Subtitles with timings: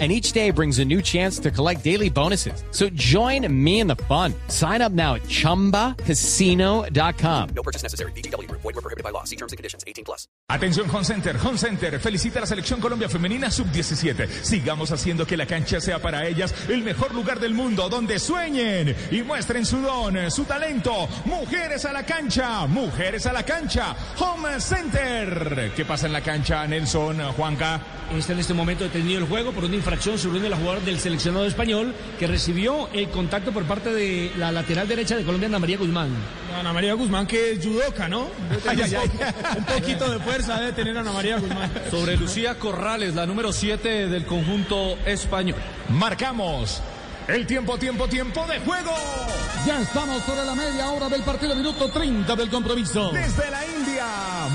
[0.00, 2.64] and each day brings a new chance to collect daily bonuses.
[2.72, 4.34] So join me in the fun.
[4.48, 7.48] Sign up now at ChumbaCasino.com.
[7.54, 8.10] No purchase necessary.
[8.12, 8.50] BGW.
[8.50, 9.22] Void were prohibited by law.
[9.22, 9.84] See terms and conditions.
[9.86, 10.26] 18 plus.
[10.50, 14.28] Atención Home Center, Home Center felicita a la selección Colombia Femenina Sub-17.
[14.42, 18.94] Sigamos haciendo que la cancha sea para ellas el mejor lugar del mundo donde sueñen
[19.10, 21.08] y muestren su don, su talento.
[21.24, 23.96] Mujeres a la cancha, mujeres a la cancha.
[24.18, 25.72] Home Center.
[25.74, 27.80] ¿Qué pasa en la cancha, Nelson, Juanca?
[28.14, 30.86] Está en este momento detenido el juego por una infracción sobre uno de los jugadores
[30.86, 35.46] del seleccionado español que recibió el contacto por parte de la lateral derecha de Colombia,
[35.46, 36.08] Ana María Guzmán.
[36.58, 38.22] Ana María Guzmán que es judoka, ¿no?
[39.58, 41.70] Un poquito de fuerza debe tener Ana María Guzmán.
[41.90, 45.58] Sobre Lucía Corrales, la número 7 del conjunto español.
[45.90, 46.80] Marcamos
[47.28, 48.92] el tiempo, tiempo, tiempo de juego.
[49.66, 53.10] Ya estamos sobre la media hora del partido, minuto 30 del compromiso.
[53.12, 54.06] Desde la India,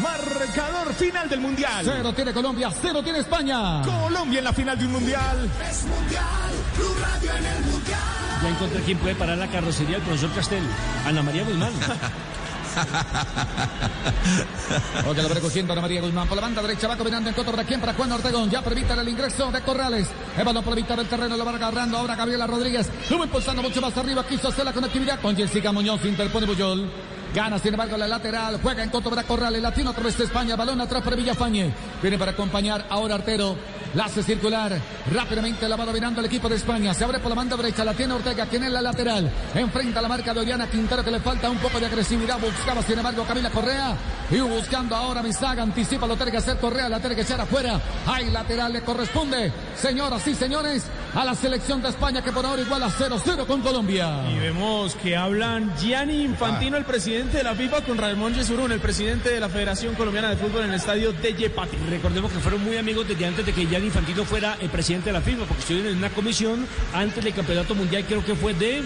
[0.02, 1.84] marcador final del Mundial.
[1.84, 3.82] Cero tiene Colombia, cero tiene España.
[3.82, 5.50] Colombia en la final de un Mundial.
[5.70, 8.00] Es Mundial, Blue Radio en el Mundial.
[8.44, 10.64] Ya encontré quién puede parar la carrocería del profesor Castel.
[11.06, 11.74] Ana María Guzmán.
[15.08, 16.28] Ok, lo recogiendo Ana María Guzmán.
[16.28, 18.94] Por la banda derecha, va combinando en contra para quién, para Juan Ortegón, ya permite
[18.94, 22.90] el ingreso de Corrales, el balón por el terreno, lo va agarrando ahora Gabriela Rodríguez,
[23.10, 26.90] lo va impulsando mucho más arriba, quiso hacer la conectividad con Jessica Muñoz, interpone Buyol.
[27.34, 28.60] Gana, sin embargo, la lateral.
[28.62, 29.62] Juega en contra para Corrales.
[29.62, 30.56] Latino otra vez de España.
[30.56, 31.72] Balón atrás para Villafañe.
[32.02, 33.56] Viene para acompañar ahora Artero.
[33.94, 34.80] La hace circular.
[35.14, 36.94] Rápidamente la va dominando el equipo de España.
[36.94, 37.86] Se abre por la banda derecha.
[37.86, 39.32] La tiene Ortega, quien es la lateral.
[39.54, 42.40] Enfrenta la marca de Oriana Quintero, que le falta un poco de agresividad.
[42.40, 43.96] Buscaba, sin embargo, Camila Correa.
[44.32, 45.62] Y buscando ahora Misaga.
[45.62, 46.90] Anticipa, lo tiene que hacer Correa.
[46.90, 47.80] La tiene que echar afuera.
[48.08, 49.52] Hay lateral, le corresponde.
[49.76, 53.62] Señoras y señores, a la selección de España, que por ahora igual a 0-0 con
[53.62, 54.24] Colombia.
[54.32, 58.80] Y vemos que hablan Gianni Infantino, el presidente de la FIFA, con Ramón Yesurún, el
[58.80, 61.76] presidente de la Federación Colombiana de Fútbol en el estadio de Yepati.
[61.90, 65.14] Recordemos que fueron muy amigos desde antes de que Gianni Infantino fuera el presidente de
[65.14, 68.84] la FIFA, porque estuvieron en una comisión antes del Campeonato Mundial, creo que fue de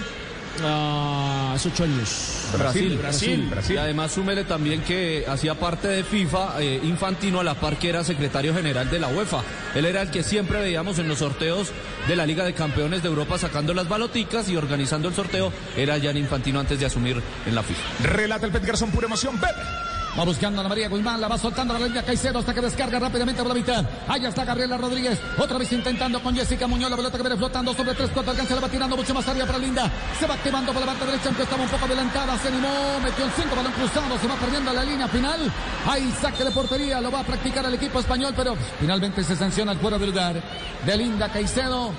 [0.61, 2.49] hace ocho años.
[2.57, 3.75] Brasil, Brasil, Brasil.
[3.75, 7.89] Y además súmele también que hacía parte de FIFA, eh, Infantino a la par que
[7.89, 9.41] era secretario general de la UEFA.
[9.75, 11.71] Él era el que siempre veíamos en los sorteos
[12.07, 15.51] de la Liga de Campeones de Europa sacando las baloticas y organizando el sorteo.
[15.75, 17.81] Era Jan Infantino antes de asumir en la FIFA.
[18.03, 19.61] Relata el Pet Garzón, pura emoción, Pepe.
[20.17, 22.61] Va buscando a Ana María Guzmán, la va soltando a la línea Caicedo hasta que
[22.61, 23.83] descarga rápidamente por la mitad.
[24.07, 27.73] Allá está Gabriela Rodríguez, otra vez intentando con Jessica Muñoz, la pelota que viene flotando
[27.73, 29.91] sobre 3-4, alcanza, la va tirando mucho más arriba para Linda.
[30.19, 33.25] Se va activando por la banda derecha, aunque estaba un poco adelantada, se animó, metió
[33.25, 35.51] el 5, balón cruzado, se va perdiendo la línea final.
[35.87, 39.71] Ahí saque de portería, lo va a practicar el equipo español, pero finalmente se sanciona
[39.71, 40.35] el fuera de lugar
[40.85, 41.91] de Linda Caicedo.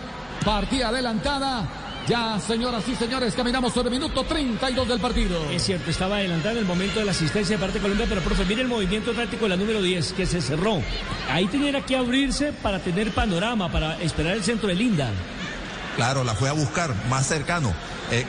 [0.45, 1.84] Partida adelantada.
[2.07, 5.51] Ya, señoras y señores, caminamos sobre el minuto 32 del partido.
[5.51, 8.21] Es cierto, estaba adelantada en el momento de la asistencia de parte de Colombia, pero
[8.21, 10.83] profe, mire el movimiento táctico de la número 10 que se cerró.
[11.31, 15.11] Ahí tenía que abrirse para tener panorama, para esperar el centro de Linda.
[15.97, 17.73] Claro, la fue a buscar más cercano,
[18.15, 18.27] eh,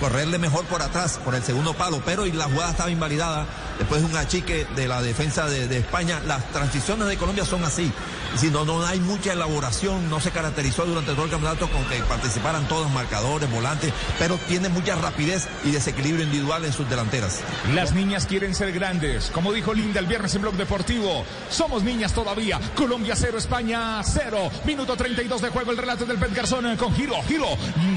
[0.00, 3.46] correrle mejor por atrás, por el segundo palo, pero y la jugada estaba invalidada
[3.78, 6.20] después de un achique de la defensa de, España.
[6.26, 7.92] Las transiciones de Colombia son así.
[8.36, 11.96] Si no, no hay mucha elaboración, no se caracterizó durante todo el campeonato con que
[12.04, 17.40] participaran todos marcadores, volantes, pero tiene mucha rapidez y desequilibrio individual en sus delanteras.
[17.74, 19.30] Las niñas quieren ser grandes.
[19.32, 22.58] Como dijo Linda el viernes en Blog Deportivo, somos niñas todavía.
[22.74, 24.50] Colombia 0, España 0.
[24.64, 25.70] Minuto 32 de juego.
[25.70, 27.48] El relato del Pet Garzón eh, con Giro, Giro,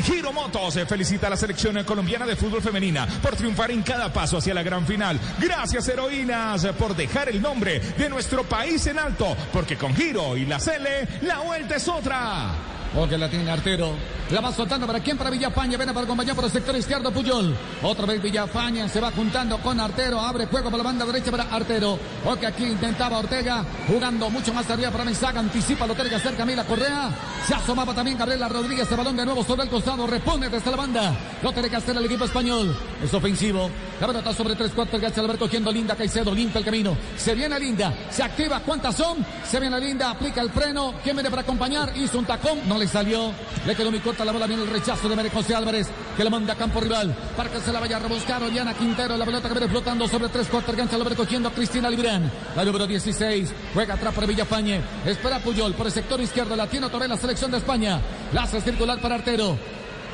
[0.03, 0.75] Giro Motos.
[0.77, 4.63] Eh, Felicita la selección colombiana de fútbol femenina por triunfar en cada paso hacia la
[4.63, 5.19] gran final.
[5.39, 9.35] Gracias, heroínas, por dejar el nombre de nuestro país en alto.
[9.53, 12.78] Porque con Giro y la Cele, la vuelta es otra.
[12.93, 13.91] Porque la tiene Artero.
[14.31, 15.17] La va soltando para quién?
[15.17, 15.77] Para Villafaña.
[15.77, 17.55] Viene para acompañar por el sector izquierdo Puyol.
[17.83, 20.19] Otra vez Villafaña se va juntando con Artero.
[20.19, 21.99] Abre juego para la banda derecha para Artero.
[22.23, 23.63] Porque aquí intentaba Ortega.
[23.87, 25.39] Jugando mucho más arriba para Mensaga.
[25.39, 27.09] Anticipa lo tiene que hacer Camila Correa.
[27.47, 28.89] Se asomaba también Gabriela Rodríguez.
[28.89, 30.07] El balón de nuevo sobre el costado.
[30.07, 31.15] Repone desde la banda.
[31.43, 32.75] Lo tiene que hacer el equipo español.
[33.03, 33.69] Es ofensivo.
[33.99, 35.01] La pelota sobre tres cuartos.
[35.01, 36.33] La va cogiendo Linda Caicedo.
[36.33, 36.95] Limpia el camino.
[37.17, 37.93] Se viene Linda.
[38.09, 38.61] Se activa.
[38.61, 39.25] ¿Cuántas son?
[39.45, 40.11] Se viene Linda.
[40.11, 40.93] Aplica el freno.
[41.03, 41.91] ¿Quién viene para acompañar?
[41.97, 42.59] Hizo un tacón.
[42.67, 43.33] No le salió.
[43.65, 44.47] Le quedó muy corta la bola.
[44.47, 45.87] Viene el rechazo de Mere José Álvarez.
[46.15, 47.13] Que le manda a campo rival.
[47.35, 48.41] Para que se la vaya a rebuscar.
[48.41, 49.17] Oriana Quintero.
[49.17, 50.75] La pelota que viene flotando sobre tres cuartos.
[50.75, 52.31] Gancha la va recogiendo Cristina Librán.
[52.55, 53.53] La número 16.
[53.73, 54.81] Juega atrás para Villafañe.
[55.05, 56.55] Espera Puyol por el sector izquierdo.
[56.55, 57.99] La tiene otra vez la selección de España.
[58.31, 59.57] La hace circular para Artero.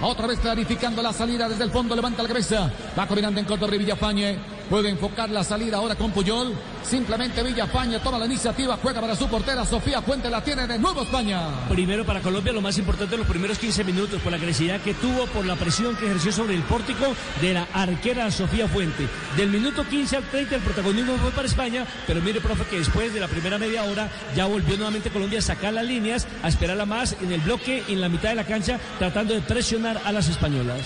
[0.01, 2.71] Otra vez clarificando la salida desde el fondo, levanta la cabeza.
[2.97, 4.54] Va combinando en contra de Villafañe.
[4.69, 6.53] Puede enfocar la salida ahora con Puyol.
[6.83, 9.63] Simplemente Villafaña toma la iniciativa, juega para su portera.
[9.63, 11.67] Sofía Fuente la tiene de nuevo España.
[11.69, 15.27] Primero para Colombia lo más importante los primeros 15 minutos por la agresividad que tuvo,
[15.27, 17.05] por la presión que ejerció sobre el pórtico
[17.41, 19.07] de la arquera Sofía Fuente.
[19.37, 23.13] Del minuto 15 al 30 el protagonismo fue para España, pero mire, profe, que después
[23.13, 26.85] de la primera media hora ya volvió nuevamente Colombia a sacar las líneas, a esperarla
[26.85, 30.27] más en el bloque, en la mitad de la cancha, tratando de presionar a las
[30.27, 30.81] españolas.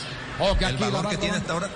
[0.59, 1.69] el valor que tiene hasta ahora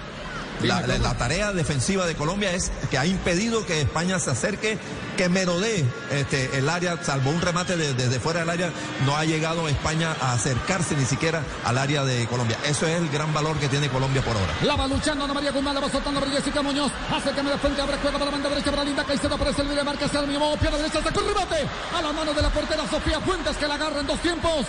[0.64, 4.78] la, la, la, tarea defensiva de Colombia es que ha impedido que España se acerque,
[5.18, 8.72] que merodee este, el área, salvo un remate desde de, de fuera del área,
[9.06, 12.58] no ha llegado España a acercarse ni siquiera al área de Colombia.
[12.66, 14.54] Eso es el gran valor que tiene Colombia por ahora.
[14.64, 17.98] La va luchando Ana María Guzmán, la va soltando Jessica Muñoz, acércame de frente, abre
[18.02, 20.58] juega para la banda derecha para Linda Caicedo, aparece el video, marca hacia el mismo,
[20.58, 23.76] pierna derecha, sacó el remate a la mano de la portera Sofía Fuentes que la
[23.76, 24.66] agarra en dos tiempos.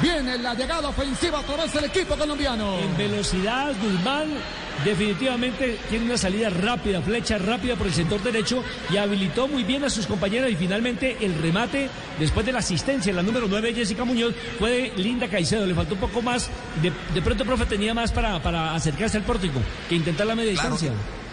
[0.00, 2.78] Viene la llegada ofensiva a través del equipo colombiano.
[2.78, 4.28] En velocidad, Guzmán
[4.84, 9.84] definitivamente tiene una salida rápida, flecha rápida por el sector derecho y habilitó muy bien
[9.84, 11.88] a sus compañeros y finalmente el remate
[12.18, 15.74] después de la asistencia en la número 9 Jessica Muñoz fue de Linda Caicedo, le
[15.74, 16.50] faltó un poco más,
[16.82, 20.52] de, de pronto profe tenía más para, para acercarse al pórtico que intentar la media
[20.54, 20.70] claro.
[20.70, 21.23] distancia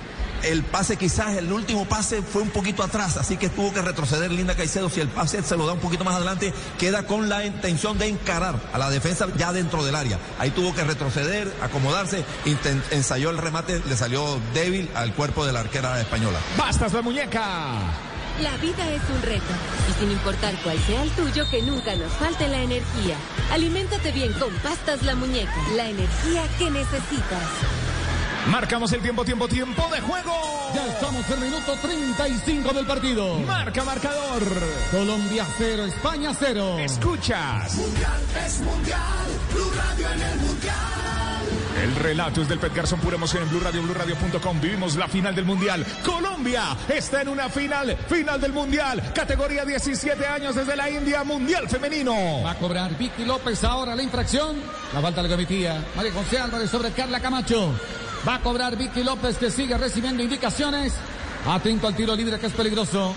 [0.43, 4.31] el pase quizás, el último pase fue un poquito atrás, así que tuvo que retroceder
[4.31, 4.89] Linda Caicedo.
[4.89, 8.07] Si el pase se lo da un poquito más adelante, queda con la intención de
[8.07, 10.19] encarar a la defensa ya dentro del área.
[10.39, 12.23] Ahí tuvo que retroceder, acomodarse,
[12.91, 16.39] ensayó el remate, le salió débil al cuerpo de la arquera española.
[16.57, 17.41] ¡Bastas la muñeca!
[18.41, 19.43] La vida es un reto
[19.89, 23.17] y sin importar cuál sea el tuyo, que nunca nos falte la energía.
[23.51, 28.00] Aliméntate bien con pastas la muñeca, la energía que necesitas.
[28.49, 30.33] Marcamos el tiempo, tiempo, tiempo de juego.
[30.73, 33.39] Ya estamos en el minuto 35 del partido.
[33.39, 34.41] Marca marcador.
[34.91, 36.79] Colombia 0, España 0.
[36.79, 37.75] Escuchas.
[37.75, 38.99] Mundial es mundial.
[39.53, 41.11] Blue Radio en el mundial.
[41.81, 44.61] El relato es del Pet Garzón, pura emoción en Blue Radio, BlueRadio.com.
[44.61, 45.85] Vivimos la final del Mundial.
[46.05, 49.11] Colombia está en una final, final del Mundial.
[49.15, 52.43] Categoría 17 años desde la India, Mundial Femenino.
[52.43, 54.57] Va a cobrar Vicky López ahora la infracción.
[54.93, 57.73] La falta la cometía María José Álvarez sobre Carla Camacho.
[58.27, 60.93] Va a cobrar Vicky López que sigue recibiendo indicaciones.
[61.47, 63.15] Atento al tiro libre que es peligroso.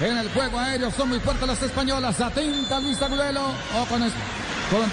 [0.00, 2.20] En el juego aéreo son muy fuertes las españolas.
[2.20, 3.42] Atenta Luis Agudelo.
[3.46, 4.90] O con, con.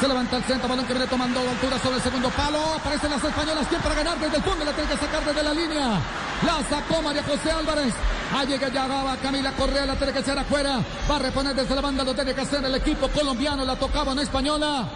[0.00, 2.58] Se levanta el centro, balón que viene tomando altura sobre el segundo palo.
[2.74, 3.68] Aparecen las españolas.
[3.68, 4.64] ¿Quién para ganar desde el fondo?
[4.64, 6.00] La tiene que sacar desde la línea.
[6.44, 7.94] La sacó María José Álvarez.
[8.36, 9.86] Allí que ya va Camila Correa.
[9.86, 10.80] La tiene que echar afuera.
[11.08, 12.02] Va a reponer desde la banda.
[12.02, 13.64] Lo tiene que hacer el equipo colombiano.
[13.64, 14.88] La tocaba en española.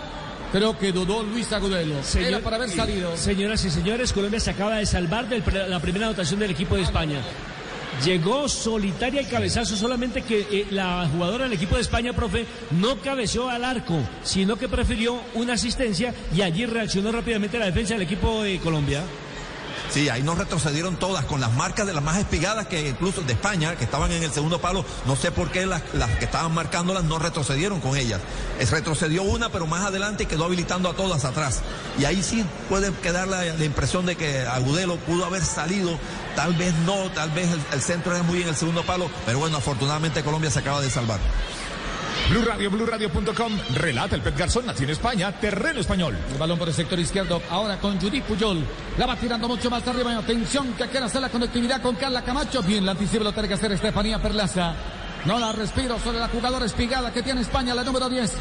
[0.52, 2.02] Creo que dudó Luis Agudelo.
[2.02, 3.16] Señor, Era para haber salido.
[3.16, 6.82] Señoras y señores, Colombia se acaba de salvar de la primera anotación del equipo de
[6.82, 7.20] España.
[8.04, 12.96] Llegó solitaria el cabezazo, solamente que eh, la jugadora del equipo de España, profe, no
[12.98, 18.02] cabeceó al arco, sino que prefirió una asistencia y allí reaccionó rápidamente la defensa del
[18.02, 19.02] equipo de Colombia.
[19.98, 23.32] Sí, ahí nos retrocedieron todas con las marcas de las más espigadas que incluso de
[23.32, 24.84] España, que estaban en el segundo palo.
[25.06, 28.20] No sé por qué las, las que estaban marcándolas no retrocedieron con ellas.
[28.60, 31.62] Es, retrocedió una, pero más adelante quedó habilitando a todas atrás.
[31.98, 35.98] Y ahí sí puede quedar la, la impresión de que Agudelo pudo haber salido.
[36.36, 39.10] Tal vez no, tal vez el, el centro era muy en el segundo palo.
[39.26, 41.18] Pero bueno, afortunadamente Colombia se acaba de salvar.
[42.28, 43.52] Blue Radio, BlueRadio.com.
[43.75, 46.14] Relata el Pet Garzón, nació en España, terreno español.
[46.30, 47.40] El balón por el sector izquierdo.
[47.48, 48.62] Ahora con Judith Puyol.
[48.98, 50.14] La va tirando mucho más arriba.
[50.14, 52.62] Atención que quiere hacer la conectividad con Carla Camacho.
[52.62, 54.75] Bien, la anticipo lo tiene que hacer Estefanía Perlaza.
[55.25, 58.32] No la respiro sobre la jugadora espigada que tiene España, la número 10.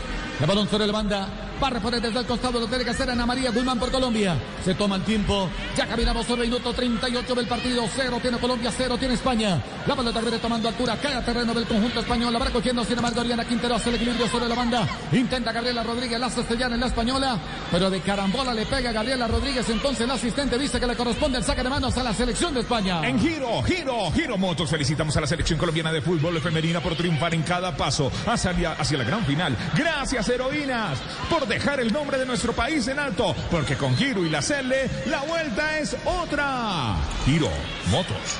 [0.41, 1.46] El balón sobre la banda.
[1.61, 2.59] Va a reponer desde el costado.
[2.59, 4.35] Lo tiene que hacer Ana María Guzmán por Colombia.
[4.63, 5.49] Se toma el tiempo.
[5.75, 7.83] Ya caminamos sobre el minuto 38 del partido.
[7.95, 9.61] Cero tiene Colombia, cero tiene España.
[9.87, 10.97] La pelota viene tomando altura.
[11.01, 12.31] Cae a terreno del conjunto español.
[12.31, 14.87] La va cogiendo, sin embargo, Oriana Quintero hace el equilibrio sobre la banda.
[15.11, 17.39] Intenta Gabriela Rodríguez, la castellana en la española.
[17.71, 19.67] Pero de carambola le pega Gabriela Rodríguez.
[19.69, 22.59] Entonces el asistente dice que le corresponde el saque de manos a la selección de
[22.59, 23.07] España.
[23.07, 24.69] En giro, giro, giro motos.
[24.69, 28.97] Felicitamos a la selección colombiana de fútbol femenina por triunfar en cada paso hacia, hacia
[28.97, 29.57] la gran final.
[29.75, 30.99] Gracias, heroínas,
[31.29, 34.89] por dejar el nombre de nuestro país en alto, porque con Giro y la Celle
[35.05, 36.95] la vuelta es otra.
[37.25, 37.49] Giro,
[37.89, 38.37] motos.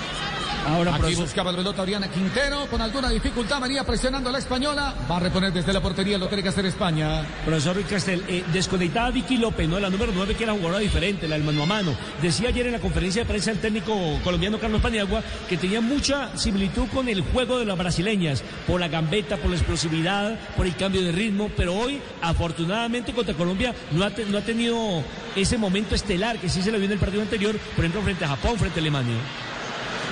[0.68, 4.94] Ahora Aquí buscaba el pelota Oriana Quintero con alguna dificultad, venía presionando a la española.
[5.10, 7.26] Va a reponer desde la portería, lo tiene que hacer España.
[7.46, 9.80] Profesor Castel, eh, desconectada Vicky López, ¿no?
[9.80, 11.96] La número 9 que era jugadora diferente, la del mano a mano.
[12.22, 13.96] Decía ayer en la conferencia de prensa el técnico
[14.26, 18.90] colombiano Carlos Paniagua que tenía mucha similitud con el juego de las brasileñas, por la
[18.90, 24.04] gambeta, por la explosividad, por el cambio de ritmo, pero hoy, afortunadamente, contra Colombia no
[24.04, 25.02] ha, no ha tenido
[25.34, 28.26] ese momento estelar que sí se le vio en el partido anterior, por ejemplo, frente
[28.26, 29.16] a Japón, frente a Alemania.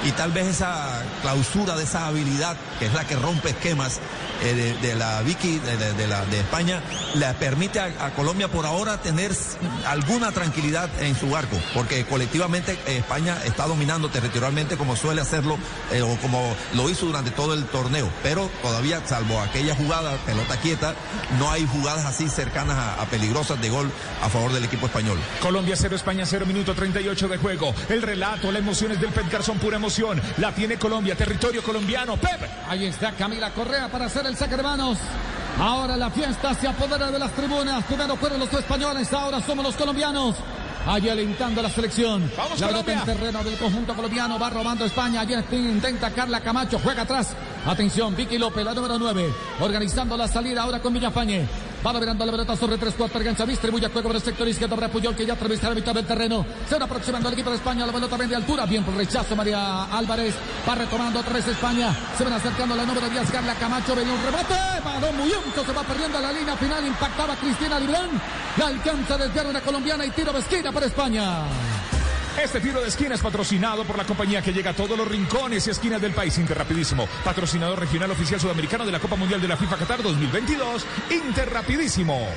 [0.05, 3.99] Y tal vez esa clausura de esa habilidad que es la que rompe esquemas
[4.43, 6.81] eh, de, la Vicky de, la, de España
[7.15, 9.31] le permite a, Colombia por ahora tener
[9.87, 15.57] alguna tranquilidad en su arco, porque colectivamente eh, España está dominando territorialmente como suele hacerlo
[15.91, 20.57] eh, o como lo hizo durante todo el torneo, pero todavía salvo aquella jugada pelota
[20.57, 20.95] quieta,
[21.39, 23.89] no hay jugadas así cercanas a, peligrosas de gol
[24.21, 25.17] a favor del equipo español.
[25.41, 27.73] Colombia 0, España 0, minuto 38 de juego.
[27.89, 29.94] El relato, la emoción es del Pet Garzón, pura emoción.
[30.39, 32.17] La tiene Colombia, territorio colombiano.
[32.17, 32.41] Pep.
[32.67, 34.97] Ahí está Camila Correa para hacer el saque de manos.
[35.57, 37.81] Ahora la fiesta se apodera de las tribunas.
[37.85, 40.35] Primero fueron los españoles, ahora somos los colombianos.
[40.85, 42.29] Allí alentando la selección.
[42.35, 44.37] Vamos, la pelota en terreno del conjunto colombiano.
[44.37, 45.21] Va robando España.
[45.21, 46.77] Allí intenta Carla Camacho.
[46.83, 47.33] Juega atrás.
[47.65, 49.33] Atención, Vicky López, la número 9.
[49.59, 51.47] Organizando la salida ahora con Villafañe.
[51.85, 53.21] Va dominando la pelota sobre tres cuartos.
[53.23, 56.05] Gancha distribuye juego por el sector izquierdo para Puyol que ya atraviesa la mitad del
[56.05, 56.45] terreno.
[56.67, 57.85] Se va aproximando el equipo de España.
[57.85, 58.65] La pelota bien de altura.
[58.65, 60.35] Bien por rechazo María Álvarez.
[60.67, 61.95] Va retomando tres España.
[62.17, 63.31] Se van acercando a la número 10.
[63.31, 63.95] Carla Camacho.
[63.95, 64.55] Venía un remate.
[64.83, 65.63] Balón muy alto.
[65.63, 66.85] Se va perdiendo la línea final.
[66.85, 68.09] Impactaba Cristina Librán.
[68.57, 71.45] La alcanza a desviar una colombiana y tiro de esquina para España.
[72.41, 75.65] Este tiro de esquina es patrocinado por la compañía que llega a todos los rincones
[75.67, 76.37] y esquinas del país.
[76.37, 80.85] Interrapidísimo, patrocinador regional oficial sudamericano de la Copa Mundial de la FIFA Qatar 2022.
[81.11, 82.27] Interrapidísimo.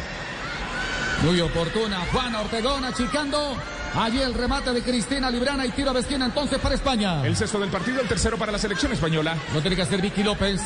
[1.23, 2.01] Muy oportuna.
[2.13, 3.57] Juana Ortegón achicando.
[3.95, 7.27] Allí el remate de Cristina Librana y tiro de esquina entonces para España.
[7.27, 9.37] El sexto del partido, el tercero para la selección española.
[9.53, 10.61] Lo tiene que hacer Vicky López.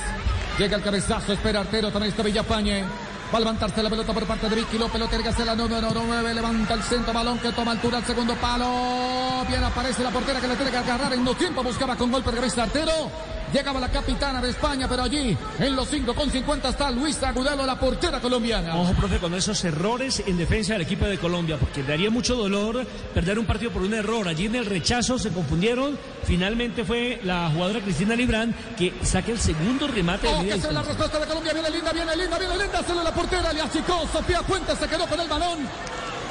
[0.59, 2.85] Llega el cabezazo, espera Artero, también está Villafañe.
[3.33, 5.57] Va a levantarse la pelota por parte de Vicky López, lo tiene que hacer la
[5.57, 9.43] número 9, levanta el centro, balón que toma altura al segundo palo.
[9.49, 12.31] Bien aparece la portera que le tiene que agarrar en dos tiempos, buscaba con golpe
[12.31, 13.11] de cabeza Artero.
[13.52, 17.66] Llegaba la capitana de España, pero allí en los 5 con 50 está Luisa Agudelo,
[17.66, 18.76] la portera colombiana.
[18.76, 22.87] Ojo, profe, con esos errores en defensa del equipo de Colombia, porque daría mucho dolor
[23.12, 24.26] perder un partido por un error.
[24.26, 25.99] Allí en el rechazo se confundieron.
[26.25, 30.61] Finalmente fue la jugadora Cristina Librán que saca el segundo remate de Oh, media que
[30.62, 31.52] sea la respuesta de Colombia.
[31.52, 32.82] Viene linda, viene linda, viene linda.
[32.82, 34.06] Se le la portera, le achicó.
[34.11, 35.59] Sofía Fuentes se quedó con el balón.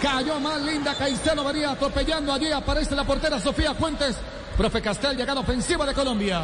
[0.01, 0.95] Cayó más linda.
[0.95, 2.51] Caicedo venía atropellando allí.
[2.51, 4.15] Aparece la portera Sofía Fuentes.
[4.57, 6.41] Profe Castel, llegada ofensiva de Colombia.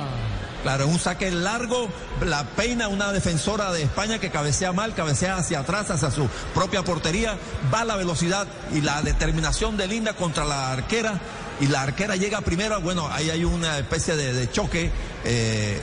[0.63, 1.87] Claro, en un saque largo,
[2.25, 6.83] la peina una defensora de España que cabecea mal, cabecea hacia atrás, hacia su propia
[6.83, 7.37] portería,
[7.73, 11.19] va la velocidad y la determinación de Linda contra la arquera,
[11.59, 14.91] y la arquera llega primero, bueno, ahí hay una especie de, de choque,
[15.25, 15.79] eh,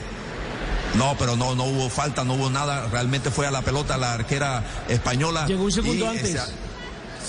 [0.95, 4.13] no, pero no, no hubo falta, no hubo nada, realmente fue a la pelota la
[4.13, 5.45] arquera española.
[5.45, 6.53] Llegó un segundo y, antes.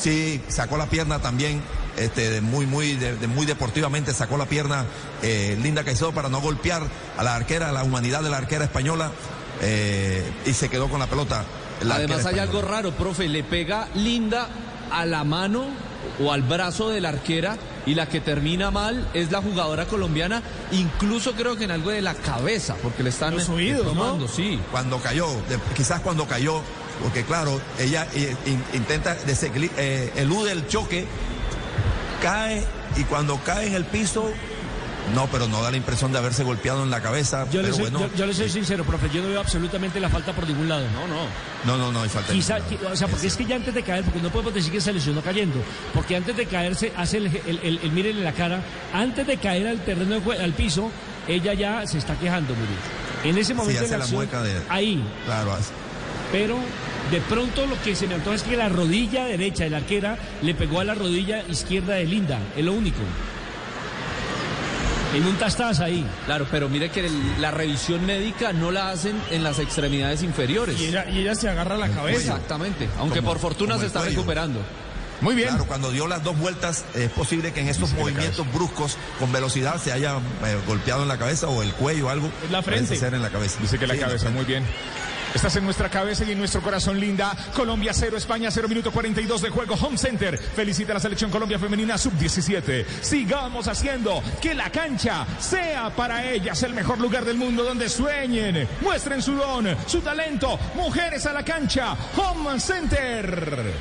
[0.01, 1.63] Sí, sacó la pierna también,
[1.97, 4.85] este, muy, muy, de, de muy deportivamente sacó la pierna
[5.23, 6.83] eh, Linda Caicedo para no golpear
[7.17, 9.11] a la arquera, a la humanidad de la arquera española,
[9.63, 11.45] eh, y se quedó con la pelota.
[11.83, 14.49] la Además hay algo raro, profe, le pega Linda
[14.91, 15.65] a la mano
[16.21, 20.43] o al brazo de la arquera y la que termina mal es la jugadora colombiana,
[20.73, 23.93] incluso creo que en algo de la cabeza, porque le están Los oídos, ¿no?
[23.93, 24.59] tomando, sí.
[24.71, 26.63] Cuando cayó, de- quizás cuando cayó,
[27.03, 29.17] porque claro, ella eh, in- intenta
[29.77, 31.07] eh, elude el choque,
[32.23, 32.63] cae
[32.97, 34.31] y cuando cae en el piso,
[35.15, 37.47] no, pero no da la impresión de haberse golpeado en la cabeza.
[37.51, 40.01] Yo le, pero soy, bueno, yo, yo le soy sincero, profe, yo no veo absolutamente
[40.01, 40.85] la falta por ningún lado.
[40.93, 41.27] No, no.
[41.65, 42.33] no, no, no hay falta.
[42.33, 44.73] Quizá, ningún o sea, porque es que ya antes de caer, porque no podemos decir
[44.73, 45.61] que se lesionó cayendo,
[45.95, 48.61] porque antes de caerse hace el, el, el, el mírenle la cara,
[48.93, 50.91] antes de caer al terreno, al piso,
[51.29, 53.31] ella ya se está quejando, mire.
[53.31, 55.71] En ese momento hace de la acción, mueca de- ahí, Claro, así.
[56.33, 56.57] pero
[57.11, 60.19] de pronto lo que se me antoja es que la rodilla derecha de la arquera
[60.43, 62.99] le pegó a la rodilla izquierda de Linda, es lo único.
[65.15, 66.05] En un tastaz ahí.
[66.27, 70.79] Claro, pero mire que el- la revisión médica no la hacen en las extremidades inferiores.
[70.81, 72.19] Y ella, y ella se agarra la cabeza.
[72.19, 74.17] Exactamente, aunque Como- por fortuna se está cuello.
[74.17, 74.61] recuperando.
[75.23, 75.49] Muy bien.
[75.49, 79.81] Claro, cuando dio las dos vueltas, es posible que en esos movimientos bruscos, con velocidad,
[79.81, 82.29] se haya eh, golpeado en la cabeza o el cuello o algo.
[82.51, 82.97] La frente.
[82.97, 83.59] ser en la cabeza.
[83.63, 84.65] Dice que la Sí, cabeza, muy bien.
[85.37, 87.37] Estás en nuestra cabeza y en nuestro corazón, linda.
[87.55, 89.75] Colombia 0, España 0, minuto 42 de juego.
[89.75, 90.39] Home Center.
[90.39, 92.87] Felicita a la selección Colombia Femenina Sub-17.
[93.03, 98.67] Sigamos haciendo que la cancha sea para ellas el mejor lugar del mundo donde sueñen.
[98.81, 100.59] Muestren su don, su talento.
[100.75, 101.95] Mujeres a la cancha.
[102.17, 103.75] Home Center.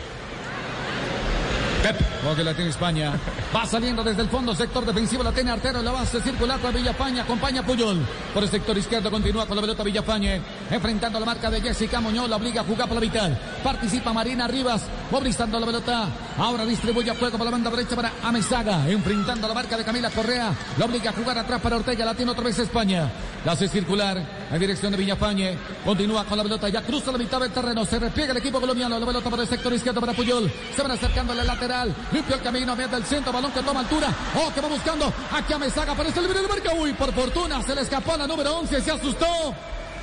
[1.86, 1.98] Pep,
[2.36, 3.14] que la tiene España.
[3.56, 7.22] Va saliendo desde el fondo, sector defensivo, la tiene Artero, la base circular para Villafañe,
[7.22, 8.04] acompaña Puyol.
[8.34, 10.42] Por el sector izquierdo continúa con la pelota Villafañe.
[10.70, 13.30] Enfrentando la marca de Jessica Muñoz, la obliga a jugar por la mitad.
[13.64, 16.08] Participa Marina Rivas, movilizando la pelota.
[16.38, 20.10] Ahora distribuye a juego por la banda derecha para Amezaga, enfrentando la marca de Camila
[20.10, 23.10] Correa, la obliga a jugar atrás para Ortega, la tiene otra vez España.
[23.46, 24.18] La hace circular
[24.52, 28.00] en dirección de Villafañe, continúa con la pelota, ya cruza la mitad del terreno, se
[28.00, 31.32] repliega el equipo colombiano, la pelota para el sector izquierdo para Puyol, se van acercando
[31.32, 34.68] al lateral, limpio el camino, mete el centro, balón que toma altura, oh, que va
[34.68, 38.18] buscando, aquí Amezaga, aparece el libre de marca, uy, por fortuna, se le escapó a
[38.18, 39.54] la número 11, se asustó.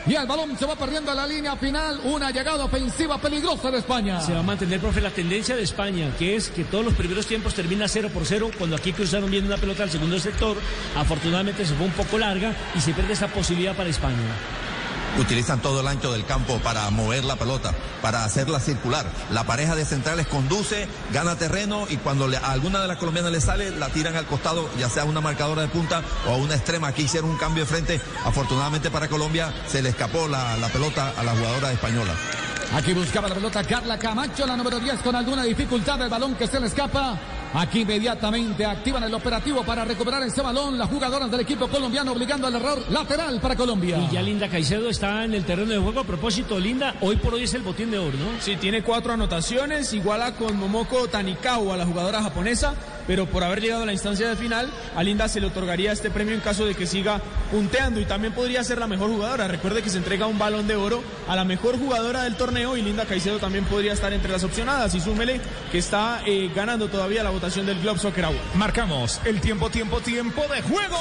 [0.06, 2.00] Y el balón se va perdiendo a la línea final.
[2.04, 4.20] Una llegada ofensiva peligrosa de España.
[4.20, 7.26] Se va a mantener, profe, la tendencia de España, que es que todos los primeros
[7.26, 8.50] tiempos termina 0 por 0.
[8.58, 10.56] Cuando aquí cruzaron bien una pelota al segundo sector,
[10.96, 14.16] afortunadamente se fue un poco larga y se pierde esa posibilidad para España
[15.18, 19.06] utilizan todo el ancho del campo para mover la pelota, para hacerla circular.
[19.30, 23.40] La pareja de centrales conduce, gana terreno y cuando a alguna de las colombianas le
[23.40, 26.54] sale, la tiran al costado, ya sea a una marcadora de punta o a una
[26.54, 26.88] extrema.
[26.88, 28.00] Aquí hicieron un cambio de frente.
[28.24, 32.12] Afortunadamente para Colombia se le escapó la, la pelota a la jugadora española.
[32.74, 36.46] Aquí buscaba la pelota Carla Camacho, la número 10, con alguna dificultad del balón que
[36.46, 37.18] se le escapa.
[37.54, 42.46] Aquí inmediatamente activan el operativo para recuperar ese balón las jugadoras del equipo colombiano obligando
[42.46, 43.98] al error lateral para Colombia.
[43.98, 46.00] Y ya Linda Caicedo está en el terreno de juego.
[46.00, 48.40] A propósito, Linda, hoy por hoy es el botín de oro, ¿no?
[48.40, 52.74] Sí, tiene cuatro anotaciones, iguala con Momoko Tanikawa, la jugadora japonesa,
[53.06, 56.10] pero por haber llegado a la instancia de final, a Linda se le otorgaría este
[56.10, 59.48] premio en caso de que siga punteando y también podría ser la mejor jugadora.
[59.48, 62.82] Recuerde que se entrega un balón de oro a la mejor jugadora del torneo y
[62.82, 64.94] Linda Caicedo también podría estar entre las opcionadas.
[64.94, 65.40] Y súmele
[65.70, 68.54] que está eh, ganando todavía la votación del Globe Soccer Award.
[68.54, 70.96] Marcamos el tiempo, tiempo, tiempo de juego.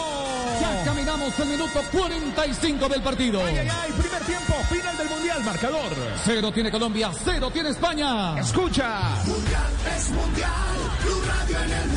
[0.59, 3.41] Ya caminamos el minuto 45 del partido.
[3.45, 5.91] Ay, ay, ay, primer tiempo, final del Mundial, marcador.
[6.23, 8.39] Cero tiene Colombia, cero tiene España.
[8.39, 9.15] Escucha.
[9.25, 10.51] Mundial es mundial,
[11.03, 11.90] Blue Radio en el mundial.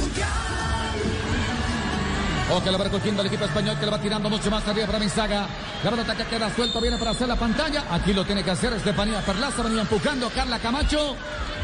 [2.52, 4.86] O que la va recogiendo el equipo español que le va tirando mucho más arriba
[4.86, 5.46] para Misaga.
[5.82, 7.84] La pelota que queda suelto viene para hacer la pantalla.
[7.90, 9.62] Aquí lo tiene que hacer Estefanía Perlaza.
[9.62, 11.16] Venía empujando Carla Camacho.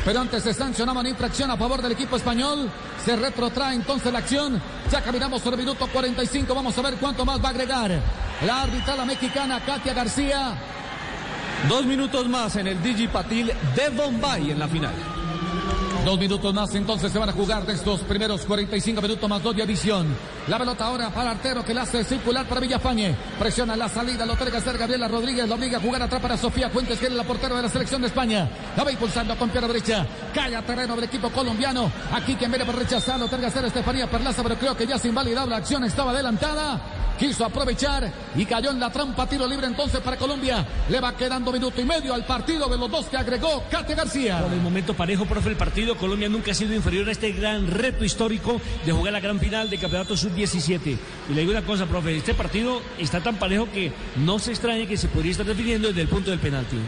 [0.04, 2.70] Pero antes se sancionaba una infracción a favor del equipo español.
[3.04, 4.60] Se retrotrae entonces la acción.
[4.90, 6.54] Ya caminamos sobre el minuto 45.
[6.54, 8.00] Vamos a ver cuánto más va a agregar.
[8.46, 10.54] La arbitrada mexicana Katia García.
[11.68, 15.19] Dos minutos más en el Digipatil de Bombay en la final.
[16.04, 19.54] Dos minutos más, entonces se van a jugar de estos primeros 45 minutos más dos
[19.54, 20.16] de adición.
[20.48, 23.14] La pelota ahora para Artero que la hace circular para Villafañe.
[23.38, 26.70] Presiona la salida, lo que hacer Gabriela Rodríguez, lo obliga a jugar atrás para Sofía
[26.70, 28.48] Fuentes, que es la portera de la selección de España.
[28.76, 30.06] La va impulsando con pierna derecha.
[30.34, 31.92] Cae a terreno del equipo colombiano.
[32.12, 35.08] Aquí quien viene por rechazar, lo que hacer Estefanía Perlaza, pero creo que ya se
[35.08, 36.99] invalidaba la acción, estaba adelantada.
[37.20, 39.26] Quiso aprovechar y cayó en la trampa.
[39.26, 40.66] Tiro libre entonces para Colombia.
[40.88, 44.40] Le va quedando minuto y medio al partido de los dos que agregó Kate García.
[44.40, 45.98] Por el momento parejo, profe, el partido.
[45.98, 49.68] Colombia nunca ha sido inferior a este gran reto histórico de jugar la gran final
[49.68, 50.96] de campeonato sub-17.
[51.28, 54.86] Y le digo una cosa, profe, este partido está tan parejo que no se extrañe
[54.86, 56.78] que se podría estar definiendo desde el punto del penalti.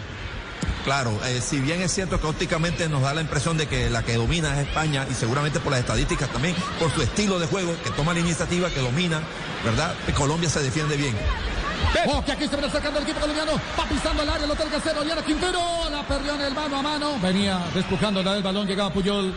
[0.85, 4.03] Claro, eh, si bien es cierto que ópticamente nos da la impresión de que la
[4.03, 7.75] que domina es España y seguramente por las estadísticas también, por su estilo de juego,
[7.85, 9.21] que toma la iniciativa, que domina,
[9.64, 9.95] ¿verdad?
[10.16, 11.14] Colombia se defiende bien.
[12.07, 13.53] Oh, que aquí se viene acercando el equipo colombiano.
[13.79, 15.61] Va pisando el área, lo tiene que hacer Oriana Quintero.
[15.90, 17.18] La perdió en el mano a mano.
[17.21, 19.33] Venía despujando el balón, llegaba Puyol.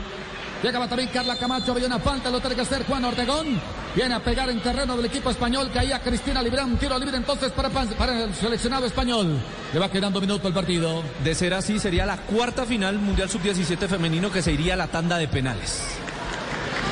[0.63, 3.59] Llegaba también Carla Camacho, había una falta, lo tiene que hacer Juan Ortegón.
[3.95, 7.69] Viene a pegar en terreno del equipo español, caía Cristina Librán, tiro libre entonces para,
[7.69, 9.37] para el seleccionado español.
[9.73, 11.03] Le va quedando minuto el partido.
[11.23, 14.87] De ser así, sería la cuarta final Mundial Sub-17 femenino que se iría a la
[14.87, 15.83] tanda de penales.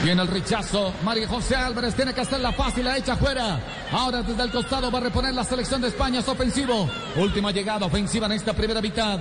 [0.04, 0.93] Viene el rechazo.
[1.02, 3.58] María José Álvarez tiene que hacerla fácil, la echa fuera.
[3.91, 6.89] Ahora desde el costado va a reponer la selección de España, es ofensivo.
[7.15, 9.19] Última llegada ofensiva en esta primera mitad.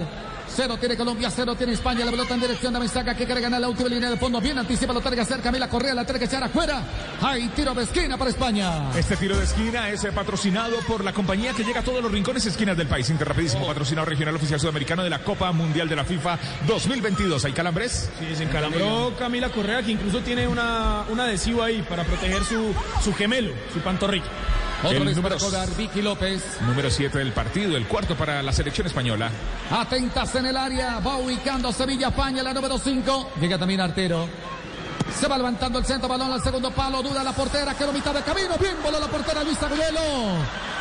[0.55, 2.05] Cero tiene Colombia, cero tiene España.
[2.05, 4.39] La pelota en dirección de Mesaga que quiere ganar la última línea de fondo.
[4.39, 6.83] Bien anticipa, lo que hacer Camila Correa, la tiene que echar afuera.
[7.23, 8.91] Hay tiro de esquina para España.
[8.95, 12.13] Este tiro de esquina es eh, patrocinado por la compañía que llega a todos los
[12.13, 13.09] rincones y esquinas del país.
[13.09, 17.47] Interrapidísimo, patrocinado regional oficial sudamericano de la Copa Mundial de la FIFA 2022.
[17.47, 18.11] ¿Hay calambres?
[18.19, 22.75] Sí, se encalambró Camila Correa, que incluso tiene una, un adhesivo ahí para proteger su,
[23.03, 24.27] su gemelo, su pantorrilla.
[24.85, 25.37] Otra El número
[25.79, 26.43] Vicky López.
[26.63, 29.31] Número 7 del partido, el cuarto para la selección española.
[29.71, 30.99] Atentas en el área.
[30.99, 33.31] Va ubicando Sevilla España, la número 5.
[33.41, 34.29] Llega también Artero.
[35.19, 38.23] Se va levantando el centro, balón al segundo palo, duda la portera, quedó mitad de
[38.23, 40.01] camino, bien voló la portera Luis Agudelo.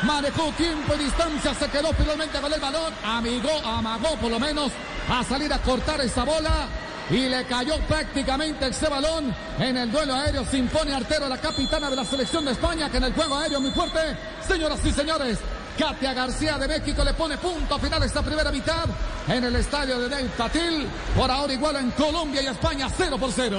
[0.03, 4.71] Manejó tiempo y distancia, se quedó finalmente con el balón, amigó, amagó por lo menos
[5.09, 6.67] a salir a cortar esa bola.
[7.09, 10.45] Y le cayó prácticamente ese balón en el duelo aéreo.
[10.45, 13.59] Se impone Artero, la capitana de la selección de España, que en el juego aéreo
[13.59, 13.99] muy fuerte.
[14.47, 15.39] Señoras y señores,
[15.81, 18.85] Katia García de México le pone punto final a esta primera mitad
[19.27, 20.87] en el estadio de Del Tatil.
[21.15, 23.57] Por ahora igual en Colombia y España 0 por 0.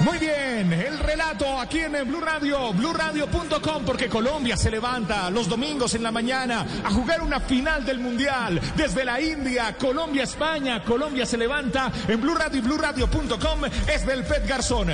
[0.00, 5.94] Muy bien, el relato aquí en Blue Radio, BlueRadio.com, porque Colombia se levanta los domingos
[5.94, 8.62] en la mañana a jugar una final del Mundial.
[8.74, 14.24] Desde la India, Colombia, España, Colombia se levanta en Blue Radio y BlueRadio.com es del
[14.24, 14.88] Pet Garzón.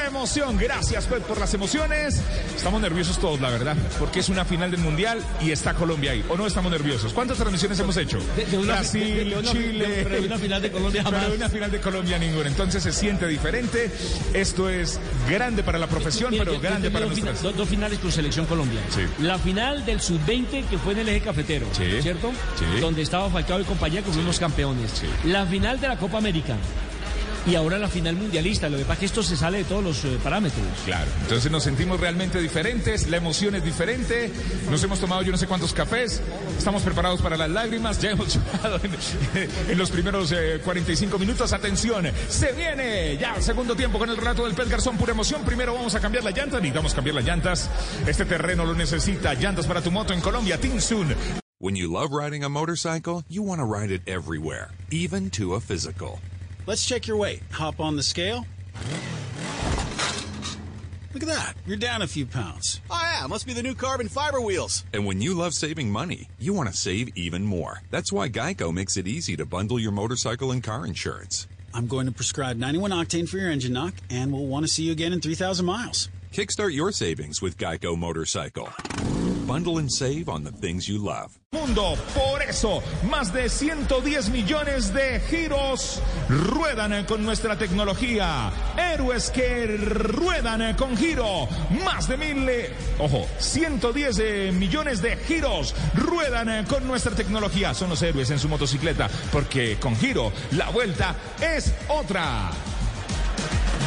[0.00, 0.56] Pura emoción.
[0.56, 2.22] Gracias, Pet, por las emociones.
[2.56, 6.24] Estamos nerviosos todos, la verdad, porque es una final del Mundial y está Colombia ahí.
[6.30, 7.12] ¿O no estamos nerviosos?
[7.12, 8.18] ¿Cuántas transmisiones hemos hecho?
[8.34, 10.00] De- de una- Brasil, de- una- Chile.
[10.08, 11.30] pero una final de Colombia Pero jamás.
[11.30, 12.48] de una final de Colombia ninguna.
[12.48, 13.90] Entonces se siente diferente.
[14.32, 17.42] Esto es grande para la profesión, pero yo- grande para nuestras.
[17.42, 18.80] dos- dos finales con selección Colombia.
[18.88, 19.02] Sí.
[19.22, 22.00] La final del sub-20 que fue en el eje cafetero, Sí.
[22.00, 22.32] ¿cierto?
[22.58, 22.80] Sí.
[22.80, 25.02] Donde estaba Falcao y compañía que fuimos campeones.
[25.24, 26.56] La final de la Copa América.
[27.46, 28.68] Y ahora la final mundialista.
[28.68, 30.62] Lo que pasa es que esto se sale de todos los eh, parámetros.
[30.84, 34.30] Claro, entonces nos sentimos realmente diferentes, la emoción es diferente,
[34.70, 36.20] nos hemos tomado yo no sé cuántos cafés,
[36.56, 41.52] estamos preparados para las lágrimas, ya hemos llorado en, en los primeros eh, 45 minutos,
[41.52, 45.74] atención, se viene ya segundo tiempo con el relato del Pet Garzón, pura emoción, primero
[45.74, 47.70] vamos a cambiar la llanta, necesitamos cambiar las llantas,
[48.06, 51.14] este terreno lo necesita, llantas para tu moto en Colombia, Tinsun.
[51.58, 55.60] When you love riding a motorcycle, you want to ride it everywhere, even to a
[55.60, 56.18] physical.
[56.66, 57.42] Let's check your weight.
[57.52, 58.46] Hop on the scale.
[61.12, 61.54] Look at that.
[61.66, 62.80] You're down a few pounds.
[62.88, 64.84] Oh, yeah, must be the new carbon fiber wheels.
[64.92, 67.82] And when you love saving money, you want to save even more.
[67.90, 71.48] That's why Geico makes it easy to bundle your motorcycle and car insurance.
[71.74, 74.84] I'm going to prescribe 91 octane for your engine knock, and we'll want to see
[74.84, 76.08] you again in 3,000 miles.
[76.32, 78.68] Kickstart your savings with Geico Motorcycle.
[79.50, 81.36] Bundle and save on the things you love.
[81.50, 88.52] Mundo, por eso, más de 110 millones de giros ruedan con nuestra tecnología.
[88.76, 91.48] Héroes que ruedan con giro.
[91.84, 97.74] Más de mil, eh, ojo, 110 eh, millones de giros ruedan eh, con nuestra tecnología.
[97.74, 102.52] Son los héroes en su motocicleta, porque con giro la vuelta es otra.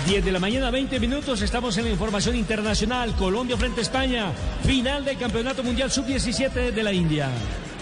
[0.05, 1.41] 10 de la mañana, 20 minutos.
[1.41, 3.15] Estamos en la información internacional.
[3.15, 4.31] Colombia frente a España.
[4.65, 7.29] Final del Campeonato Mundial Sub-17 de la India.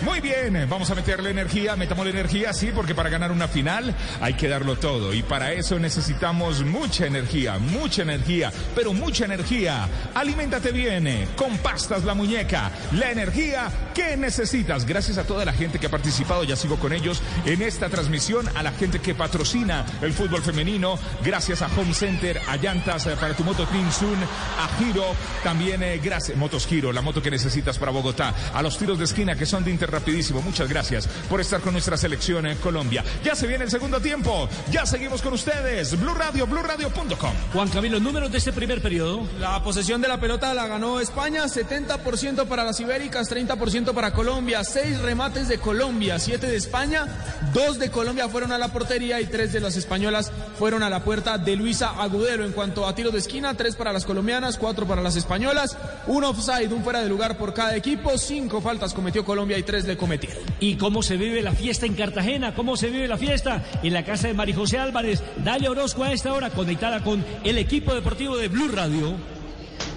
[0.03, 3.95] Muy bien, vamos a meterle energía, metamos la energía, sí, porque para ganar una final
[4.19, 9.87] hay que darlo todo y para eso necesitamos mucha energía, mucha energía, pero mucha energía.
[10.15, 14.85] Aliméntate bien con pastas la muñeca, la energía que necesitas.
[14.85, 18.49] Gracias a toda la gente que ha participado, ya sigo con ellos en esta transmisión,
[18.55, 23.15] a la gente que patrocina el fútbol femenino, gracias a Home Center, a Llantas eh,
[23.19, 24.17] para tu moto Sun,
[24.59, 28.79] a Giro, también eh, gracias, Motos Giro, la moto que necesitas para Bogotá, a los
[28.79, 30.41] tiros de esquina que son de Inter rapidísimo.
[30.41, 33.03] Muchas gracias por estar con nuestra selección en Colombia.
[33.23, 34.49] Ya se viene el segundo tiempo.
[34.71, 35.99] Ya seguimos con ustedes.
[35.99, 37.33] Blue Radio, BlueRadio.com.
[37.53, 39.27] Juan Camilo, números de este primer periodo.
[39.39, 44.63] La posesión de la pelota la ganó España, 70% para las ibéricas, 30% para Colombia,
[44.63, 47.05] 6 remates de Colombia, 7 de España,
[47.53, 51.03] 2 de Colombia fueron a la portería y 3 de las españolas fueron a la
[51.03, 52.45] puerta de Luisa Agudelo.
[52.45, 55.77] En cuanto a tiros de esquina, 3 para las colombianas, 4 para las españolas,
[56.07, 59.80] un offside, un fuera de lugar por cada equipo, 5 faltas cometió Colombia y 3
[59.87, 60.43] le cometieron.
[60.59, 62.53] ¿Y cómo se vive la fiesta en Cartagena?
[62.53, 65.23] ¿Cómo se vive la fiesta en la casa de María José Álvarez?
[65.43, 69.15] Dalia Orozco a esta hora conectada con el equipo deportivo de Blue Radio.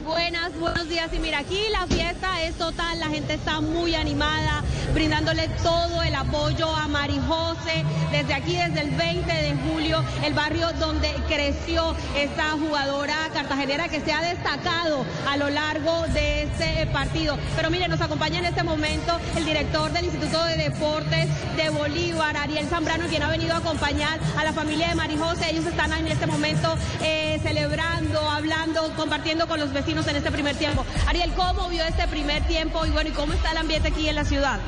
[0.05, 1.11] Buenas, buenos días.
[1.15, 4.63] Y mira, aquí la fiesta es total, la gente está muy animada,
[4.93, 7.85] brindándole todo el apoyo a Mari José.
[8.13, 14.03] Desde aquí, desde el 20 de julio, el barrio donde creció esta jugadora cartagenera que
[14.03, 17.39] se ha destacado a lo largo de este partido.
[17.57, 22.37] Pero mire, nos acompaña en este momento el director del Instituto de Deportes de Bolívar,
[22.37, 25.51] Ariel Zambrano, quien ha venido a acompañar a la familia de Mari José.
[25.51, 30.57] Ellos están en este momento eh, celebrando, hablando, compartiendo con los vecinos en este primer
[30.57, 30.85] tiempo.
[31.07, 34.17] Ariel, ¿cómo vio este primer tiempo y bueno, y cómo está el ambiente aquí en
[34.17, 34.59] la ciudad?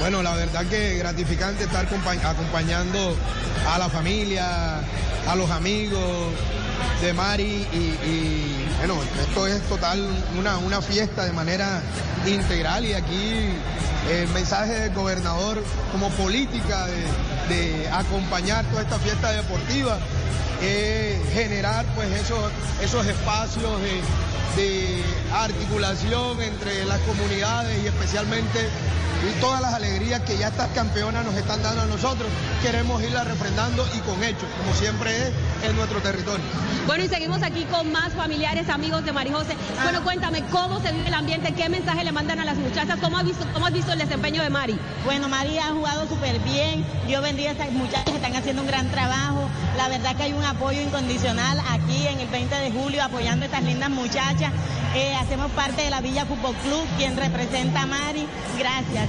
[0.00, 3.14] Bueno, la verdad que gratificante estar compa- acompañando
[3.68, 4.78] a la familia,
[5.28, 6.32] a los amigos
[7.02, 10.06] de Mari y, bueno, esto es total
[10.38, 11.80] una, una fiesta de manera
[12.26, 13.50] integral y aquí
[14.10, 16.86] el mensaje del gobernador como política
[17.48, 19.98] de, acompañar toda esta fiesta deportiva
[20.62, 22.50] es generar pues esos,
[22.82, 28.68] esos espacios de, de articulación entre las comunidades y especialmente
[29.24, 32.28] y todas las alegrías que ya estas campeonas nos están dando a nosotros,
[32.62, 35.32] queremos irlas refrendando y con hechos, como siempre es
[35.68, 36.44] en nuestro territorio.
[36.86, 39.56] Bueno, y seguimos aquí con más familiares, amigos de Mari José.
[39.82, 41.52] Bueno, cuéntame, ¿cómo se vive el ambiente?
[41.52, 42.98] ¿Qué mensaje le mandan a las muchachas?
[43.00, 44.78] ¿Cómo has visto, cómo has visto el desempeño de Mari?
[45.04, 46.84] Bueno, Mari ha jugado súper bien.
[47.06, 49.48] Dios bendiga a estas muchachas que están haciendo un gran trabajo.
[49.76, 53.46] La verdad que hay un apoyo incondicional aquí en el 20 de julio apoyando a
[53.46, 54.52] estas lindas muchachas.
[54.94, 58.26] Eh, hacemos parte de la Villa Fútbol Club, quien representa a Mari.
[58.58, 59.08] Gracias.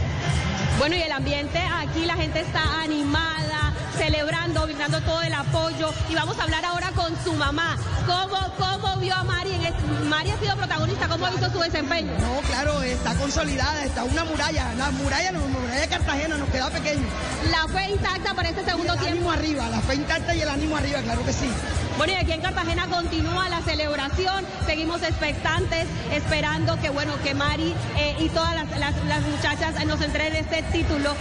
[0.79, 5.93] Bueno, y el ambiente aquí, la gente está animada, celebrando, brindando todo el apoyo.
[6.09, 7.77] Y vamos a hablar ahora con su mamá.
[8.05, 9.53] ¿Cómo, cómo vio a Mari?
[9.53, 12.11] En este- Mari ha sido protagonista, ¿cómo ha visto su desempeño?
[12.19, 14.73] No, claro, está consolidada, está una muralla.
[14.75, 17.03] La muralla, no, muralla de Cartagena nos queda pequeño.
[17.51, 19.15] La fe intacta para este segundo el tiempo.
[19.15, 21.49] ánimo arriba, la fe intacta y el ánimo arriba, claro que sí.
[21.97, 27.73] Bueno, y aquí en Cartagena continúa la celebración, seguimos expectantes, esperando que, bueno, que Mari
[27.97, 31.13] eh, y todas las, las- las muchachas nos entreguen este título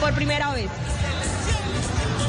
[0.00, 0.70] por primera vez.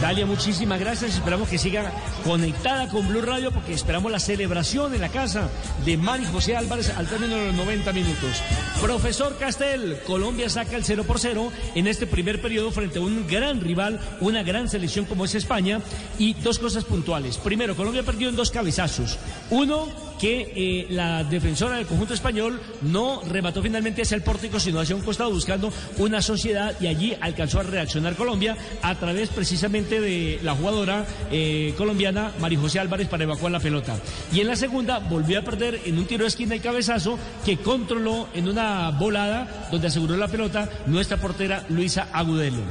[0.01, 1.15] Dalia, muchísimas gracias.
[1.15, 1.91] Esperamos que siga
[2.23, 5.49] conectada con Blue Radio porque esperamos la celebración en la casa
[5.85, 8.43] de Mari José Álvarez al término de los 90 minutos.
[8.81, 13.25] Profesor Castel, Colombia saca el 0 por 0 en este primer periodo frente a un
[13.27, 15.79] gran rival, una gran selección como es España.
[16.19, 17.37] Y dos cosas puntuales.
[17.37, 19.17] Primero, Colombia perdió en dos cabezazos.
[19.49, 19.87] Uno,
[20.19, 24.95] que eh, la defensora del conjunto español no remató finalmente hacia el pórtico, sino hacia
[24.95, 30.39] un costado buscando una sociedad y allí alcanzó a reaccionar Colombia a través precisamente de
[30.43, 33.97] la jugadora eh, colombiana María José Álvarez para evacuar la pelota.
[34.33, 37.57] Y en la segunda volvió a perder en un tiro de esquina y cabezazo que
[37.57, 42.63] controló en una volada donde aseguró la pelota nuestra portera Luisa Agudelo.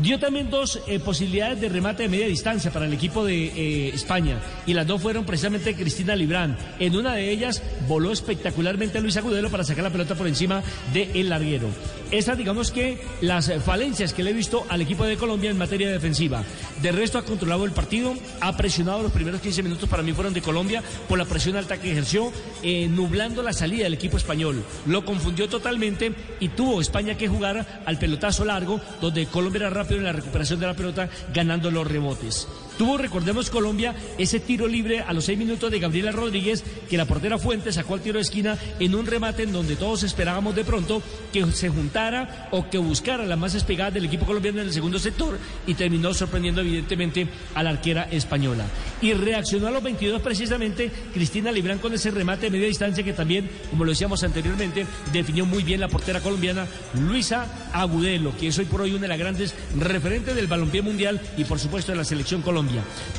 [0.00, 3.88] Dio también dos eh, posibilidades de remate de media distancia para el equipo de eh,
[3.94, 6.56] España y las dos fueron precisamente Cristina Librán.
[6.78, 11.28] En una de ellas voló espectacularmente Luis Agudelo para sacar la pelota por encima del
[11.28, 11.68] larguero.
[12.12, 15.56] Esas digamos que las eh, falencias que le he visto al equipo de Colombia en
[15.56, 16.44] materia defensiva.
[16.82, 20.34] De resto ha controlado el partido, ha presionado los primeros 15 minutos para mí fueron
[20.34, 22.30] de Colombia por la presión alta que ejerció,
[22.62, 24.62] eh, nublando la salida del equipo español.
[24.84, 29.96] Lo confundió totalmente y tuvo España que jugar al pelotazo largo, donde Colombia era rápido
[29.96, 32.46] en la recuperación de la pelota, ganando los rebotes.
[32.78, 37.04] Tuvo, recordemos Colombia, ese tiro libre a los seis minutos de Gabriela Rodríguez, que la
[37.04, 40.64] portera Fuentes sacó al tiro de esquina en un remate en donde todos esperábamos de
[40.64, 44.72] pronto que se juntara o que buscara las más despegadas del equipo colombiano en el
[44.72, 48.64] segundo sector y terminó sorprendiendo evidentemente a la arquera española.
[49.00, 53.12] Y reaccionó a los 22 precisamente Cristina Librán con ese remate de media distancia que
[53.12, 58.58] también, como lo decíamos anteriormente, definió muy bien la portera colombiana Luisa Agudelo, que es
[58.58, 61.98] hoy por hoy una de las grandes referentes del balompié mundial y por supuesto de
[61.98, 62.42] la selección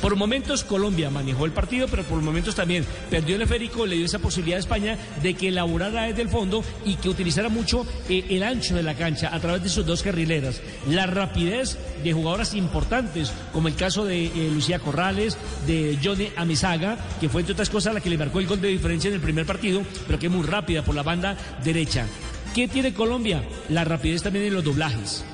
[0.00, 4.06] Por momentos Colombia manejó el partido, pero por momentos también perdió el esférico, le dio
[4.06, 8.24] esa posibilidad a España de que elaborara desde el fondo y que utilizara mucho eh,
[8.30, 10.60] el ancho de la cancha a través de sus dos carrileras.
[10.88, 16.98] La rapidez de jugadoras importantes, como el caso de eh, Lucía Corrales, de Johnny Amizaga,
[17.20, 19.20] que fue entre otras cosas la que le marcó el gol de diferencia en el
[19.20, 22.06] primer partido, pero que es muy rápida por la banda derecha.
[22.54, 23.42] ¿Qué tiene Colombia?
[23.68, 25.24] La rapidez también en los doblajes.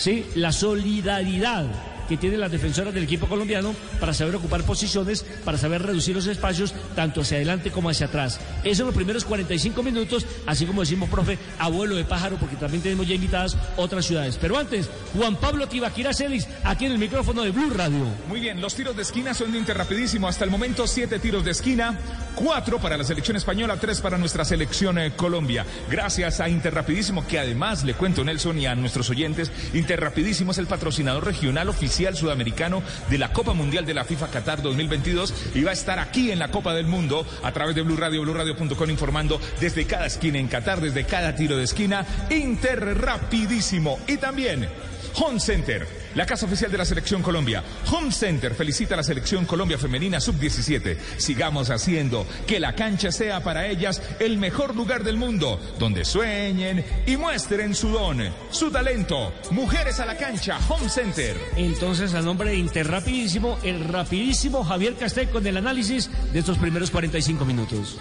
[0.00, 0.24] ¿sí?
[0.34, 1.66] la solidaridad
[2.10, 6.26] que tienen las defensoras del equipo colombiano para saber ocupar posiciones, para saber reducir los
[6.26, 8.40] espacios tanto hacia adelante como hacia atrás.
[8.64, 12.82] Eso en los primeros 45 minutos, así como decimos, profe, abuelo de pájaro, porque también
[12.82, 14.38] tenemos ya invitadas otras ciudades.
[14.40, 18.06] Pero antes, Juan Pablo Tibaquira Celis, aquí en el micrófono de Blue Radio.
[18.28, 20.26] Muy bien, los tiros de esquina son de Inter rapidísimo.
[20.26, 21.96] Hasta el momento, siete tiros de esquina,
[22.34, 25.64] cuatro para la selección española, tres para nuestra selección eh, Colombia.
[25.88, 30.50] Gracias a Inter Rapidísimo, que además le cuento Nelson y a nuestros oyentes, Inter Rapidísimo
[30.50, 35.34] es el patrocinador regional oficial sudamericano de la Copa Mundial de la FIFA Qatar 2022
[35.54, 38.22] y va a estar aquí en la Copa del Mundo a través de Blue Radio,
[38.22, 42.06] BlueRadio.com informando desde cada esquina en Qatar, desde cada tiro de esquina.
[42.30, 44.68] Inter Rapidísimo y también
[45.16, 47.62] Home Center, la casa oficial de la Selección Colombia.
[47.90, 50.96] Home Center felicita a la Selección Colombia Femenina Sub-17.
[51.16, 56.84] Sigamos haciendo que la cancha sea para ellas el mejor lugar del mundo, donde sueñen
[57.06, 58.20] y muestren su don,
[58.50, 59.32] su talento.
[59.50, 61.36] Mujeres a la cancha, Home Center.
[61.56, 66.90] Entonces, a nombre de Interrapidísimo, el rapidísimo Javier Castel con el análisis de estos primeros
[66.90, 67.98] 45 minutos.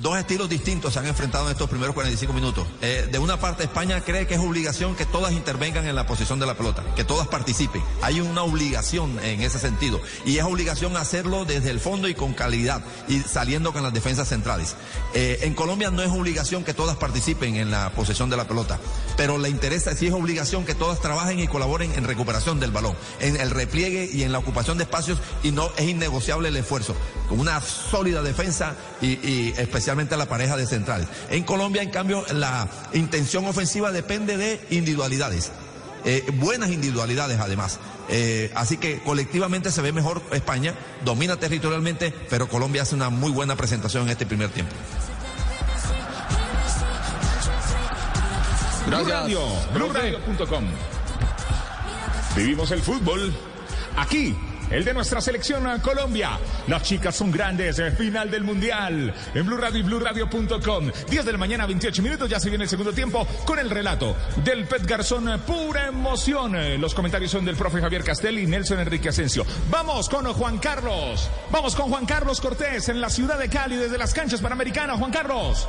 [0.00, 2.66] Dos estilos distintos se han enfrentado en estos primeros 45 minutos.
[2.80, 6.40] Eh, de una parte, España cree que es obligación que todas intervengan en la posición
[6.40, 7.82] de la pelota, que todas participen.
[8.00, 10.00] Hay una obligación en ese sentido.
[10.24, 14.26] Y es obligación hacerlo desde el fondo y con calidad, y saliendo con las defensas
[14.26, 14.74] centrales.
[15.12, 18.80] Eh, en Colombia no es obligación que todas participen en la posesión de la pelota,
[19.18, 22.96] pero le interesa, sí es obligación que todas trabajen y colaboren en recuperación del balón,
[23.20, 26.96] en el repliegue y en la ocupación de espacios, y no es innegociable el esfuerzo.
[27.28, 29.54] Con una sólida defensa y, y
[29.90, 31.08] especialmente la pareja de centrales.
[31.30, 35.50] En Colombia, en cambio, la intención ofensiva depende de individualidades.
[36.04, 37.80] Eh, buenas individualidades además.
[38.08, 40.74] Eh, así que colectivamente se ve mejor España,
[41.04, 44.72] domina territorialmente, pero Colombia hace una muy buena presentación en este primer tiempo.
[48.86, 49.40] Blue Radio,
[49.74, 50.64] BlueRadio.com.
[52.36, 53.34] Vivimos el fútbol
[53.96, 54.36] aquí
[54.70, 56.38] el de nuestra selección Colombia.
[56.68, 59.12] Las chicas son grandes, eh, final del Mundial.
[59.34, 60.90] En Blue Radio y BlueRadio.com.
[61.08, 64.16] 10 de la mañana, 28 minutos, ya se viene el segundo tiempo con el relato
[64.44, 66.56] del Pet Garzón, eh, pura emoción.
[66.56, 69.44] Eh, Los comentarios son del profe Javier Castel y Nelson Enrique Asensio.
[69.70, 71.28] Vamos con Juan Carlos.
[71.50, 74.98] Vamos con Juan Carlos Cortés en la ciudad de Cali desde las canchas panamericanas.
[74.98, 75.68] Juan Carlos.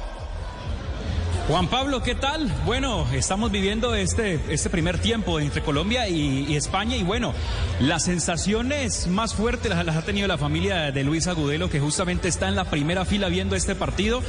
[1.47, 2.53] Juan Pablo, ¿qué tal?
[2.65, 7.33] Bueno, estamos viviendo este, este primer tiempo entre Colombia y, España y bueno,
[7.79, 12.47] las sensaciones más fuertes las, ha tenido la familia de Luis Agudelo que justamente está
[12.47, 14.21] en la primera fila viendo este partido.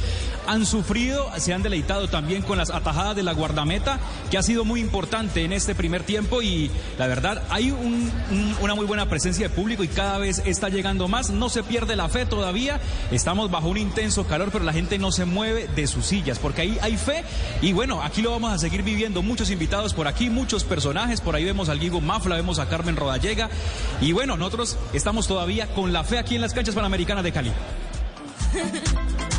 [0.47, 3.99] Han sufrido, se han deleitado también con las atajadas de la guardameta
[4.31, 8.55] que ha sido muy importante en este primer tiempo y la verdad hay un, un,
[8.59, 11.29] una muy buena presencia de público y cada vez está llegando más.
[11.29, 15.11] No se pierde la fe todavía, estamos bajo un intenso calor pero la gente no
[15.11, 17.23] se mueve de sus sillas porque ahí hay fe
[17.61, 19.21] y bueno, aquí lo vamos a seguir viviendo.
[19.21, 21.21] Muchos invitados por aquí, muchos personajes.
[21.21, 23.49] Por ahí vemos al Guigo Mafla, vemos a Carmen Rodallega.
[24.01, 27.51] Y bueno, nosotros estamos todavía con la fe aquí en las canchas panamericanas de Cali.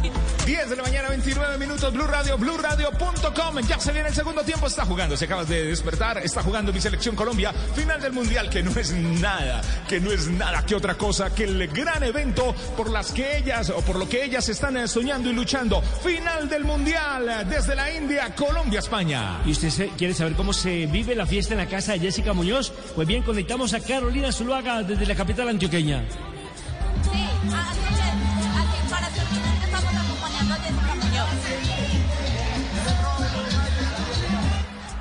[0.44, 3.61] 10 de la mañana, 29 minutos, Blue Radio, BlueRadio.com.
[3.66, 6.83] Ya se viene el segundo tiempo, está jugando, se acabas de despertar, está jugando mi
[6.83, 10.96] selección Colombia, final del Mundial, que no es nada, que no es nada que otra
[10.96, 14.87] cosa que el gran evento por las que ellas, o por lo que ellas están
[14.87, 15.80] soñando y luchando.
[15.80, 19.40] Final del Mundial, desde la India, Colombia, España.
[19.46, 22.70] ¿Y usted quiere saber cómo se vive la fiesta en la casa de Jessica Muñoz?
[22.94, 26.04] Pues bien, conectamos a Carolina Zuluaga desde la capital antioqueña.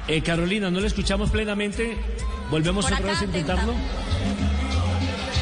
[0.07, 1.97] Eh, Carolina, no la escuchamos plenamente.
[2.49, 3.73] Volvemos Por otra vez a intentarlo.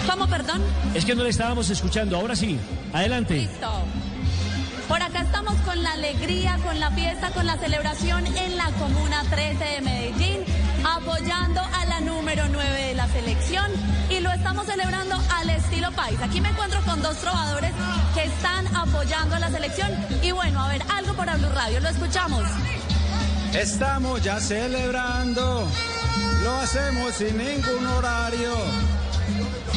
[0.09, 0.61] ¿Cómo, perdón?
[0.93, 2.17] Es que no le estábamos escuchando.
[2.17, 2.59] Ahora sí.
[2.93, 3.35] Adelante.
[3.35, 3.85] Listo.
[4.87, 9.23] Por acá estamos con la alegría, con la fiesta, con la celebración en la Comuna
[9.29, 10.39] 13 de Medellín,
[10.83, 13.71] apoyando a la número 9 de la selección
[14.09, 16.19] y lo estamos celebrando al estilo país.
[16.21, 17.71] Aquí me encuentro con dos trovadores
[18.13, 19.89] que están apoyando a la selección
[20.21, 22.43] y bueno, a ver, algo por Blue Radio, lo escuchamos.
[23.53, 25.67] Estamos ya celebrando,
[26.41, 28.53] lo hacemos sin ningún horario.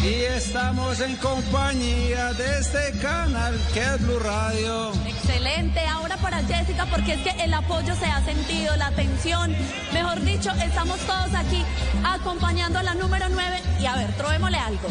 [0.03, 4.93] Y estamos en compañía de este canal que es Blue Radio.
[5.07, 9.53] Excelente, ahora para Jessica, porque es que el apoyo se ha sentido, la atención,
[9.93, 11.65] mejor dicho, estamos todos aquí
[12.05, 14.89] acompañando a la número 9 y a ver, trovemosle algo.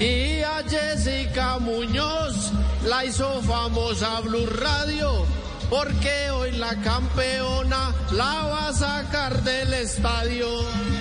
[0.00, 2.50] Y a Jessica Muñoz
[2.84, 5.45] la hizo famosa Blue Radio.
[5.70, 10.46] Porque hoy la campeona la va a sacar del estadio.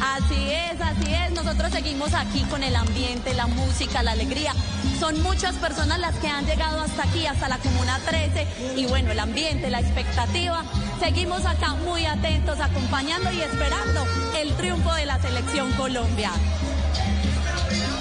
[0.01, 1.31] Así es, así es.
[1.33, 4.53] Nosotros seguimos aquí con el ambiente, la música, la alegría.
[4.99, 8.47] Son muchas personas las que han llegado hasta aquí, hasta la Comuna 13.
[8.75, 10.63] Y bueno, el ambiente, la expectativa.
[10.99, 14.05] Seguimos acá muy atentos, acompañando y esperando
[14.37, 16.31] el triunfo de la selección Colombia.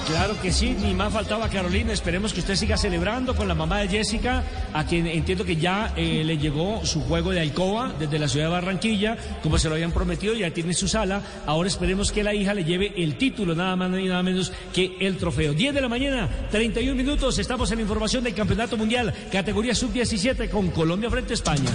[0.06, 1.92] Claro que sí, ni más faltaba Carolina.
[1.92, 5.94] Esperemos que usted siga celebrando con la mamá de Jessica, a quien entiendo que ya
[5.96, 9.76] eh, le llegó su juego de alcoba desde la ciudad de Barranquilla, como se lo
[9.76, 11.22] habían prometido, ya tiene su sala.
[11.46, 14.94] Ahora esperemos que la hija le lleve el título, nada más ni nada menos que
[15.00, 15.54] el trofeo.
[15.54, 20.50] 10 de la mañana, 31 minutos, estamos en la información del Campeonato Mundial, categoría sub-17
[20.50, 21.70] con Colombia frente a España.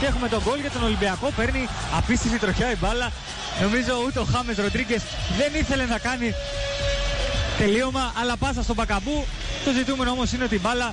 [0.00, 1.30] Και έχουμε τον γκολ για τον Ολυμπιακό.
[1.36, 3.12] Παίρνει απίστευτη τροχιά η μπάλα.
[3.62, 5.02] Νομίζω ούτε ο Χάμες Ροντρίγκες
[5.38, 6.34] δεν ήθελε να κάνει
[7.58, 9.26] τελείωμα, αλλά πάσα στον Μπακαμπού.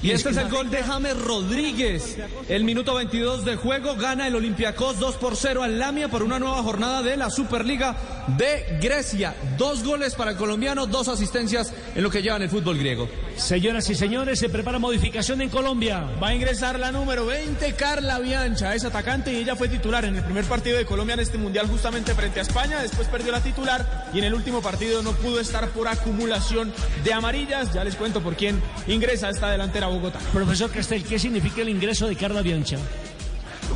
[0.01, 2.17] Y este es el gol de James Rodríguez.
[2.49, 6.39] El minuto 22 de juego gana el Olympiacos 2 por 0 al Lamia por una
[6.39, 7.95] nueva jornada de la Superliga
[8.38, 9.35] de Grecia.
[9.57, 13.07] Dos goles para el colombiano, dos asistencias en lo que llevan el fútbol griego.
[13.38, 16.09] Señoras y señores, se prepara modificación en Colombia.
[16.21, 18.75] Va a ingresar la número 20, Carla Biancha.
[18.75, 21.67] Es atacante y ella fue titular en el primer partido de Colombia en este mundial
[21.67, 22.81] justamente frente a España.
[22.81, 27.13] Después perdió la titular y en el último partido no pudo estar por acumulación de
[27.13, 27.73] amarillas.
[27.73, 30.19] Ya les cuento por quién ingresa esta delantera a Bogotá.
[30.34, 32.78] Profesor Castel, ¿qué significa el ingreso de Carla Biancha?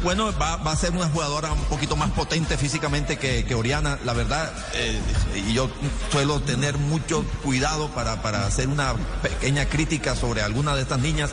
[0.03, 3.99] Bueno, va, va, a ser una jugadora un poquito más potente físicamente que, que Oriana,
[4.05, 4.97] la verdad, eh,
[5.35, 5.69] y yo
[6.09, 11.31] suelo tener mucho cuidado para, para hacer una pequeña crítica sobre alguna de estas niñas,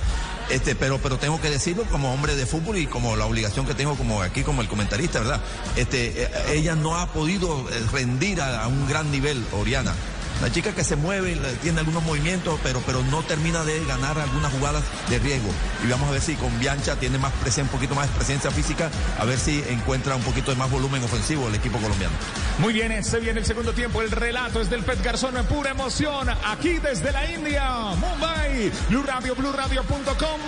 [0.50, 3.74] este, pero, pero tengo que decirlo como hombre de fútbol y como la obligación que
[3.74, 5.40] tengo como aquí como el comentarista, ¿verdad?
[5.76, 9.94] Este, eh, ella no ha podido rendir a, a un gran nivel, Oriana.
[10.42, 14.52] La chica que se mueve, tiene algunos movimientos, pero, pero no termina de ganar algunas
[14.52, 15.48] jugadas de riesgo.
[15.84, 18.50] Y vamos a ver si con Biancha tiene más presencia, un poquito más de presencia
[18.50, 22.14] física, a ver si encuentra un poquito de más volumen ofensivo el equipo colombiano.
[22.58, 24.02] Muy bien, se viene el segundo tiempo.
[24.02, 26.28] El relato es del Pet Garzón, pura emoción.
[26.44, 30.40] Aquí desde la India, Mumbai, Blue Radio, BlueRadio.com.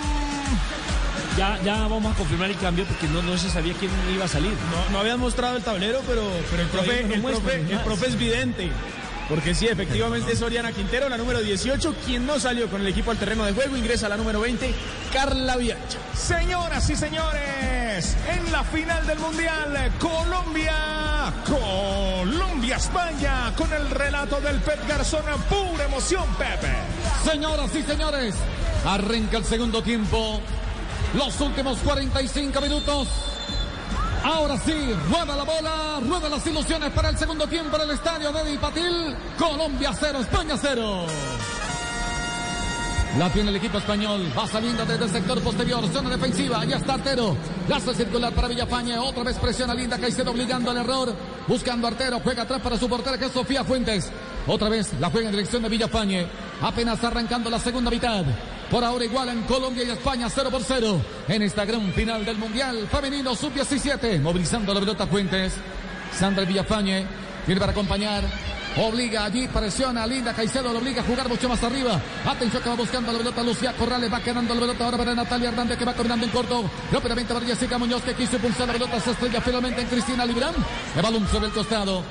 [1.37, 4.27] ya, ya vamos a confirmar el cambio porque no, no se sabía quién iba a
[4.27, 4.51] salir.
[4.51, 8.69] No, no habían mostrado el tablero, pero, pero el, profe, el, profe es vidente.
[9.29, 13.11] Porque sí, efectivamente es Oriana Quintero, la número 18, quien no salió con el equipo
[13.11, 14.73] al terreno de juego, ingresa la número 20,
[15.13, 15.99] Carla Biancha.
[16.15, 24.59] Señoras y señores, en la final del Mundial, Colombia, Colombia, España, con el relato del
[24.61, 26.73] Pep Garzón, pura emoción, Pepe.
[27.23, 28.33] Señoras y señores,
[28.83, 30.41] arranca el segundo tiempo.
[31.13, 33.07] Los últimos 45 minutos.
[34.23, 38.31] Ahora sí, rueda la bola, rueda las ilusiones para el segundo tiempo en el estadio
[38.31, 39.15] de Dipatil.
[39.37, 41.05] Colombia 0, España 0.
[43.17, 44.31] La tiene el equipo español.
[44.37, 45.83] Va saliendo desde el sector posterior.
[45.91, 46.63] Zona defensiva.
[46.65, 47.35] Ya está Artero.
[47.67, 48.97] La hace circular para Villafañe.
[48.97, 51.13] Otra vez presiona Linda Caicedo obligando al error.
[51.47, 52.19] Buscando Artero.
[52.19, 54.11] Juega atrás para su portera que es Sofía Fuentes.
[54.45, 56.27] Otra vez la juega en dirección de Villafañe.
[56.61, 58.23] Apenas arrancando la segunda mitad.
[58.69, 61.01] Por ahora igual en Colombia y España 0 por 0.
[61.27, 64.21] En esta gran final del Mundial Femenino Sub-17.
[64.21, 65.53] Movilizando la pelota Fuentes.
[66.13, 67.05] Sandra Villafañe.
[67.47, 68.23] Viene para acompañar.
[68.77, 71.99] Obliga allí, presiona Linda Caicedo, lo obliga a jugar mucho más arriba.
[72.25, 75.49] Atención que va buscando la pelota Lucía Corrales, va quedando la pelota ahora para Natalia
[75.49, 76.69] Hernández que va caminando en corto.
[76.91, 80.53] Rápidamente para Jessica Muñoz que quiso impulsar la pelota, se estrella finalmente en Cristina Librán.
[80.95, 82.03] El balón sobre el costado.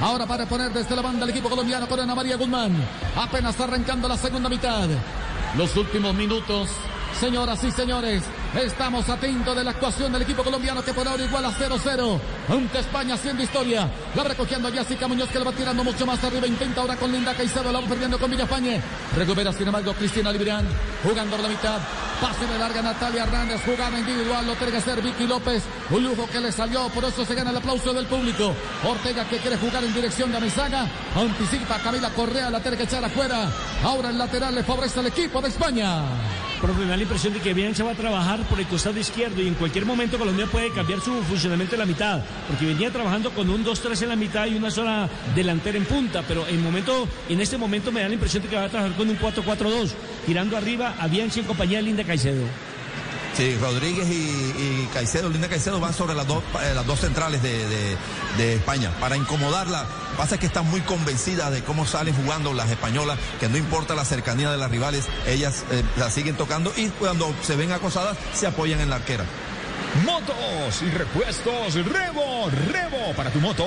[0.00, 2.72] Ahora para poner desde la banda el equipo colombiano con Ana María Guzmán.
[3.16, 4.88] Apenas arrancando la segunda mitad.
[5.56, 6.70] Los últimos minutos.
[7.20, 8.22] Señoras y señores,
[8.60, 12.78] estamos atentos de la actuación del equipo colombiano que por ahora igual a 0-0 ante
[12.78, 13.88] España haciendo historia.
[14.14, 16.46] La va recogiendo Jessica Muñoz que la va tirando mucho más arriba.
[16.46, 18.80] Intenta ahora con Linda Caicedo, la va perdiendo con Villafañe.
[19.16, 20.66] Recupera sin embargo Cristina Librán
[21.02, 21.78] jugando por la mitad.
[22.20, 25.64] Pase de larga Natalia Hernández, jugada individual, lo tiene que hacer Vicky López.
[25.90, 28.54] Un lujo que le salió, por eso se gana el aplauso del público.
[28.84, 30.86] Ortega que quiere jugar en dirección de Amizaga.
[31.16, 33.50] Anticipa Camila Correa, la tiene que echar afuera.
[33.82, 36.02] Ahora el lateral le favorece al equipo de España.
[36.62, 39.42] Profe, me da la impresión de que Bianca va a trabajar por el costado izquierdo
[39.42, 43.32] y en cualquier momento Colombia puede cambiar su funcionamiento en la mitad, porque venía trabajando
[43.32, 47.08] con un 2-3 en la mitad y una sola delantera en punta, pero en, momento,
[47.28, 49.90] en este momento me da la impresión de que va a trabajar con un 4-4-2,
[50.24, 52.44] tirando arriba a Bianchi en compañía de Linda Caicedo.
[53.36, 57.66] Sí, Rodríguez y, Caicedo, Linda Caicedo van sobre las dos, eh, las dos centrales de,
[58.36, 59.86] de- España para incomodarla.
[60.18, 64.04] Pasa que están muy convencidas de cómo salen jugando las españolas, que no importa la
[64.04, 68.46] cercanía de las rivales, ellas eh, la siguen tocando y cuando se ven acosadas se
[68.46, 69.24] apoyan en la arquera.
[70.04, 73.66] Motos y repuestos, Revo, Revo para tu moto.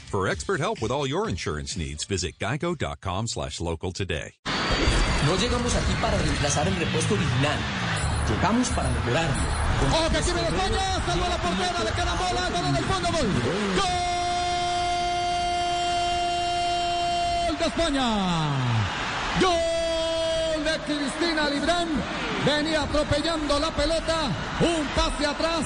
[0.11, 4.33] For expert help with all your insurance needs, visit geico.com slash local today.
[5.25, 7.57] No llegamos aquí para reemplazar el repuesto original.
[8.27, 9.41] Llegamos para mejorarlo.
[9.89, 11.01] ¡Ojo que aquí viene España!
[11.05, 11.83] ¡Salvó la portera!
[11.85, 12.49] ¡Le queda bola!
[12.49, 13.09] ¡Gol en el fondo!
[13.09, 13.27] ¡Gol!
[17.47, 18.07] ¡Gol de España!
[19.39, 19.80] ¡Gol
[20.63, 21.87] de Cristina Librán!
[22.45, 24.29] Venía atropellando la pelota.
[24.59, 25.65] Un pase atrás.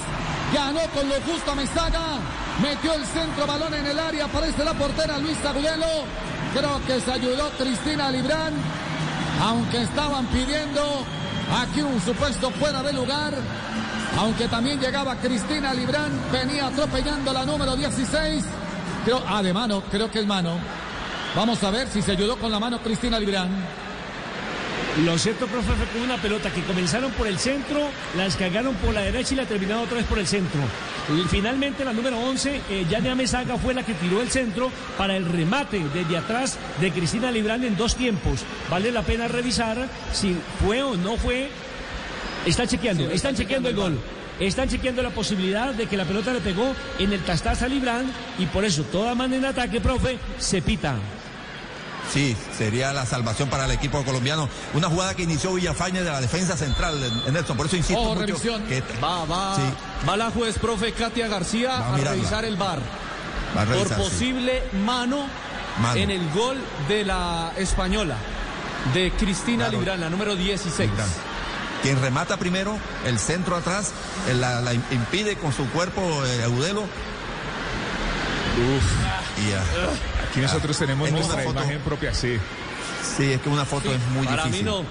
[0.54, 2.20] Ganó con lo justo a Mesaga.
[2.62, 4.26] Metió el centro balón en el área.
[4.26, 5.86] Aparece la portera Luisa Agudelo.
[6.54, 8.54] Creo que se ayudó Cristina Librán.
[9.42, 11.06] Aunque estaban pidiendo
[11.62, 13.34] aquí un supuesto fuera de lugar.
[14.18, 18.46] Aunque también llegaba Cristina Librán, venía atropellando la número 16.
[19.04, 20.58] Creo, ah, de mano, creo que es mano.
[21.36, 23.50] Vamos a ver si se ayudó con la mano Cristina Librán.
[25.04, 27.82] Lo cierto, profe, fue con una pelota que comenzaron por el centro,
[28.16, 30.62] la descargaron por la derecha y la terminaron otra vez por el centro.
[31.14, 35.18] Y finalmente la número 11, eh, Yania Mesaga, fue la que tiró el centro para
[35.18, 38.46] el remate desde atrás de Cristina Librán en dos tiempos.
[38.70, 41.50] Vale la pena revisar si fue o no fue.
[42.46, 44.00] Están chequeando, Sí, están chequeando el gol.
[44.40, 48.06] Están chequeando la posibilidad de que la pelota le pegó en el tastaza a Librán
[48.40, 50.96] y por eso toda mano en ataque, profe, se pita.
[52.14, 54.48] Sí, sería la salvación para el equipo colombiano.
[54.74, 56.98] Una jugada que inició Villafañe de la defensa central,
[57.32, 57.58] Nelson.
[57.58, 58.38] Por eso insisto Oh, mucho
[58.68, 59.62] que Va, va, Sí.
[60.08, 62.80] va la juez profe Katia García Va a revisar el bar
[63.58, 63.94] Va a por sí.
[63.96, 65.26] posible mano,
[65.82, 65.96] Mano.
[66.00, 68.16] en el gol de la española
[68.94, 69.80] de Cristina Claro.
[69.80, 70.90] Librán, la número 16.
[70.90, 71.08] Librán.
[71.82, 73.92] Quien remata primero, el centro atrás,
[74.40, 76.84] la, la impide con su cuerpo eh, Agudelo.
[79.38, 79.62] Y ya.
[80.30, 82.38] Aquí nosotros tenemos nuestra foto- imagen propia, sí.
[83.18, 84.66] Sí, es que una foto es muy Para difícil.
[84.66, 84.84] mí no.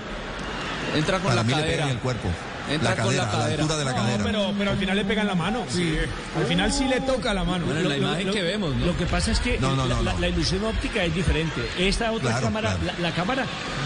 [0.97, 1.73] Entra con Para la mí le cadera.
[1.73, 2.29] pega en el cuerpo.
[2.71, 3.63] Entra la con cadera, la a la cadera.
[3.63, 4.25] altura de la No, cadera.
[4.25, 5.65] pero, pero al final le pegan la mano.
[5.69, 5.99] Sí.
[6.39, 7.67] Al final sí le toca la mano.
[7.67, 8.87] Bueno, en la imagen que vemos, ¿no?
[8.87, 10.19] Lo que pasa es que No, no, la, no, la- no.
[10.21, 11.61] la ilusión óptica es diferente.
[11.79, 12.99] Esta otra Claro, cámara, claro.
[13.03, 13.45] La, la cámara,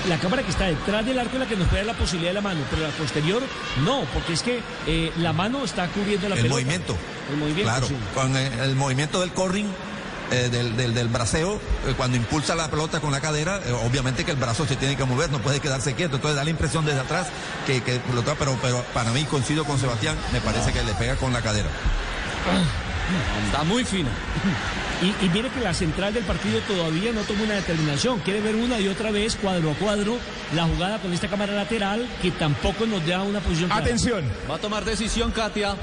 [0.09, 2.35] la cámara que está detrás del arco es la que nos dar la posibilidad de
[2.35, 3.43] la mano, pero la posterior
[3.85, 6.55] no, porque es que eh, la mano está cubriendo la el pelota.
[6.61, 6.97] movimiento.
[7.33, 7.95] El movimiento, Claro, sí.
[8.15, 9.67] con el movimiento del corring,
[10.31, 11.55] eh, del, del, del braceo,
[11.87, 14.97] eh, cuando impulsa la pelota con la cadera, eh, obviamente que el brazo se tiene
[14.97, 16.17] que mover, no puede quedarse quieto.
[16.17, 17.29] Entonces da la impresión desde atrás
[17.67, 21.17] que, que pelota, pero, pero para mí coincido con Sebastián, me parece que le pega
[21.17, 21.69] con la cadera.
[23.47, 24.11] Está muy fina.
[25.01, 28.19] Y, y mire que la central del partido todavía no toma una determinación.
[28.21, 30.19] Quiere ver una y otra vez, cuadro a cuadro,
[30.55, 33.69] la jugada con esta cámara lateral que tampoco nos da una posición.
[33.71, 33.83] clara.
[33.85, 34.25] Atención.
[34.51, 35.75] Va a tomar decisión Katia.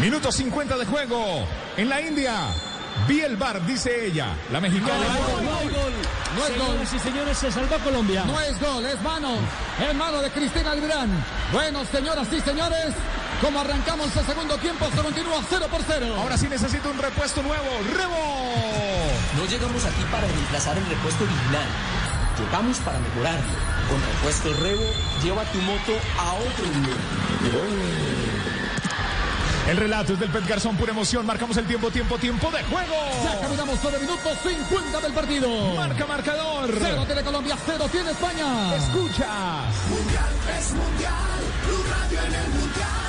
[0.00, 1.46] Minuto 50 de juego.
[1.76, 2.34] En la India.
[3.08, 4.34] Vi el bar, dice ella.
[4.50, 5.04] La mexicana.
[5.42, 5.92] No hay gol.
[6.36, 6.66] No es gol.
[6.66, 8.24] Señoras y señores, se salva Colombia.
[8.24, 9.36] No es gol, es mano.
[9.80, 11.10] Es mano de Cristina Librán.
[11.52, 12.94] Bueno, señoras y señores,
[13.40, 16.14] como arrancamos el segundo tiempo, se continúa 0 por 0.
[16.18, 17.64] Ahora sí necesito un repuesto nuevo.
[17.96, 18.46] ¡Rebo!
[19.36, 21.68] No llegamos aquí para reemplazar el repuesto original.
[22.38, 23.52] Llegamos para mejorarlo.
[23.88, 24.84] Con repuesto Rebo,
[25.22, 28.25] lleva tu moto a otro nivel.
[29.68, 31.26] El relato es del Pet Garzón, pura emoción.
[31.26, 32.94] Marcamos el tiempo, tiempo, tiempo de juego.
[33.24, 35.74] Ya caminamos sobre minutos 50 del partido.
[35.74, 36.70] Marca marcador.
[36.78, 38.76] Cero tiene Colombia, cero tiene España.
[38.76, 39.64] Escucha.
[39.88, 43.05] Mundial es mundial, Blue Radio en el mundial.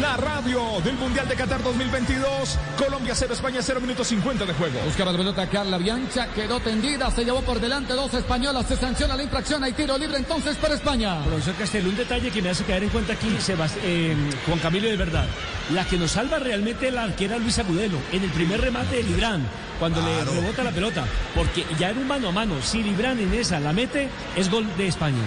[0.00, 2.58] La radio del Mundial de Qatar 2022.
[2.78, 4.80] Colombia 0, España 0, minutos 50 de juego.
[4.84, 9.14] Buscaba la pelota Carla Biancha, quedó tendida, se llevó por delante dos españolas, se sanciona
[9.14, 11.22] la infracción, hay tiro libre entonces para España.
[11.24, 14.16] Profesor Castel, un detalle que me hace caer en cuenta aquí, Sebast- eh,
[14.46, 15.26] Juan Camilo de verdad.
[15.72, 19.46] La que nos salva realmente la arquera Luisa Agudelo, en el primer remate de Librán,
[19.78, 20.32] cuando Claro.
[20.34, 21.04] le rebota la pelota.
[21.34, 22.54] Porque ya era un mano a mano.
[22.62, 25.22] Si Librán en esa la mete, es gol de España.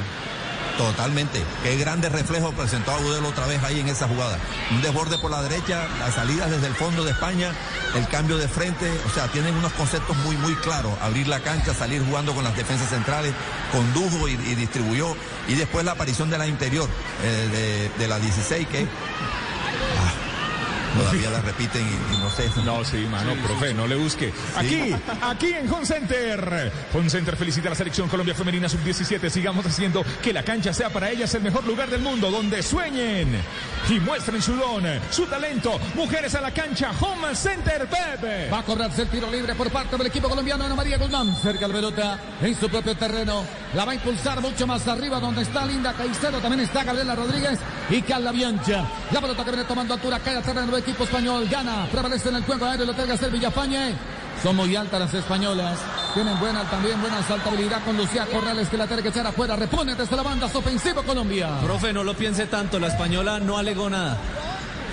[0.78, 1.43] Totalmente.
[1.63, 4.38] Qué grande reflejo presentó Agudelo otra vez ahí en esa jugada.
[4.71, 7.51] Un desborde por la derecha, las salidas desde el fondo de España,
[7.95, 8.86] el cambio de frente.
[9.07, 10.93] O sea, tienen unos conceptos muy, muy claros.
[11.01, 13.34] Abrir la cancha, salir jugando con las defensas centrales,
[13.71, 15.15] condujo y, distribuyó.
[15.47, 16.88] Y después la aparición de la interior,
[17.23, 18.88] eh, de, de la 16, que.
[20.97, 22.49] Todavía la repiten y, y no sé.
[22.65, 24.33] No, sí, mano, profe, no le busque.
[24.55, 26.71] Aquí, aquí en Home Center.
[26.93, 29.29] Home Center felicita a la selección Colombia Femenina Sub-17.
[29.29, 33.37] Sigamos haciendo que la cancha sea para ellas el mejor lugar del mundo, donde sueñen
[33.89, 35.79] y muestren su don, su talento.
[35.95, 38.49] Mujeres a la cancha, Home Center, Pepe.
[38.49, 41.35] Va a cobrarse el tiro libre por parte del equipo colombiano Ana María Guzmán.
[41.41, 43.43] Cerca la pelota en su propio terreno.
[43.75, 46.39] La va a impulsar mucho más arriba donde está Linda Caicedo.
[46.39, 47.59] También está Gabriela Rodríguez
[47.89, 48.85] y Carla Biancha.
[49.11, 51.47] La pelota que viene tomando altura cae a terreno del equipo español.
[51.49, 52.85] Gana, prevalece en el juego aéreo.
[52.85, 53.95] Lo tenga hacer Villafañe.
[54.41, 55.79] Son muy altas las españolas.
[56.13, 59.55] Tienen buena, también buena saltabilidad con Lucía Corrales que la tiene que echar afuera.
[59.55, 60.47] Repone desde la banda.
[60.47, 61.59] Ofensivo Colombia.
[61.63, 64.17] Profe, no lo piense tanto, la española no alegó nada.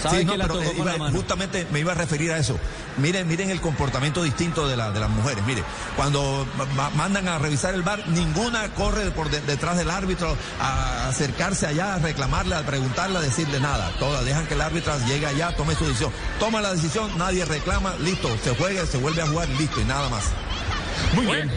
[0.05, 1.17] Sabe Sí, que no, la pero, tocó eh, con iba- la mano.
[1.17, 2.59] justamente me iba a referir a eso.
[2.99, 5.43] Miren, miren el comportamiento distinto de, la, de las mujeres.
[5.47, 5.65] Mire,
[5.97, 6.47] cuando
[6.77, 11.67] ma- mandan a revisar el bar, ninguna corre por de- detrás del árbitro a acercarse
[11.67, 13.91] allá, a reclamarle, a preguntarle, a decirle nada.
[13.99, 16.13] Todas dejan que el árbitro llegue allá, tome su decisión.
[16.39, 20.09] Toma la decisión, nadie reclama, listo, se juega, se vuelve a jugar, listo y nada
[20.11, 20.25] más.
[21.15, 21.51] Muy bien.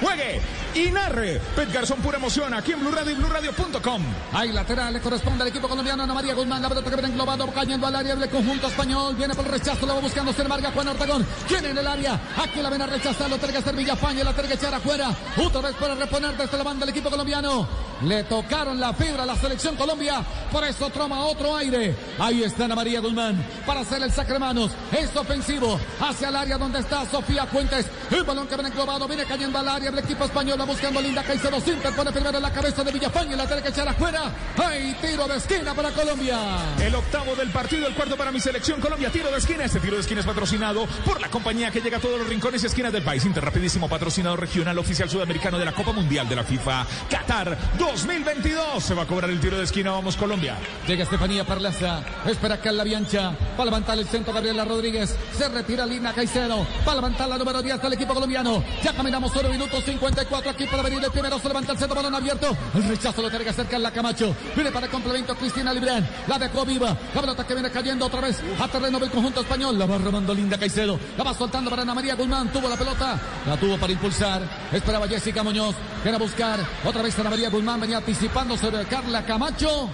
[0.00, 0.40] Juegue
[0.74, 1.40] y narre.
[1.54, 2.52] Pet Garzón, pura emoción.
[2.54, 4.02] Aquí en Blue Radio y BlueRadio.com.
[4.32, 6.62] Hay lateral, le corresponde al equipo colombiano Ana María Guzmán.
[6.62, 9.14] La pelota que viene englobado, cayendo al área del conjunto español.
[9.16, 11.26] Viene por el rechazo, la va buscando, se embarga Juan Ortegón.
[11.46, 14.48] Tiene en el área, aquí la ven a rechazar, lo tiene que hacer la tiene
[14.48, 15.14] que echar afuera.
[15.36, 17.66] Otra vez para reponer desde la banda el equipo colombiano.
[18.02, 21.96] Le tocaron la fibra a la selección Colombia, por eso toma otro aire.
[22.18, 24.72] Ahí está Ana María Guzmán para hacer el sacre manos.
[24.92, 27.86] Es ofensivo hacia el área donde está Sofía Fuentes.
[28.10, 31.22] El balón que viene englobado, viene cayendo al área del equipo español, buscando a Linda
[31.22, 31.60] Caicedo.
[31.60, 34.32] Sinter pone primero en la cabeza de Villafaña y la tiene que echar afuera.
[34.56, 36.38] Hay tiro de esquina para Colombia.
[36.80, 39.10] El octavo del partido, el cuarto para mi selección Colombia.
[39.10, 39.64] Tiro de esquina.
[39.64, 42.62] Este tiro de esquina es patrocinado por la compañía que llega a todos los rincones
[42.62, 43.24] y esquinas del país.
[43.24, 48.82] Interrapidísimo patrocinador regional oficial sudamericano de la Copa Mundial de la FIFA Qatar 2022.
[48.82, 49.92] Se va a cobrar el tiro de esquina.
[49.92, 50.56] Vamos Colombia.
[50.86, 56.12] Llega Estefanía Parlaza, espera Carla Biancha, para levantar el centro Gabriela Rodríguez, se retira Lina
[56.12, 60.66] Caicedo, para levantar la número 10 del equipo colombiano, ya caminamos 1 minuto 54 aquí
[60.66, 63.50] para venir el primero, se levanta el centro, balón abierto, el rechazo lo tiene que
[63.50, 67.54] hacer Carla Camacho, viene para el complemento Cristina Librán, la dejó viva, la pelota que
[67.54, 71.24] viene cayendo otra vez a terreno del conjunto español, la va robando Linda Caicedo, la
[71.24, 74.42] va soltando para Ana María Guzmán, tuvo la pelota, la tuvo para impulsar,
[74.72, 75.74] esperaba Jessica Muñoz,
[76.04, 79.90] viene a buscar, otra vez Ana María Guzmán, venía anticipando sobre Carla Camacho,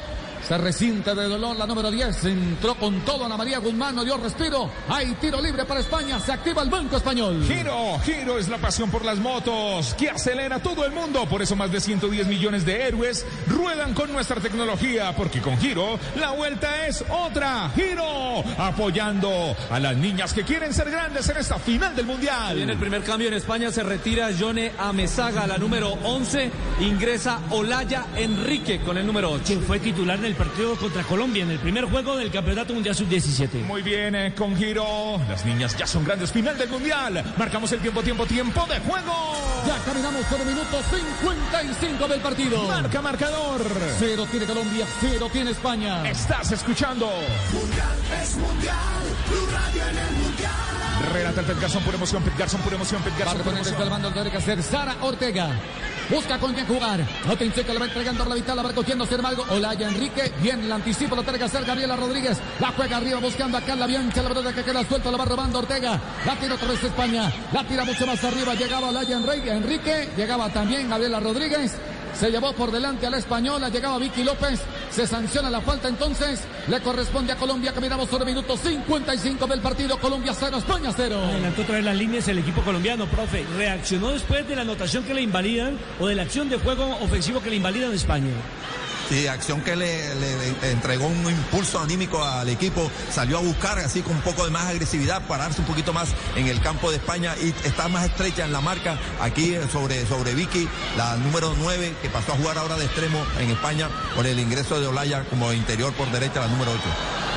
[0.50, 0.56] Se
[1.14, 2.24] de dolor la número 10.
[2.24, 3.94] Entró con todo Ana María Guzmán.
[3.94, 4.68] No dio respiro.
[4.88, 6.18] Hay tiro libre para España.
[6.18, 7.44] Se activa el banco español.
[7.46, 11.24] Giro, Giro es la pasión por las motos que acelera a todo el mundo.
[11.28, 15.14] Por eso más de 110 millones de héroes ruedan con nuestra tecnología.
[15.14, 17.70] Porque con Giro la vuelta es otra.
[17.76, 22.58] Giro apoyando a las niñas que quieren ser grandes en esta final del mundial.
[22.58, 26.50] Y en el primer cambio en España se retira Yone Amezaga, la número 11.
[26.80, 29.44] Ingresa Olaya Enrique con el número 8.
[29.46, 32.94] Quien fue titular en el partido contra Colombia en el primer juego del Campeonato Mundial
[32.94, 33.62] Sub-17.
[33.66, 35.20] Muy bien, eh, con Giro.
[35.28, 36.32] Las niñas ya son grandes.
[36.32, 37.22] Final del mundial.
[37.36, 39.12] Marcamos el tiempo, tiempo, tiempo de juego.
[39.66, 42.66] Ya caminamos por el minuto 55 del partido.
[42.68, 43.60] Marca marcador.
[43.98, 46.08] Cero tiene Colombia, cero tiene España.
[46.08, 47.06] Estás escuchando.
[47.52, 49.02] Mundial es mundial.
[49.28, 50.69] Blue Radio en el mundial.
[51.12, 52.22] Renata el Pet Garzón, pura emoción.
[52.22, 53.02] Pet Garzón, pura emoción.
[53.02, 53.82] Pet Va a Garzón, emoción.
[53.82, 55.50] el mando, que hacer Sara Ortega.
[56.08, 57.00] Busca con quién jugar.
[57.28, 59.44] Atención que le va entregando la vital, la va cogiendo Sermalgo.
[59.50, 60.32] Olaya Enrique.
[60.40, 62.38] Bien, el anticipo lo tiene que hacer Gabriela Rodríguez.
[62.58, 64.22] La juega arriba buscando acá la Bianca.
[64.22, 66.00] La verdad que queda suelta, la va robando Ortega.
[66.26, 67.32] La tira otra vez España.
[67.52, 68.54] La tira mucho más arriba.
[68.54, 69.16] Llegaba Olaya.
[69.16, 70.08] Enrique.
[70.16, 71.76] Llegaba también Gabriela Rodríguez.
[72.14, 76.40] Se llevó por delante a la española, llegaba Vicky López, se sanciona la falta entonces,
[76.68, 81.16] le corresponde a Colombia, caminamos sobre minuto 55 del partido, Colombia 0, España 0.
[81.24, 83.44] Adelantó otra vez las líneas el equipo colombiano, profe.
[83.56, 87.40] Reaccionó después de la anotación que le invalidan o de la acción de juego ofensivo
[87.42, 88.30] que le invalidan a España.
[89.10, 90.12] Sí, acción que le
[90.70, 94.66] entregó un impulso anímico al equipo, salió a buscar así con un poco de más
[94.66, 98.52] agresividad, pararse un poquito más en el campo de España y está más estrecha en
[98.52, 102.76] la marca aquí eh, sobre, sobre Vicky, la número 9 que pasó a jugar ahora
[102.76, 106.70] de extremo en España por el ingreso de Olaya como interior por derecha, la número
[106.70, 107.29] 8.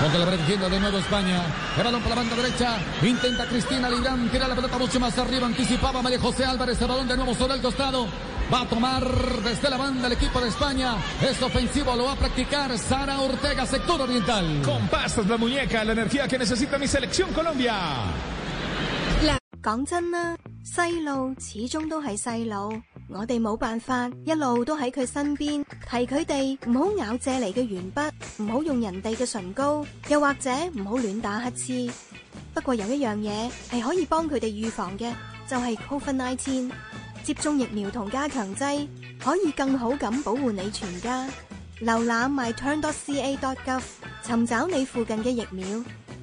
[0.00, 1.42] Porque la va recogiendo de nuevo España.
[1.76, 2.78] El balón por la banda derecha.
[3.02, 4.28] Intenta Cristina Librán.
[4.28, 5.46] Tira la pelota mucho más arriba.
[5.46, 6.80] Anticipaba María José Álvarez.
[6.80, 8.06] El balón de nuevo sobre el costado.
[8.52, 9.04] Va a tomar
[9.42, 10.96] desde la banda el equipo de España.
[11.20, 11.96] Es ofensivo.
[11.96, 14.62] Lo va a practicar Sara Ortega, sector oriental.
[14.64, 17.74] Con pastas la muñeca, la energía que necesita mi selección Colombia.
[19.66, 22.80] 讲真啦，细路始终都系细路，
[23.10, 28.10] 我哋冇辦法一路都喺佢身邊，提佢哋唔好咬借嚟嘅鉛筆，
[28.42, 31.92] 唔好用人哋嘅唇膏，又或者唔好亂打乞嗤。
[32.54, 35.12] 不過有一樣嘢係可以幫佢哋預防嘅，
[35.46, 36.70] 就係 Covid-19
[37.22, 38.88] 接種疫苗同加強劑，
[39.22, 41.28] 可以更好咁保護你全家。
[41.82, 43.82] 瀏覽 myturn.ca.gov，
[44.24, 45.66] 尋找你附近嘅疫苗，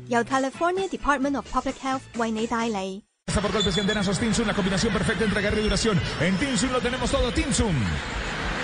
[0.09, 3.01] 由 California Department of Public Health 為你帶嚟。
[3.34, 6.00] Por golpes y antenazos Tinsun, la combinación perfecta entre agarre y duración.
[6.20, 7.76] En Tinsun lo tenemos todo, Tinsun.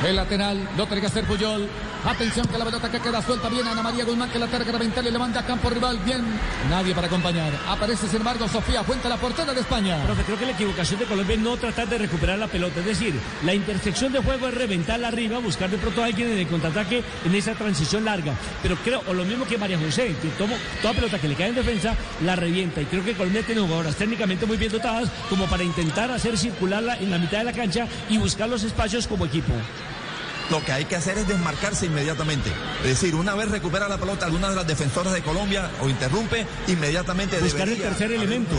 [0.04, 1.66] El lateral lo tiene que hacer Puyol.
[2.04, 5.06] Atención que la pelota que queda suelta bien Ana María Guzmán que la terga Vental
[5.06, 5.98] y le manda a campo rival.
[6.04, 6.22] Bien,
[6.68, 7.50] nadie para acompañar.
[7.66, 10.04] Aparece sin embargo Sofía Fuente, la portera de España.
[10.04, 12.80] Profe, creo que la equivocación de Colombia es no tratar de recuperar la pelota.
[12.80, 13.14] Es decir,
[13.46, 17.02] la intersección de juego es reventarla arriba, buscar de pronto a alguien en el contraataque
[17.24, 18.34] en esa transición larga.
[18.62, 21.48] Pero creo, o lo mismo que María José, que tomo toda pelota que le cae
[21.48, 22.82] en defensa, la revienta.
[22.82, 26.98] Y creo que Colombia tiene jugadoras técnicamente muy bien dotadas como para intentar hacer circularla
[26.98, 29.54] en la mitad de la cancha y buscar los espacios como equipo.
[30.50, 32.50] Lo que hay que hacer es desmarcarse inmediatamente.
[32.82, 36.46] Es decir, una vez recupera la pelota alguna de las defensoras de Colombia o interrumpe,
[36.68, 38.54] inmediatamente Buscar el tercer elemento.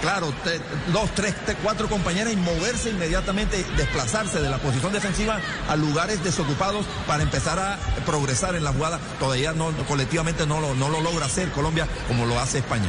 [0.00, 0.60] Claro, te-
[0.92, 5.38] dos, tres, te- cuatro compañeras y moverse inmediatamente, desplazarse de la posición defensiva
[5.68, 8.98] a lugares desocupados para empezar a progresar en la jugada.
[9.20, 12.88] Todavía no, colectivamente no lo, no lo logra hacer Colombia como lo hace España.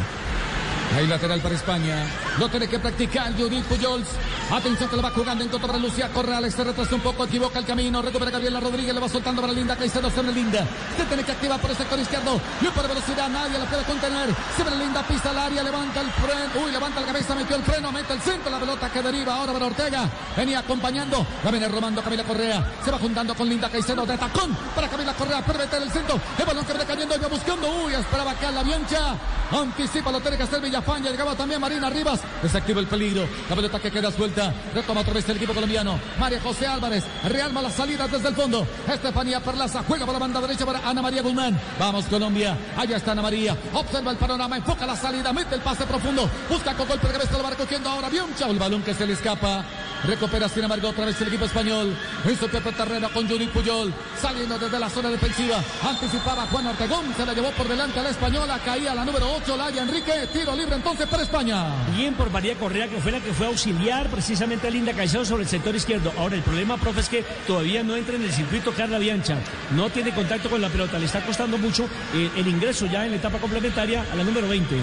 [0.96, 2.06] Hay lateral para España.
[2.38, 4.08] Lo tiene que practicar Judith Pujols.
[4.52, 6.54] Atención que lo va jugando en contra para Lucía Corrales.
[6.54, 8.00] Se retrasa un poco, equivoca el camino.
[8.00, 8.94] Recupera Gabriela Rodríguez.
[8.94, 10.12] Le va soltando para Linda Caicedo.
[10.12, 10.68] Se Linda.
[10.96, 12.40] Se tiene que activar por el sector izquierdo.
[12.62, 14.30] Y por velocidad nadie la puede contener.
[14.56, 16.66] Se ve Linda, pisa al área, levanta el freno.
[16.66, 18.52] Uy, levanta la cabeza, metió el freno, mete el centro.
[18.52, 20.10] La pelota que deriva ahora para Ortega.
[20.38, 21.26] Venía acompañando.
[21.44, 22.72] La viene robando Camila Correa.
[22.86, 25.42] Se va juntando con Linda Caicedo de tacón para Camila Correa.
[25.42, 26.20] Permite el centro.
[26.38, 27.16] El balón que viene cayendo.
[27.16, 27.68] Iba buscando.
[27.84, 29.16] Uy, esperaba acá la Biancha.
[29.52, 31.12] Anticipa, lo tiene que hacer Villafaña.
[31.12, 32.20] Llegaba también Marina Rivas.
[32.42, 33.28] Desactiva el peligro.
[33.50, 34.54] La pelota que queda suelta.
[34.74, 36.00] Retoma otra vez el equipo colombiano.
[36.20, 37.04] María José Álvarez.
[37.28, 38.68] Realma la salida desde el fondo.
[38.88, 41.60] Estefanía Perlaza juega para la banda derecha para Ana María Guzmán.
[41.80, 42.58] Vamos Colombia.
[42.78, 43.58] Allá está Ana María.
[43.74, 44.58] Observa el panorama.
[44.58, 45.32] Enfoca la salida.
[45.34, 46.30] Mete el pase profundo.
[46.50, 47.38] Busca con golpe de cabeza.
[47.38, 48.10] Lo va recogiendo ahora.
[48.10, 48.48] Biancha.
[48.48, 49.64] El balón que se le escapa.
[50.06, 51.96] Recupera sin embargo otra vez el equipo español.
[52.40, 53.94] Su propio terreno con Judith Puyol.
[54.22, 55.64] Saliendo desde la zona defensiva.
[55.82, 57.14] Anticipaba Juan Ortegón.
[57.16, 58.60] Se la llevó por delante a la española.
[58.66, 59.56] Caía la número 8.
[59.56, 60.28] Laya Enrique.
[60.34, 61.66] Tiro libre entonces para España.
[61.96, 65.26] Bien por María Correa, que fue la que fue a auxiliar precisamente a Linda Caicedo
[65.26, 66.12] sobre el sector izquierdo.
[66.18, 69.38] Ahora, el problema, profe, es que todavía no entra en el circuito Carla Biancha.
[69.76, 71.00] No tiene contacto con la pelota.
[71.00, 74.48] Le está costando mucho eh, el ingreso ya en la etapa complementaria a la número
[74.48, 74.76] 20.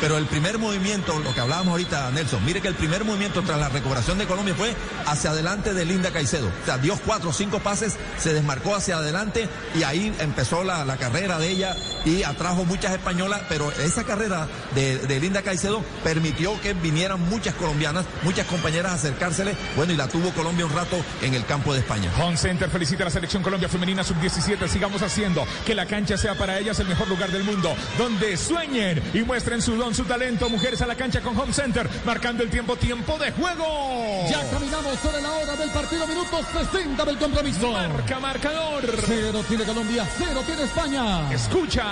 [0.00, 3.58] Pero el primer movimiento, lo que hablábamos ahorita, Nelson, mire que el primer movimiento tras
[3.58, 4.74] la recuperación de Colombia fue
[5.06, 6.48] hacia adelante de Linda Caicedo.
[6.48, 10.96] O sea, dio cuatro cinco pases, se desmarcó hacia adelante y ahí empezó la, la
[10.96, 16.60] carrera de ella y atrajo muchas españolas, pero esa carrera de, de, Linda Caicedo permitió
[16.60, 20.96] que vinieran muchas colombianas, muchas compañeras a acercársele, bueno, y la tuvo Colombia un rato
[21.22, 22.10] en el campo de España.
[22.20, 26.34] Home Center felicita a la selección Colombia femenina sub-17, sigamos haciendo que la cancha sea
[26.34, 30.48] para ellas el mejor lugar del mundo, donde sueñen y muestren su don, su talento,
[30.48, 34.26] mujeres a la cancha con Home Center, marcando el tiempo, tiempo de juego.
[34.28, 37.72] Ya caminamos sobre la hora del partido, minutos 60 del compromiso.
[37.72, 38.84] Marca marcador.
[39.06, 41.32] Cero tiene Colombia, cero tiene España.
[41.32, 41.84] Escucha.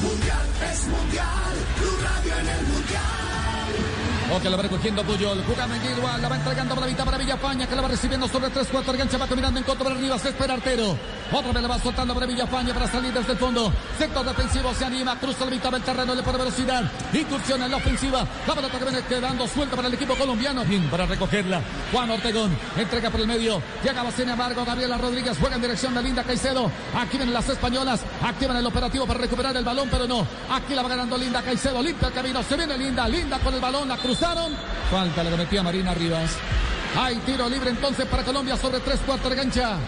[0.00, 3.29] Mundial es mundial, Blue Radio en el mundial.
[4.32, 7.66] Ok, la va recogiendo Puyol, jugando individual, la va entregando para la mitad para Villafaña,
[7.66, 10.28] que la va recibiendo sobre tres cuartos, gancha va caminando en contra para arriba, se
[10.28, 10.96] espera Artero.
[11.32, 13.72] Otra vez la va soltando para Villafaña para salir desde el fondo.
[13.98, 17.76] Sector defensivo se anima, cruza la mitad del terreno, le pone velocidad, incursiona en la
[17.78, 18.24] ofensiva.
[18.46, 21.60] La pelota que viene quedando suelta para el equipo colombiano, bien para recogerla.
[21.92, 26.02] Juan Ortegón entrega por el medio, llegaba sin embargo Gabriela Rodríguez, juega en dirección de
[26.02, 26.70] Linda Caicedo.
[26.96, 30.24] Aquí vienen las españolas, activan el operativo para recuperar el balón, pero no.
[30.52, 33.60] Aquí la va ganando Linda Caicedo, limpia el camino, se viene Linda, Linda con el
[33.60, 33.96] balón, la
[34.90, 36.36] Falta le cometía Marina Rivas.
[36.98, 39.78] Hay tiro libre entonces para Colombia sobre tres cuartos de cancha.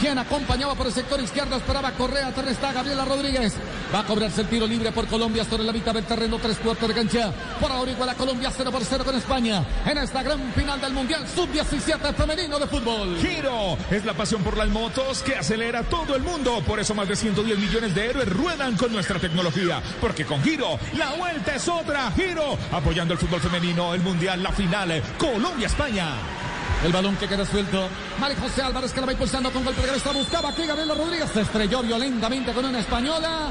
[0.00, 2.28] Quien acompañaba por el sector izquierdo esperaba Correa.
[2.28, 3.54] Atrás está Gabriela Rodríguez.
[3.94, 6.38] Va a cobrarse el tiro libre por Colombia sobre la mitad del terreno.
[6.38, 7.32] Tres cuartos de cancha.
[7.60, 9.64] Por ahora igual a Colombia 0 por 0 con España.
[9.86, 13.16] En esta gran final del Mundial Sub-17 femenino de fútbol.
[13.18, 16.62] Giro es la pasión por las motos que acelera todo el mundo.
[16.66, 19.82] Por eso más de 110 millones de héroes ruedan con nuestra tecnología.
[20.00, 22.10] Porque con Giro la vuelta es otra.
[22.12, 25.02] Giro apoyando el fútbol femenino, el Mundial, la final.
[25.18, 26.45] Colombia-España.
[26.84, 27.88] El balón que queda suelto.
[28.20, 30.12] María José Álvarez que la va impulsando con golpe de cabeza.
[30.12, 31.30] Buscaba aquí Gabriela Rodríguez.
[31.32, 33.50] Se estrelló violentamente con una española.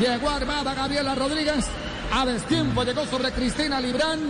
[0.00, 1.66] Llegó armada Gabriela Rodríguez.
[2.12, 4.20] A destiempo llegó sobre Cristina Librán.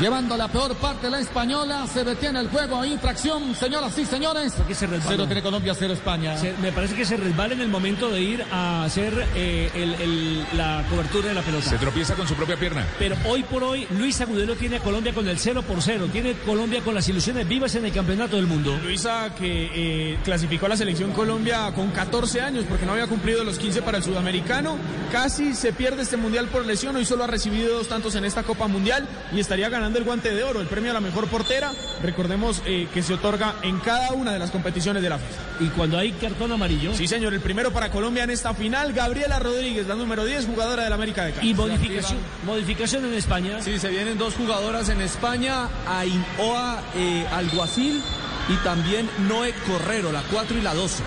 [0.00, 4.52] Llevando la peor parte la española, se detiene el juego, infracción, señoras y señores.
[4.68, 5.10] Que se resbala.
[5.10, 6.36] Cero tiene Colombia, cero España.
[6.38, 9.94] Se- me parece que se resbala en el momento de ir a hacer eh, el-
[9.94, 11.68] el- la cobertura de la pelota.
[11.68, 12.86] Se tropieza con su propia pierna.
[12.96, 16.08] Pero hoy por hoy Luis Agudelo tiene a Colombia con el 0 por 0.
[16.12, 18.78] Tiene Colombia con las ilusiones vivas en el campeonato del mundo.
[18.84, 19.70] Luisa que
[20.12, 23.82] eh, clasificó a la selección Colombia con 14 años porque no había cumplido los 15
[23.82, 24.76] para el sudamericano.
[25.10, 26.94] Casi se pierde este mundial por lesión.
[26.94, 30.34] Hoy solo ha recibido dos tantos en esta Copa Mundial y estaría ganando el guante
[30.34, 31.72] de oro, el premio a la mejor portera.
[32.02, 35.64] Recordemos eh, que se otorga en cada una de las competiciones de la FIFA.
[35.64, 36.94] Y cuando hay cartón amarillo.
[36.94, 40.84] Sí, señor, el primero para Colombia en esta final, Gabriela Rodríguez, la número 10, jugadora
[40.84, 41.50] del América de Cali.
[41.50, 43.62] Y modificación, modificación en España.
[43.62, 48.02] Sí, se vienen dos jugadoras en España, Ainhoa eh, Alguacil
[48.48, 51.02] y también Noé Correro, la 4 y la 12.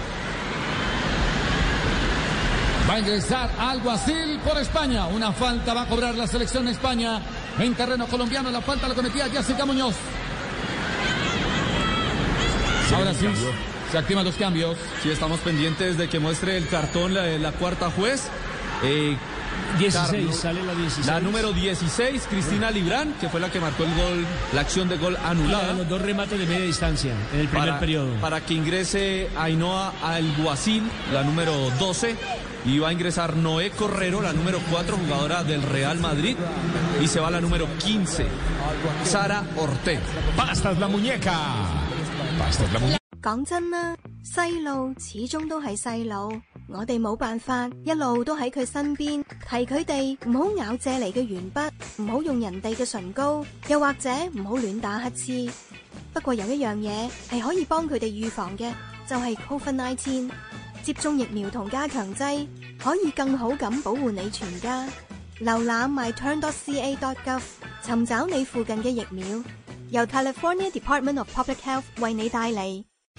[2.92, 5.08] Va a ingresar Alguacil por España.
[5.08, 7.22] Una falta va a cobrar la selección de España
[7.58, 8.52] en terreno colombiano.
[8.52, 9.96] La falta la cometía Jessica Muñoz.
[12.94, 13.28] Ahora sí,
[13.94, 14.76] se activan los cambios.
[15.02, 18.28] Sí, estamos pendientes de que muestre el cartón la, la cuarta juez.
[18.84, 19.16] Eh,
[19.79, 21.07] 16, Carlos- sale la 16.
[21.07, 24.97] La número 16, Cristina Librán, que fue la que marcó el gol, la acción de
[24.97, 25.73] gol Y la de anulada.
[25.75, 28.15] los dos remates de media distancia en el primer para, periodo.
[28.21, 30.83] para que ingrese Ainhoa Alguacil,
[31.13, 32.17] la número 12,
[32.65, 36.37] y va a ingresar Noé Correro, la número 4, jugadora del Real Madrid,
[37.03, 38.27] y se va la número 15,
[39.05, 40.01] Sara Ortega.
[40.37, 41.39] Pastas la muñeca.
[42.39, 42.97] Pastas la muñeca.
[43.23, 51.71] 讲真啦，细路始终都系细路， 我哋冇辦法一路都喺佢身邊，提佢哋唔好咬借嚟嘅鉛筆，
[52.03, 55.53] 唔好用人哋嘅唇膏，又或者唔好亂打乞嗤。
[56.13, 58.73] 不過有一樣嘢係可以幫佢哋預防嘅，
[59.07, 60.31] 就係 Covid-19
[60.83, 62.47] 接種疫苗同加強劑，
[62.83, 64.89] 可以更好咁保護你全家。
[65.41, 67.43] 瀏覽 myturn.ca.gov
[67.85, 69.25] 尋找你附近嘅疫苗，
[69.91, 72.85] 由 California Department of Public Health 為你帶嚟。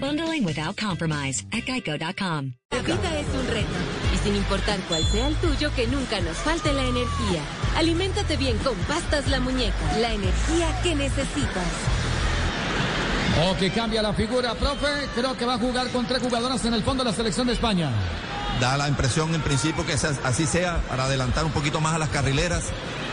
[0.00, 2.54] Bundling without compromise at geico.com.
[2.70, 3.78] La vida es un reto
[4.14, 7.42] y sin importar cuál sea el tuyo, que nunca nos falte la energía.
[7.76, 11.66] Aliméntate bien con pastas la muñeca, la energía que necesitas.
[13.46, 15.08] O que cambia la figura, profe.
[15.14, 17.52] Creo que va a jugar con tres jugadoras en el fondo de la selección de
[17.52, 17.90] España.
[18.60, 22.08] Da la impresión en principio que así sea para adelantar un poquito más a las
[22.08, 22.64] carrileras.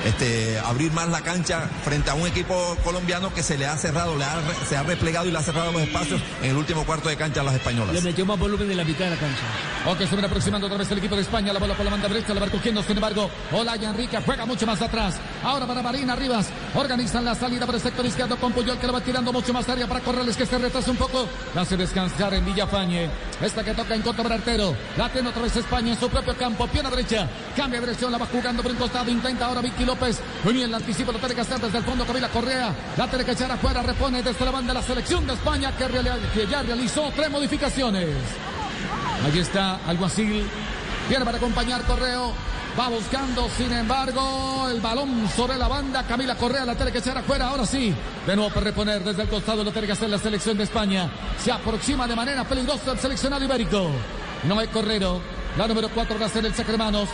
[0.05, 4.15] Este, abrir más la cancha frente a un equipo colombiano que se le ha cerrado,
[4.17, 7.09] le ha, se ha replegado y le ha cerrado los espacios en el último cuarto
[7.09, 7.93] de cancha a las españolas.
[7.93, 9.41] Le metió más volumen de la mitad de la cancha.
[9.87, 11.51] Ok, se viene aproximando otra vez el equipo de España.
[11.51, 12.81] La bola por la banda derecha, la va cogiendo.
[12.83, 15.15] Sin embargo, Olaya Enrique juega mucho más atrás.
[15.43, 16.47] Ahora para Marina Rivas.
[16.75, 19.67] Organizan la salida por el sector izquierdo con Puyol que lo va tirando mucho más
[19.69, 21.25] área para correrles que se retrasa un poco.
[21.53, 23.09] La hace descansar en Villafañe.
[23.41, 24.75] Esta que toca en contra para Artero.
[24.97, 26.67] La tiene otra vez España en su propio campo.
[26.67, 27.29] Pierna derecha.
[27.55, 28.11] Cambia de dirección.
[28.11, 29.09] La va jugando por un costado.
[29.09, 30.19] Intenta ahora Vicky López.
[30.43, 32.05] Muy bien, el anticipo lo tiene que hacer desde el fondo.
[32.05, 32.75] Camila Correa.
[32.97, 33.81] La tiene que echar afuera.
[33.81, 35.85] Repone desde la banda la selección de España que,
[36.33, 38.09] que ya realizó tres modificaciones.
[39.25, 40.45] Allí está Alguacil.
[41.07, 42.33] Viene para acompañar Correo.
[42.77, 46.03] Va buscando, sin embargo, el balón sobre la banda.
[46.03, 47.47] Camila Correa la tiene que echar afuera.
[47.47, 47.95] Ahora sí.
[48.27, 49.63] De nuevo para reponer desde el costado.
[49.63, 51.09] Lo tiene que hacer la selección de España.
[51.37, 53.89] Se aproxima de manera peligrosa el seleccionado ibérico.
[54.43, 55.21] No hay Correro.
[55.57, 57.07] La número 4 va a ser el Sacremanos.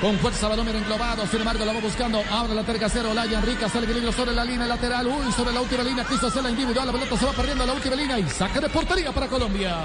[0.00, 2.20] Con fuerza balón englobado, sin embargo la va buscando.
[2.30, 5.06] Ahora la que hacer Olaya Enrique, sale equilibrio sobre la línea lateral.
[5.06, 6.86] Uy, sobre la última línea, quiso hacer la individual.
[6.86, 9.76] La pelota se va perdiendo la última línea y saca de portería para Colombia.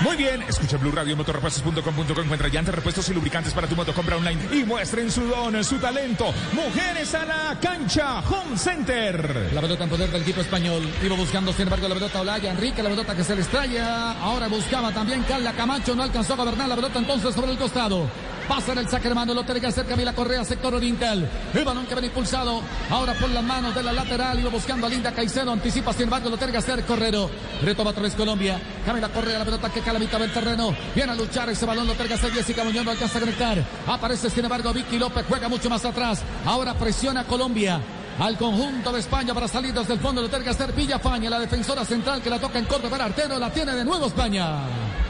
[0.00, 4.16] Muy bien, escucha Blue Radio, motorrepuestos.com.co, encuentra llantas, repuestos y lubricantes para tu moto, compra
[4.16, 6.32] online y muestren su don, su talento.
[6.52, 9.50] Mujeres a la cancha, Home Center.
[9.52, 10.88] La pelota en poder del equipo español.
[11.02, 13.48] Iba buscando, sin embargo, la pelota Olaya Enrique, la pelota que se le.
[13.80, 18.08] Ahora buscaba también Carla Camacho, no alcanzó a gobernar la pelota entonces sobre el costado.
[18.48, 21.28] Pasa en el saque hermano, lo tiene que hacer Camila Correa, sector oriental.
[21.52, 24.40] El balón que viene impulsado ahora por las manos de la lateral.
[24.40, 27.28] Iba buscando a Linda Caicedo, anticipa, sin embargo, lo tiene que hacer Correro.
[27.62, 28.58] Retoma otra vez Colombia.
[28.86, 30.74] Camila Correa, la pelota que cae a mitad del terreno.
[30.94, 33.62] Viene a luchar ese balón, lo tiene que hacer Jessica Muñoz, no alcanza a conectar.
[33.86, 36.22] Aparece, sin embargo, Vicky López, juega mucho más atrás.
[36.46, 37.80] Ahora presiona Colombia
[38.18, 40.28] al conjunto de España para salir desde el fondo.
[40.28, 43.38] Que hacer Villafaña, la defensora central que la toca en corto para Artero.
[43.38, 44.60] La tiene de nuevo España.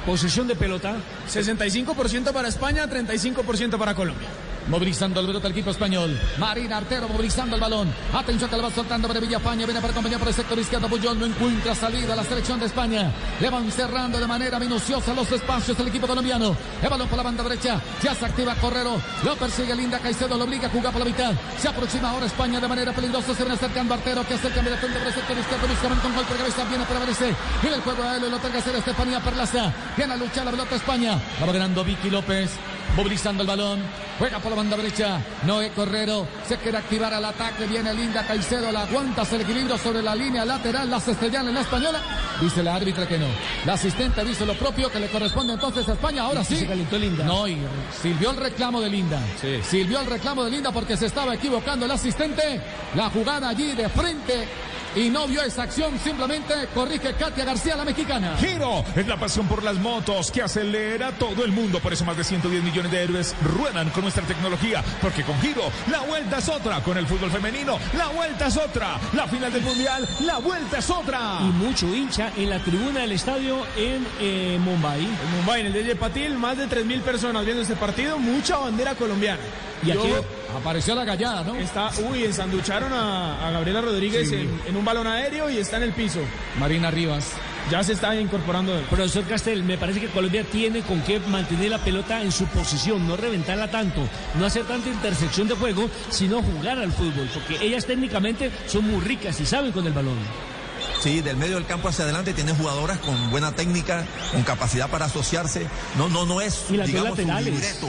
[0.07, 0.97] Posesión de pelota.
[1.29, 4.29] 65% para España, 35% para Colombia.
[4.69, 6.19] Movilizando el pelota el equipo español.
[6.39, 7.93] Marina Artero movilizando el balón.
[8.13, 9.65] Atención que lo va soltando para Villafaña.
[9.65, 10.89] Viene para acompañar por el sector izquierdo.
[10.89, 12.15] Puyol no encuentra salida.
[12.15, 13.11] La selección de España.
[13.41, 16.55] Le van cerrando de manera minuciosa los espacios del equipo colombiano.
[16.83, 17.81] El balón por la banda derecha.
[18.03, 19.01] Ya se activa Correro.
[19.25, 20.37] Lo persigue Linda Caicedo.
[20.37, 21.33] Lo obliga a jugar por la mitad.
[21.59, 23.35] Se aproxima ahora España de manera peligrosa.
[23.35, 25.67] Se viene acercando Artero que hace el cambio de por el sector izquierdo.
[25.67, 26.65] Buscamente con golpe cabeza.
[26.69, 27.35] Viene para verse.
[27.63, 28.31] Viene el juego a él.
[28.31, 29.73] Lo tenga hacer Estefanía Perlaza.
[29.97, 31.19] Viene a luchar la pelota España.
[31.41, 32.51] La va ganando Vicky López.
[32.97, 33.83] Movilizando el balón.
[34.19, 35.21] Juega por la banda derecha.
[35.47, 36.27] Noé Correro.
[36.47, 37.67] Se quiere activar al ataque.
[37.67, 38.73] Viene Linda Caicedo.
[38.73, 39.25] La aguanta.
[39.25, 40.91] Se el equilibrio sobre la línea lateral.
[40.91, 42.01] Las estrellan en la española.
[42.41, 43.27] Dice la árbitra que no.
[43.65, 46.23] La asistente dice lo propio que le corresponde entonces a España.
[46.23, 46.57] Ahora sí.
[46.57, 47.25] Se calentó Linda.
[47.25, 47.59] No, y
[48.03, 49.21] sirvió el reclamo de Linda.
[49.41, 49.61] Sí.
[49.63, 52.61] Sirvió el reclamo de Linda porque se estaba equivocando el asistente.
[52.95, 54.49] La jugada allí de frente.
[54.99, 58.37] Y no vio esa acción, simplemente corrige Katia García, la mexicana.
[58.39, 61.79] Giro es la pasión por las motos que acelera todo el mundo.
[61.79, 64.83] Por eso más de 110 millones de héroes ruedan con nuestra tecnología.
[65.01, 66.81] Porque con Giro la vuelta es otra.
[66.83, 68.99] Con el fútbol femenino la vuelta es otra.
[69.13, 71.39] La final del mundial la vuelta es otra.
[71.43, 75.05] Y mucho hincha en la tribuna del estadio en eh, Mumbai.
[75.05, 78.19] En Mumbai, en el DJ Patil, más de 3.000 personas viendo este partido.
[78.19, 79.41] Mucha bandera colombiana.
[79.87, 80.09] Y aquí
[80.59, 81.55] apareció la gallada, ¿no?
[81.55, 84.35] Está, uy, ensanducharon a, a Gabriela Rodríguez Sí.
[84.35, 86.21] en, en un balón aéreo y está en el piso.
[86.59, 87.33] Marina Rivas.
[87.71, 88.81] Ya se está incorporando.
[88.89, 93.07] Profesor Castel, me parece que Colombia tiene con qué mantener la pelota en su posición,
[93.07, 94.09] no reventarla tanto,
[94.39, 99.05] no hacer tanta intersección de juego, sino jugar al fútbol, porque ellas técnicamente son muy
[99.05, 100.17] ricas y saben con el balón.
[101.03, 105.05] Sí, del medio del campo hacia adelante tiene jugadoras con buena técnica, con capacidad para
[105.05, 105.67] asociarse.
[105.99, 107.89] No, no, no es, Y las digamos, un libreto.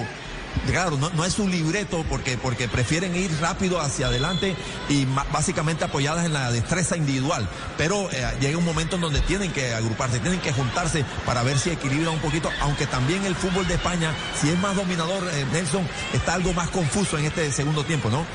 [0.67, 4.55] Claro, no, es un libreto porque, porque prefieren ir rápido hacia adelante
[4.87, 7.47] y básicamente apoyadas en la destreza individual.
[7.77, 11.57] Pero eh, llega un momento en donde tienen que agruparse, tienen que juntarse para ver
[11.57, 15.45] si equilibran un poquito, aunque también el fútbol de España, si es más dominador, eh,
[15.51, 18.25] Nelson, está algo más confuso en este segundo tiempo, ¿no?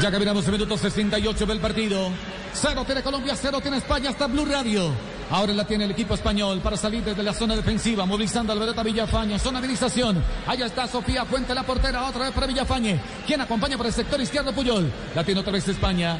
[0.00, 2.10] Ya que miramos el minuto 68 del partido.
[2.52, 5.15] Cero tiene Colombia, cero tiene España, hasta Blue Radio.
[5.30, 8.82] Ahora la tiene el equipo español para salir desde la zona defensiva, movilizando al Vedeta
[8.82, 10.22] Villafañe, zona de iniciación.
[10.46, 14.20] Allá está Sofía Fuente, la portera, otra vez para Villafañe, quien acompaña por el sector
[14.20, 14.90] izquierdo Puyol.
[15.14, 16.18] La tiene otra vez España.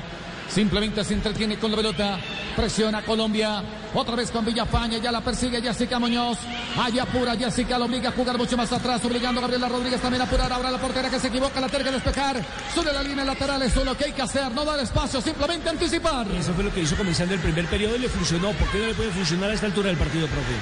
[0.49, 2.19] Simplemente se entretiene con la pelota.
[2.57, 3.63] Presiona Colombia.
[3.95, 5.01] Otra vez con Villafañe.
[5.01, 6.39] Ya la persigue Jessica Muñoz.
[6.79, 7.79] Allá apura Jessica.
[7.79, 9.05] Lo obliga a jugar mucho más atrás.
[9.05, 10.53] Obligando a Gabriela Rodríguez también a apurar.
[10.53, 11.61] Ahora la portera que se equivoca.
[11.61, 12.45] La tiene que despejar.
[12.75, 13.61] Sobre la línea lateral.
[13.63, 14.51] Eso es lo que hay que hacer.
[14.53, 15.21] No dar espacio.
[15.21, 16.27] Simplemente anticipar.
[16.29, 18.53] Eso fue lo que hizo comenzando el primer periodo y le funcionó.
[18.53, 20.55] ¿Por qué no le puede funcionar a esta altura del partido, profe?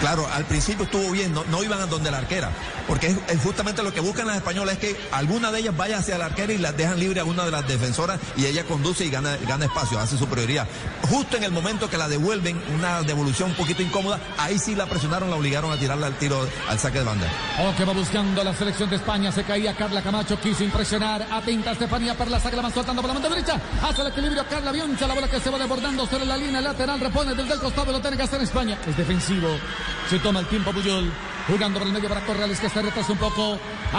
[0.00, 2.50] Claro, al principio estuvo bien, no, no iban a donde la arquera,
[2.88, 5.98] porque es, es justamente lo que buscan las españolas es que alguna de ellas vaya
[5.98, 9.04] hacia la arquera y las dejan libre a una de las defensoras y ella conduce
[9.04, 10.66] y gana, gana espacio, hace su prioridad.
[11.08, 14.86] Justo en el momento que la devuelven, una devolución un poquito incómoda, ahí sí la
[14.86, 17.26] presionaron, la obligaron a tirarla al tiro, al saque de banda.
[17.60, 19.30] O que va buscando la selección de España.
[19.32, 21.26] Se caía Carla Camacho, quiso impresionar.
[21.30, 23.60] Atenta Estefanía para la saca, la van soltando por la mano derecha.
[23.82, 25.06] Hace el equilibrio Carla Bioncha.
[25.06, 27.00] La bola que se va desbordando sobre la línea lateral.
[27.00, 27.92] Repone desde el costado.
[27.92, 28.78] Lo tiene que hacer España.
[28.86, 29.48] Es defensivo.
[30.08, 31.10] Se toma el tiempo Puyol.
[31.50, 33.58] Jugando por el medio para Corrales que se retrasa un poco.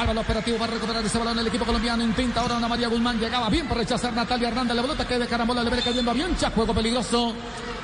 [0.09, 2.01] El operativo para recuperar ese balón el equipo colombiano.
[2.01, 3.19] Intenta ahora Ana María Guzmán.
[3.19, 4.75] Llegaba bien por rechazar Natalia Hernández.
[4.75, 6.49] La pelota que de carambola le viene cayendo a Biancha.
[6.51, 7.35] Juego peligroso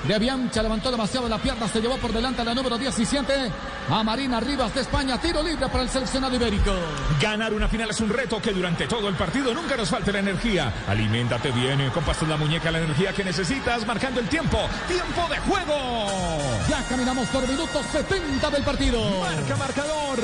[0.05, 0.63] de Biancha.
[0.63, 1.68] Levantó demasiado la pierna.
[1.68, 3.51] Se llevó por delante a la número 17.
[3.89, 5.20] A Marina Rivas de España.
[5.20, 6.72] Tiro libre para el seleccionado ibérico.
[7.22, 10.20] Ganar una final es un reto que durante todo el partido nunca nos falte la
[10.20, 10.74] energía.
[10.88, 14.57] Aliméntate bien, con pastas la muñeca la energía que necesitas, marcando el tiempo.
[14.88, 16.07] ¡Tiempo de juego!
[16.70, 18.99] Ya caminamos por minutos 70 del partido.
[19.20, 20.19] Marca marcador.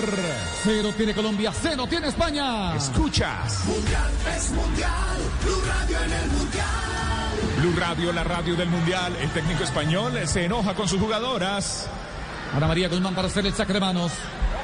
[0.63, 2.75] Cero tiene Colombia, cero tiene España.
[2.75, 3.65] Escuchas.
[3.65, 5.17] Mundial es mundial.
[5.43, 6.67] Blue Radio en el mundial.
[7.59, 9.15] Blue Radio, la radio del mundial.
[9.19, 11.87] El técnico español se enoja con sus jugadoras.
[12.55, 14.11] Ana María Guzmán para hacer el saque de manos.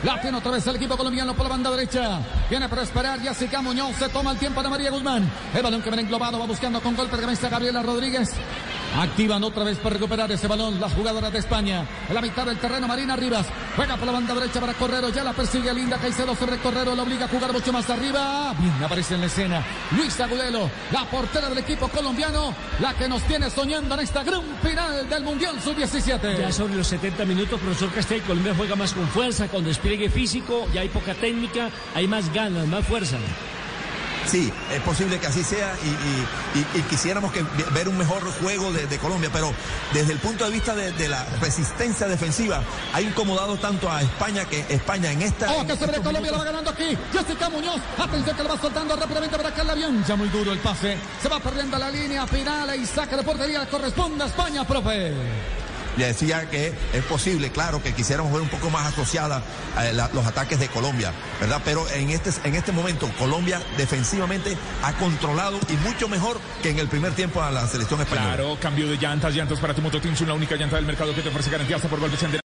[0.03, 2.21] La tiene otra vez el equipo colombiano por la banda derecha.
[2.49, 3.19] Viene para esperar.
[3.19, 5.29] Jessica Muñoz se toma el tiempo de María Guzmán.
[5.53, 8.31] El balón que viene englobado va buscando con golpe de cabeza Gabriela Rodríguez.
[8.97, 11.85] Activan otra vez para recuperar ese balón las jugadoras de España.
[12.07, 13.45] En la mitad del terreno Marina Rivas.
[13.75, 15.09] Juega por la banda derecha para Correro.
[15.09, 16.95] Ya la persigue Linda Caicedo sobre Correro.
[16.95, 18.53] La obliga a jugar mucho más arriba.
[18.59, 19.63] Bien aparece en la escena.
[19.95, 22.53] Luis Agudelo, la portera del equipo colombiano.
[22.79, 26.39] La que nos tiene soñando en esta gran final del Mundial Sub-17.
[26.39, 30.67] Ya sobre los 70 minutos, profesor Castel, Colombia juega más con fuerza, con despliegue físico,
[30.73, 33.17] ya hay poca técnica, hay más ganas, más fuerza.
[34.29, 38.23] Sí, es posible que así sea y, y- y- y quisiéramos que ver un mejor
[38.41, 39.51] juego de, de Colombia, pero
[39.93, 42.61] desde el punto de vista de, de la resistencia defensiva
[42.93, 45.51] ha incomodado tanto a España que España en esta...
[45.53, 46.97] Oh, que se ve estos Colombia, lo va minutos- ganando aquí.
[47.11, 47.81] Jessica Muñoz.
[47.97, 50.15] Atención que lo va soltando rápidamente para Carla Bianca.
[50.15, 50.97] Muy duro el pase.
[51.21, 53.67] Se va perdiendo la línea final y saca de portería.
[53.69, 55.13] Corresponde a España, profe
[55.96, 59.42] Le decía que es posible, claro, que quisiéramos ver un poco más asociada
[59.80, 61.62] eh, la- los ataques de Colombia, ¿verdad?
[61.64, 66.78] Pero en este, en este momento Colombia defensivamente ha controlado y mucho mejor que en
[66.80, 68.34] el primer tiempo a la selección española.
[68.34, 71.22] Claro, cambio de llantas, llantas para tu moto Tinsun, la única llanta del mercado que
[71.22, 72.40] te ofrece garantía hasta por golpes en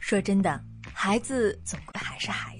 [0.00, 0.60] 说真的，
[0.94, 2.56] 孩子总归还是孩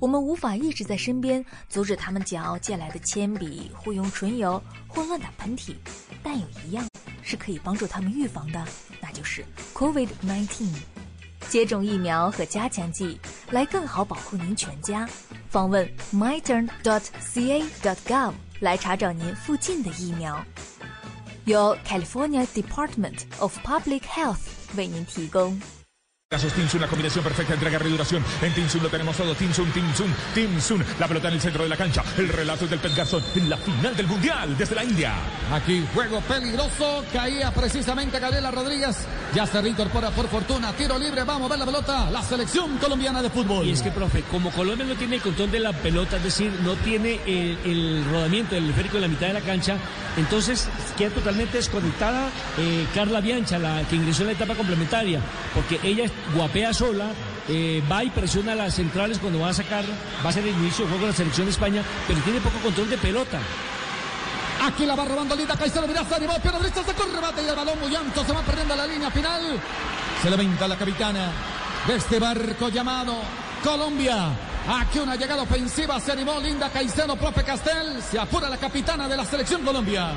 [0.00, 5.74] 我们无法一直在身边阻止他们嚼借来的铅笔、互用唇油或乱打喷嚏，
[6.22, 6.88] 但有一样
[7.22, 8.66] 是可以帮助他们预防的，
[9.00, 9.44] 那就是
[9.74, 10.66] COVID-19。
[11.50, 13.20] 接种疫苗和加强剂，
[13.50, 15.06] 来更好保护您全家。
[15.48, 20.42] 访问 myturn.ca.gov 来查找您附近的疫苗。
[21.44, 25.60] 由 California Department of Public Health 为您提供。
[26.32, 28.24] Casos Tinsun, la combinación perfecta entre agarre y duración.
[28.40, 29.34] En Tinsun lo tenemos todo.
[29.34, 30.84] Tinsun, Tinsun, Tinsun.
[31.00, 32.04] La pelota en el centro de la cancha.
[32.16, 35.12] El relato es del Pet Garzón en la final del Mundial desde la India.
[35.52, 37.04] Aquí juego peligroso.
[37.12, 39.08] Caía precisamente Gabriela Rodríguez.
[39.34, 40.72] Ya se reincorpora por fortuna.
[40.74, 41.24] Tiro libre.
[41.24, 42.08] Vamos a ver la pelota.
[42.12, 43.66] La selección colombiana de fútbol.
[43.66, 46.52] Y es que, profe, como Colombia no tiene el control de la pelota, es decir,
[46.62, 49.78] no tiene el, el rodamiento del esférico en la mitad de la cancha,
[50.16, 52.28] entonces queda totalmente desconectada
[52.58, 55.20] eh, Carla Biancha, la que ingresó en la etapa complementaria,
[55.54, 56.04] porque ella
[56.34, 57.06] guapea sola.
[57.48, 59.84] eh, va y presiona a las centrales cuando va a sacar,
[60.24, 62.58] va a ser el inicio del juego de la selección de España, pero tiene poco
[62.60, 63.40] control de pelota.
[64.62, 65.88] Aquí la va robando Linda Caicedo.
[65.88, 66.38] Mirá, se animó.
[66.38, 66.84] Pierna derecha.
[66.84, 68.24] Se corre, rebate y el balón muy alto.
[68.24, 69.58] Se va perdiendo la línea final.
[70.22, 71.32] Se levanta la capitana
[71.86, 73.14] de este barco llamado
[73.64, 74.28] Colombia.
[74.72, 75.98] Aquí una llegada ofensiva.
[75.98, 77.16] Se animó Linda Caicedo.
[77.16, 78.00] Profe Castel.
[78.08, 80.12] Se apura la capitana de la selección Colombia.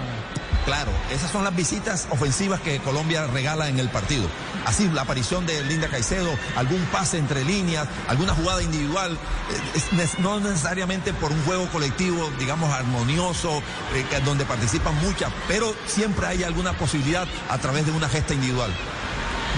[0.65, 4.25] Claro, esas son las visitas ofensivas que Colombia regala en el partido.
[4.65, 9.17] Así, la aparición de Linda Caicedo, algún pase entre líneas, alguna jugada individual,
[9.91, 13.57] eh, no necesariamente por un juego colectivo, digamos, armonioso,
[13.93, 18.71] eh, donde participan muchas, pero siempre hay alguna posibilidad a través de una gesta individual.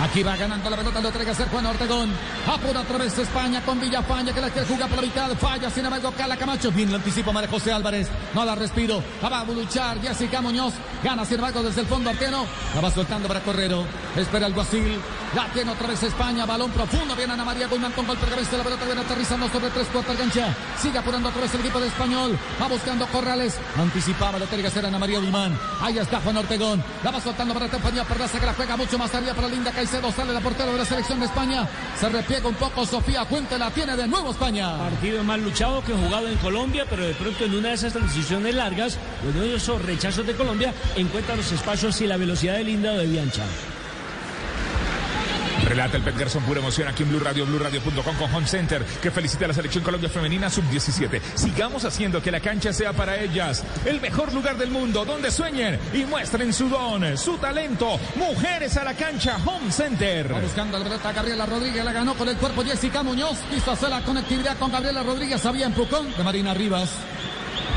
[0.01, 2.09] Aquí va ganando la pelota, lo que hacer Juan Ortegón.
[2.45, 5.31] Apura otra vez España con Villafaña que la quiere jugar por la mitad.
[5.37, 6.71] Falla, sin embargo, Cala Camacho.
[6.71, 8.07] Bien lo anticipa María José Álvarez.
[8.33, 9.01] No la respiro.
[9.21, 10.73] La va a luchar Jessica Muñoz.
[11.01, 12.45] Gana, sin embargo, desde el fondo arquero.
[12.75, 13.85] La va soltando para Correro.
[14.17, 14.99] Espera el Guasil.
[15.33, 16.45] La tiene otra vez España.
[16.45, 17.15] Balón profundo.
[17.15, 18.57] Viene Ana María Guzmán con golpe de cabeza.
[18.57, 20.53] La pelota viene aterrizando sobre tres cuartas cancha.
[20.77, 22.37] Sigue apurando otra vez el equipo de Español.
[22.61, 23.57] Va buscando Corrales.
[23.77, 25.57] Anticipaba lo tiene que hacer Ana María Guzmán.
[25.81, 26.83] Ahí está Juan Ortegón.
[27.03, 30.11] La va soltando para Estefanía Perlaza que la juega mucho más arriba para Linda Caicedo.
[30.11, 31.67] Sale la portera de la selección de España.
[31.99, 33.57] Se repliega un poco Sofía Fuente.
[33.57, 34.77] La tiene de nuevo España.
[34.77, 38.55] Partido más luchado que jugado en Colombia, pero de pronto en una de esas transiciones
[38.55, 38.97] largas,
[39.33, 43.43] de esos rechazos de Colombia, encuentra los espacios y la velocidad de Linda de Biancha.
[45.65, 49.45] Relata el Garzón, pura emoción aquí en Blue Radio, BlueRadio.com con Home Center, que felicita
[49.45, 51.19] a la selección Colombia Femenina Sub-17.
[51.33, 55.79] Sigamos haciendo que la cancha sea para ellas el mejor lugar del mundo, donde sueñen
[55.91, 57.99] y muestren su don, su talento.
[58.15, 60.31] Mujeres a la cancha, Home Center.
[60.31, 64.01] Va buscando la Gabriela Rodríguez, la ganó con el cuerpo Jessica Muñoz, quiso hacer la
[64.03, 66.91] conectividad con Gabriela Rodríguez, había empujón de Marina Rivas.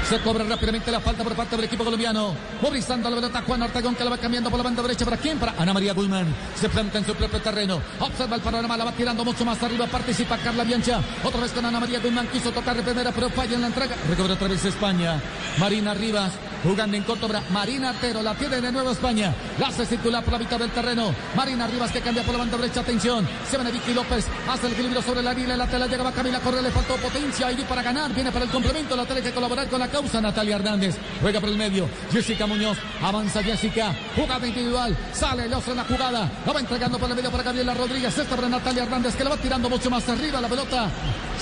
[0.08, 2.34] Se cobra rápidamente la falta por parte del equipo colombiano.
[2.62, 5.04] Movilizando la pelota Juan Ortegón que la va cambiando por la banda derecha.
[5.04, 5.38] ¿Para quién?
[5.38, 6.34] Para Ana María Guzmán.
[6.58, 7.82] Se planta en su propio terreno.
[8.00, 9.86] Observa el panorama, la va tirando mucho más arriba.
[9.86, 11.02] Participa Carla Biancha.
[11.22, 12.26] Otra vez con Ana María Guzmán.
[12.28, 13.96] Quiso tocar de primera, pero falla en la entrega.
[14.08, 15.20] Recobra otra vez España.
[15.58, 16.32] Marina Rivas.
[16.62, 19.34] Jugando en corto, Marina Artero la tiene de nuevo España.
[19.58, 21.14] La hace circular por la mitad del terreno.
[21.36, 22.80] Marina Rivas que cambia por la banda derecha.
[22.80, 23.26] Atención.
[23.48, 24.26] Se viene Vicky López.
[24.48, 25.56] Hace el equilibrio sobre la línea.
[25.56, 26.62] La tela llegaba Camila Correa.
[26.62, 27.52] Le faltó potencia.
[27.52, 28.12] Y para ganar.
[28.12, 28.96] Viene para el complemento.
[28.96, 30.20] La tele que colaborar con la causa.
[30.20, 30.96] Natalia Hernández.
[31.20, 31.88] Juega por el medio.
[32.10, 32.78] Jessica Muñoz.
[33.02, 33.94] Avanza Jessica.
[34.16, 34.96] Jugada individual.
[35.12, 36.30] Sale el oso en la jugada.
[36.44, 38.16] La va entregando por el medio para Gabriela Rodríguez.
[38.18, 40.88] Esta para Natalia Hernández que la va tirando mucho más arriba la pelota.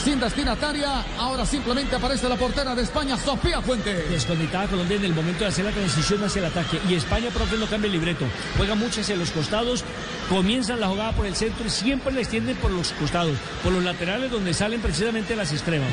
[0.03, 1.05] Sin destinataria.
[1.19, 4.27] Ahora simplemente aparece la portera de España, Sofía Fuentes.
[5.07, 6.81] El momento de hacer la transición hacia el ataque.
[6.89, 8.27] Y España, profe, no cambia el libreto.
[8.57, 9.85] Juega mucho hacia los costados.
[10.29, 13.37] Comienzan la jugada por el centro y siempre la extienden por los costados.
[13.63, 15.91] Por los laterales donde salen precisamente las extremas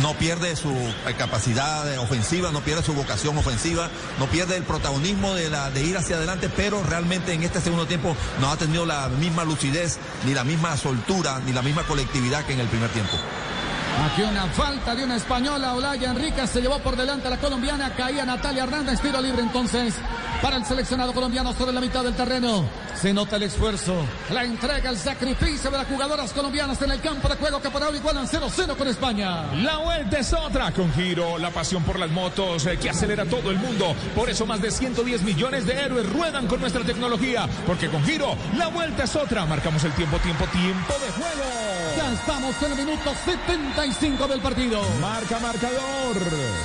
[0.00, 0.74] no pierde su
[1.18, 6.48] capacidad ofensiva, no pierde su vocación ofensiva, no pierde el protagonismo de ir hacia adelante,
[6.48, 10.76] pero realmente en este segundo tiempo no ha tenido la misma lucidez, ni la misma
[10.76, 13.18] soltura, ni la misma colectividad que en el primer tiempo.
[14.00, 17.94] Aquí una falta de una española, Olaya Enrique se llevó por delante a la colombiana,
[17.94, 19.94] caía Natalia Hernández, tiro libre entonces
[20.40, 22.64] para el seleccionado colombiano sobre la mitad del terreno.
[23.02, 23.96] Se nota el esfuerzo,
[24.30, 27.82] la entrega, el sacrificio de las jugadoras colombianas en el campo de juego que por
[27.82, 29.52] ahora igualan 0-0 con España.
[29.54, 33.50] La vuelta es otra con Giro, la pasión por las motos eh, que acelera todo
[33.50, 33.96] el mundo.
[34.14, 38.36] Por eso más de 110 millones de héroes ruedan con nuestra tecnología, porque con Giro
[38.56, 39.46] la vuelta es otra.
[39.46, 41.42] Marcamos el tiempo, tiempo, tiempo de juego.
[41.96, 44.80] Ya estamos en el minuto 75 del partido.
[45.00, 46.16] Marca marcador.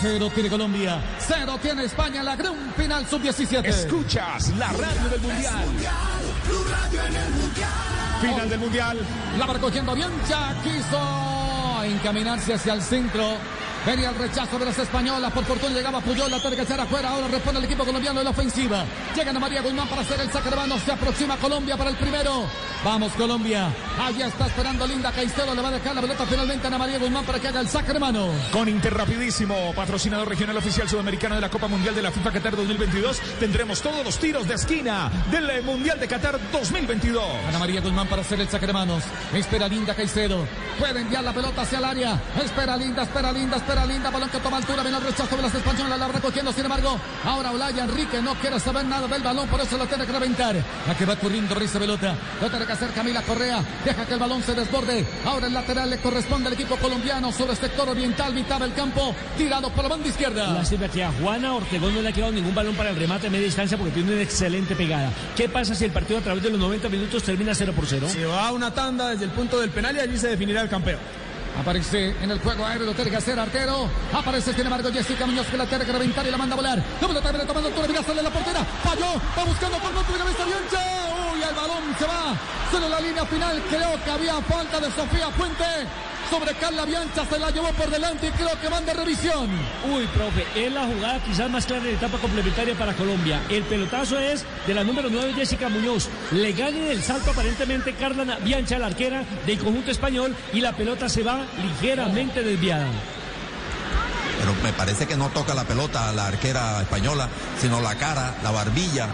[0.02, 3.66] Cero tiene Colombia, cero tiene España, la gran final sub-17.
[3.66, 6.27] Escuchas la radio del Mundial.
[8.22, 8.98] Final del Mundial.
[9.38, 10.56] La va recogiendo Biancha.
[10.64, 13.38] Quiso encaminarse hacia el centro.
[13.88, 15.32] Venía el rechazo de las españolas.
[15.32, 16.30] Por fortuna llegaba Puyol.
[16.30, 17.08] La tiene que echar afuera.
[17.08, 18.84] Ahora responde el equipo colombiano en la ofensiva.
[19.16, 20.78] Llega Ana María Guzmán para hacer el saque de mano.
[20.78, 22.44] Se aproxima Colombia para el primero.
[22.84, 23.70] Vamos, Colombia.
[23.98, 25.56] Allá está esperando Linda Caicedo.
[25.56, 27.70] Le va a dejar la pelota finalmente a Ana María Guzmán para que haga el
[27.70, 28.28] saque de mano.
[28.52, 32.58] Con Inter rapidísimo, patrocinador regional oficial sudamericano de la Copa Mundial de la FIFA Qatar
[32.58, 37.24] 2022, tendremos todos los tiros de esquina del Mundial de Qatar 2022.
[37.48, 39.04] Ana María Guzmán para hacer el saque de manos.
[39.34, 40.46] Espera Linda Caicedo.
[40.78, 42.22] Puede enviar la pelota hacia el área.
[42.44, 44.10] Espera Linda, espera Linda, espera Linda.
[44.10, 44.82] Balón que toma altura.
[44.82, 46.00] Viene el rechazo de las españolas.
[46.00, 47.00] La recogiendo, sin embargo.
[47.24, 50.56] Ahora Olaya Enrique no quiere saber nada del balón, por eso lo tiene que reventar.
[50.88, 52.16] La que va corriendo Risa Pelota.
[52.42, 53.64] Lo tiene que hacer Camila Correa.
[53.84, 55.06] Deja que el balón se desborde.
[55.26, 59.14] Ahora el lateral le corresponde al equipo colombiano sobre el sector oriental, mitad del campo.
[59.38, 60.54] Tirado por la banda izquierda.
[60.54, 63.30] Lástima que a Juana Ortegón no le ha quedado ningún balón para el remate a
[63.30, 65.12] media distancia porque tiene una excelente pegada.
[65.36, 68.08] ¿Qué pasa si el partido a través de los 90 minutos termina 0 por 0?
[68.10, 70.70] Se va a una tanda desde el punto del penal y allí se definirá el
[70.70, 71.00] campeón.
[71.60, 73.90] Aparece en el juego aéreo, que hacer arquero.
[74.14, 76.84] Aparece sin embargo Jessica Muñoz que la tiene que reventar y la manda a volar.
[77.02, 78.64] La pelota viene tomando altura, mira, sale la portera.
[78.84, 80.80] Falló, va buscando por de cabeza Biancha.
[81.34, 82.38] Uy, el balón se va.
[82.72, 83.62] Solo la línea final.
[83.70, 85.66] Creo que había falta de Sofía Fuente.
[86.30, 89.48] Sobre Carla Biancha se la llevó por delante y creo que van de revisión.
[89.90, 93.42] Uy, profe, es la jugada quizás más clara de etapa complementaria para Colombia.
[93.50, 96.10] El pelotazo es de la número 9 Jessica Muñoz.
[96.32, 101.08] Le gana el salto aparentemente Carla Biancha, la arquera del conjunto español, y la pelota
[101.08, 102.88] se va ligeramente desviada.
[104.40, 107.30] Pero me parece que no toca la pelota a la arquera española,
[107.62, 109.08] sino la cara, la barbilla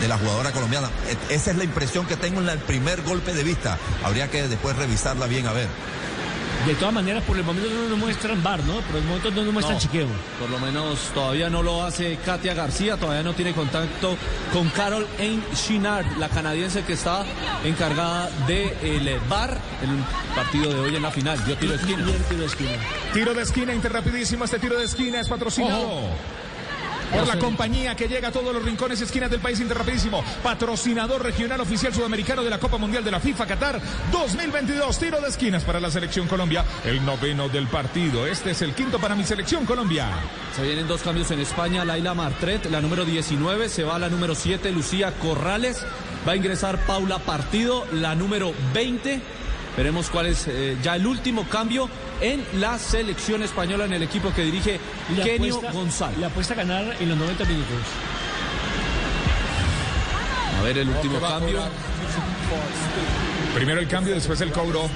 [0.00, 0.88] de la jugadora colombiana.
[1.30, 3.78] E- Esa es la impresión que tengo en el primer golpe de vista.
[4.04, 5.68] Habría que después revisarla bien a ver.
[6.66, 8.74] De todas maneras, por el momento no nos muestran bar, ¿no?
[8.82, 10.06] Por el momento no nos muestran No, chiqueo.
[10.38, 14.16] Por lo menos todavía no lo hace Katia García, todavía no tiene contacto
[14.52, 17.24] con Carol Ain Chinard, la canadiense que está
[17.64, 20.04] encargada del bar en el
[20.36, 21.38] partido de hoy en la final.
[21.46, 22.04] Yo tiro de esquina.
[22.28, 22.70] tiro de esquina.
[23.12, 24.44] Tiro de esquina, interrapidísimo.
[24.44, 26.10] Este tiro de esquina es patrocinado.
[27.12, 30.24] Por la compañía que llega a todos los rincones y esquinas del país interrapidísimo.
[30.42, 34.98] Patrocinador regional oficial sudamericano de la Copa Mundial de la FIFA Qatar 2022.
[34.98, 36.64] Tiro de esquinas para la selección Colombia.
[36.84, 38.26] El noveno del partido.
[38.26, 40.08] Este es el quinto para mi selección Colombia.
[40.56, 41.84] Se vienen dos cambios en España.
[41.84, 45.84] Laila Martret, la número 19, se va a la número 7, Lucía Corrales.
[46.26, 49.20] Va a ingresar Paula Partido, la número 20.
[49.76, 51.88] Veremos cuál es eh, ya el último cambio
[52.20, 54.78] en la selección española en el equipo que dirige
[55.16, 56.18] Le Kenio apuesta- González.
[56.18, 57.76] Le apuesta a ganar en los 90 minutos.
[60.58, 61.60] A ver el último cambio.
[63.54, 64.88] Primero el cambio, después el cobro.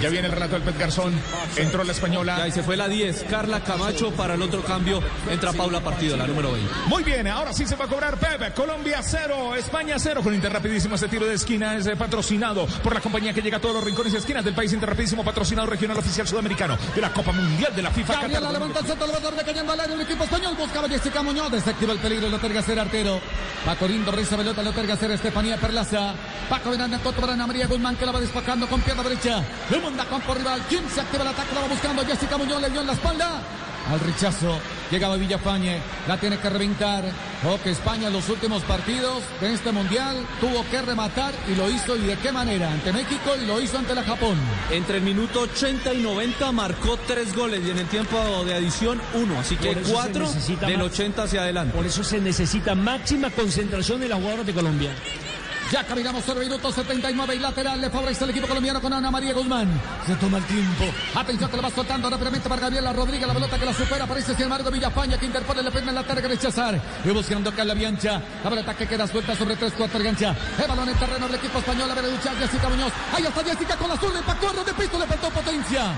[0.00, 1.12] Ya viene el relato del Pet Garzón.
[1.56, 2.36] Entró la española.
[2.38, 3.24] Ya, y se fue la 10.
[3.28, 5.02] Carla Camacho para el otro cambio.
[5.28, 6.72] Entra Paula Partido, la número 20.
[6.86, 8.52] Muy bien, ahora sí se va a cobrar Pepe.
[8.52, 10.20] Colombia 0, España 0.
[10.22, 13.60] Con Interrapidísimo este tiro de esquina es eh, patrocinado por la compañía que llega a
[13.60, 14.72] todos los rincones y esquinas del país.
[14.72, 18.12] Interrapidísimo patrocinado regional oficial sudamericano de la Copa Mundial de la FIFA.
[18.12, 20.54] Gabriela Qatar levanta el centro, de cayendo al área el equipo español.
[20.56, 23.20] Buscaba Jessica Muñoz, desactiva el peligro, lo otorga ser arquero.
[23.64, 26.14] Paco Lindo, brisa pelota, lo otorga ser Estefanía Perlaza.
[26.48, 29.42] Paco contra para Ana María Guzmán que la va despacando con pierna derecha.
[29.70, 30.62] Le manda campo rival.
[30.68, 31.54] ¿Quién se activa el ataque?
[31.54, 33.40] La va buscando Jessica Muñoz, le dio en la espalda.
[33.88, 34.58] Al rechazo
[34.90, 35.78] llegaba Villafañe,
[36.08, 37.04] la tiene que reventar.
[37.48, 41.70] O que España en los últimos partidos de este mundial tuvo que rematar y lo
[41.70, 44.36] hizo y de qué manera ante México y lo hizo ante la Japón.
[44.72, 49.00] Entre el minuto 80 y 90 marcó tres goles y en el tiempo de adición
[49.14, 49.38] uno.
[49.38, 51.76] Así que cuatro del más- 80 hacia adelante.
[51.76, 54.90] Por eso se necesita máxima concentración de las jugadoras de Colombia.
[55.72, 59.10] Ya caminamos sobre el minuto 79 y lateral le favorece el equipo colombiano con Ana
[59.10, 59.68] María Guzmán.
[60.06, 60.84] Se toma el tiempo.
[61.14, 63.26] Atención que le va soltando rápidamente para Gabriela Rodríguez.
[63.26, 64.04] La pelota que la supera.
[64.04, 66.80] Aparece sin embargo Villafaña que interpone le pena en la tarde rechazar.
[67.04, 68.22] Y buscando acá la Biancha.
[68.44, 70.36] La pelota que queda suelta sobre tres cuartos de cancha.
[70.62, 71.90] El balón en terreno del equipo español.
[71.90, 72.92] A ver luchar Jessica Muñoz.
[73.12, 74.18] Ahí está Jessica con la zurda.
[74.20, 74.98] Impactó de piso.
[75.00, 75.94] Le faltó potencia.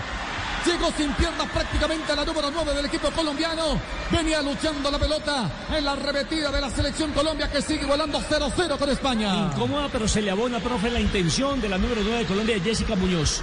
[0.68, 3.80] Llegó sin piernas prácticamente a la número 9 del equipo colombiano.
[4.10, 8.76] Venía luchando la pelota en la revetida de la selección Colombia que sigue igualando 0-0
[8.76, 9.50] con España.
[9.50, 12.94] Incómoda, pero se le abona, profe, la intención de la número 9 de Colombia, Jessica
[12.96, 13.42] Muñoz.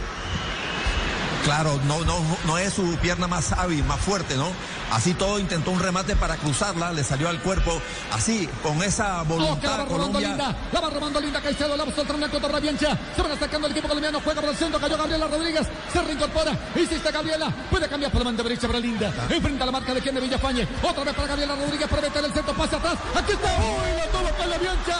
[1.45, 2.15] Claro, no, no,
[2.47, 4.47] no es su pierna más hábil, más fuerte, ¿no?
[4.91, 7.79] Así todo intentó un remate para cruzarla, le salió al cuerpo.
[8.11, 10.27] Así, con esa Oh, que la va voluntad, robando Colombia.
[10.29, 13.73] Linda, la va robando Linda Caicedo, la va soltando contra Rabiancha, se van acercando el
[13.73, 18.11] equipo colombiano, juega por el centro, cayó Gabriela Rodríguez, se reincorpora, hiciste Gabriela, puede cambiar
[18.11, 21.13] por la banda derecha para Linda, enfrenta la marca de quien de Villafañe, otra vez
[21.13, 24.49] para Gabriela Rodríguez, para meter el centro, pasa atrás, aquí está, uy, la toma con
[24.49, 24.97] la Biancha,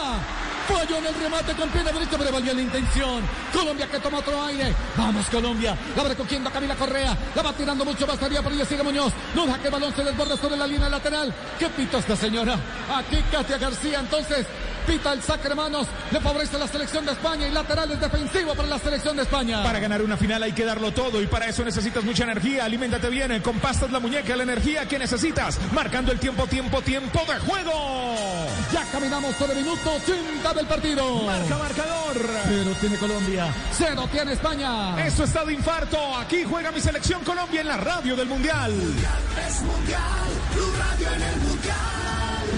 [0.66, 3.22] falló en el remate con pierna derecha, pero valió la intención,
[3.52, 7.52] Colombia que toma otro aire, vamos Colombia, la va recogiendo a Camila Correa, la va
[7.52, 10.36] tirando mucho más arriba, pero ella sigue Muñoz, no deja que el balón se desborde
[10.36, 12.58] sobre la línea lateral, ¿qué pita esta señora?
[12.94, 14.46] Aquí Katia García, entonces,
[14.86, 18.68] Pita el saque de manos, le favorece la selección de España y laterales defensivo para
[18.68, 19.62] la selección de España.
[19.64, 22.64] Para ganar una final hay que darlo todo y para eso necesitas mucha energía.
[22.64, 25.58] Aliméntate bien con pastas la muñeca, la energía que necesitas.
[25.72, 28.46] Marcando el tiempo, tiempo, tiempo de juego.
[28.72, 31.22] Ya caminamos sobre el minuto 80 del partido.
[31.22, 32.16] Marca marcador.
[32.44, 35.04] Cero tiene Colombia, cero tiene España.
[35.04, 36.16] Esto está de infarto.
[36.16, 38.72] Aquí juega mi selección Colombia en la radio del Mundial.
[38.72, 40.00] Es mundial,
[40.54, 42.05] Blue Radio en el mundial.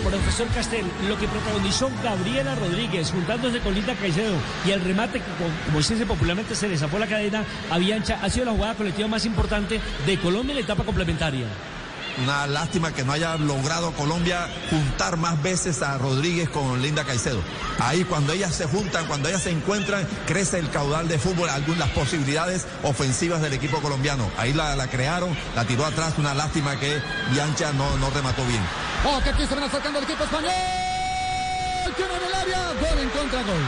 [0.00, 4.34] Profesor Castel, lo que protagonizó Gabriela Rodríguez juntándose con Linda Caicedo
[4.66, 7.78] y el remate que, como- se dice popularmente, se le la cadena a
[8.22, 11.46] ha sido la jugada colectiva más importante de Colombia en la etapa complementaria.
[12.22, 17.40] Una lástima que no haya logrado Colombia juntar más veces a Rodríguez con Linda Caicedo.
[17.78, 21.88] Ahí cuando ellas se juntan, cuando ellas se encuentran, crece el caudal de fútbol, algunas
[21.90, 24.28] posibilidades ofensivas del equipo colombiano.
[24.36, 27.00] Ahí la, la crearon, la tiró atrás, una lástima que
[27.30, 28.62] Biancha no, no remató bien.
[29.04, 30.50] Oh, que aquí se van acercando el equipo español.
[31.86, 33.62] El área, gol en contra, gol.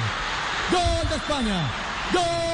[0.71, 1.71] Gol de España.
[2.13, 2.51] Gol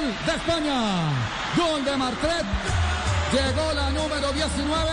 [0.00, 1.12] de España.
[1.56, 2.46] Gol de Martret.
[3.32, 4.90] Llegó la número 19.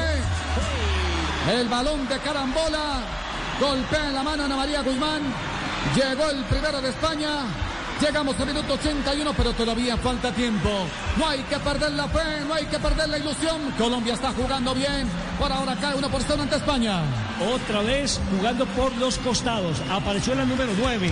[1.53, 3.03] El balón de carambola.
[3.59, 5.21] Golpea en la mano Ana María Guzmán.
[5.95, 7.29] Llegó el primero de España.
[8.01, 10.69] Llegamos al minuto 81, pero todavía falta tiempo.
[11.17, 13.57] No hay que perder la fe, no hay que perder la ilusión.
[13.77, 15.07] Colombia está jugando bien.
[15.39, 17.01] Por ahora cae uno por cero ante España.
[17.53, 19.77] Otra vez jugando por los costados.
[19.91, 21.09] Apareció la número 9,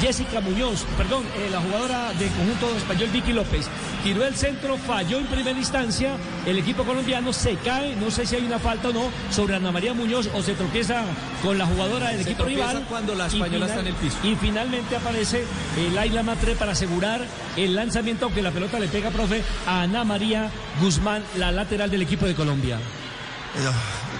[0.00, 3.66] Jessica Muñoz, perdón, eh, la jugadora del conjunto español Vicky López.
[4.02, 6.16] Tiró el centro, falló en primera instancia.
[6.46, 9.70] El equipo colombiano se cae, no sé si hay una falta o no, sobre Ana
[9.70, 11.02] María Muñoz o se tropieza
[11.42, 12.84] con la jugadora del Se equipo rival.
[12.88, 14.16] cuando la española está en el piso.
[14.24, 15.44] Y finalmente aparece
[15.76, 15.96] el
[16.28, 17.22] Matre para asegurar
[17.56, 22.02] el lanzamiento, aunque la pelota le pega, profe, a Ana María Guzmán, la lateral del
[22.02, 22.78] equipo de Colombia.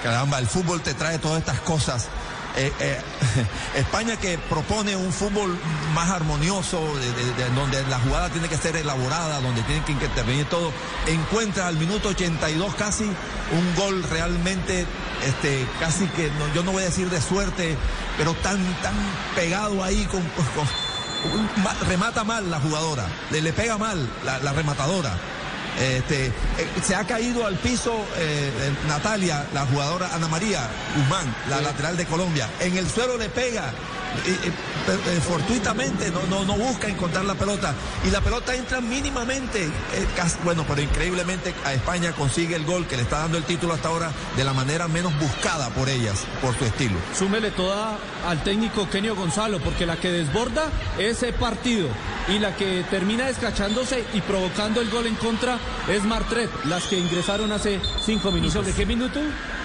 [0.03, 2.09] Caramba, el fútbol te trae todas estas cosas.
[2.57, 2.99] Eh, eh,
[3.77, 5.55] España que propone un fútbol
[5.95, 9.93] más armonioso, de, de- de- donde la jugada tiene que ser elaborada, donde tiene que
[9.93, 10.73] intervenir todo,
[11.07, 14.87] encuentra al minuto 82 casi un gol realmente,
[15.27, 17.77] este, casi que, yo no voy a decir de suerte,
[18.17, 18.95] pero tan, tan
[19.37, 20.23] pegado ahí con,
[21.89, 25.13] remata mal la jugadora, le, le pega mal la, la rematadora.
[25.81, 26.33] Este, eh,
[26.85, 31.97] se ha caído al piso eh, eh, Natalia, la jugadora Ana María Guzmán, la lateral
[31.97, 32.49] de Colombia.
[32.61, 33.73] En el suelo le pega.
[34.27, 37.75] eh, fortuitamente no, no, no busca encontrar la pelota
[38.07, 39.69] y la pelota entra mínimamente
[40.17, 43.75] casi- bueno pero increíblemente a España consigue el gol que le está dando el título
[43.75, 48.43] hasta ahora de la manera menos buscada por ellas por su estilo Súmele toda al
[48.43, 51.89] técnico Kenio Gonzalo, porque la que desborda ese partido
[52.29, 56.99] y la que termina descachándose y provocando el gol en contra es Martret, las que
[56.99, 58.55] ingresaron hace cinco minutos.
[58.55, 59.21] sobre qué minuto?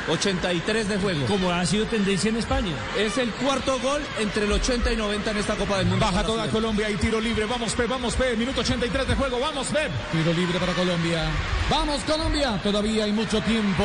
[0.10, 1.26] 83 de juego.
[1.28, 2.74] Como ha sido tendencia en España.
[2.98, 6.06] Es el cuarto gol entre el 80 y 90 en esta Copa del Mundo.
[6.06, 6.48] Baja toda.
[6.50, 7.46] Colombia y tiro libre.
[7.46, 8.38] Vamos, Pep, vamos, Pep.
[8.38, 9.40] Minuto 83 de juego.
[9.40, 9.92] Vamos, Pep.
[10.12, 11.24] Tiro libre para Colombia.
[11.70, 12.60] Vamos Colombia.
[12.62, 13.84] Todavía hay mucho tiempo.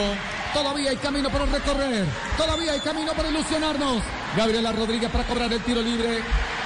[0.52, 2.04] Todavía hay camino por recorrer.
[2.36, 4.02] Todavía hay camino para ilusionarnos.
[4.36, 6.22] Gabriela Rodríguez para cobrar el tiro libre.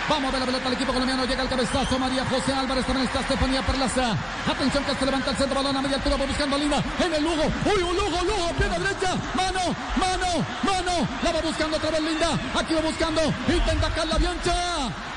[0.08, 1.24] Vamos a ver la pelota al equipo colombiano.
[1.24, 1.98] Llega el cabezazo.
[1.98, 4.16] María José Álvarez también está Estefanía Perlaza.
[4.46, 6.16] Atención que se levanta el centro balón a media altura.
[6.16, 6.82] Va buscando a Lima.
[6.98, 7.44] En el Lugo.
[7.64, 8.52] Uy, un Lugo, Lugo.
[8.58, 9.14] Pierna derecha.
[9.42, 11.08] Mano, mano, mano.
[11.24, 12.30] La va buscando otra vez Linda.
[12.54, 13.22] Aquí va buscando.
[13.48, 14.54] Intenta Carla Biancha.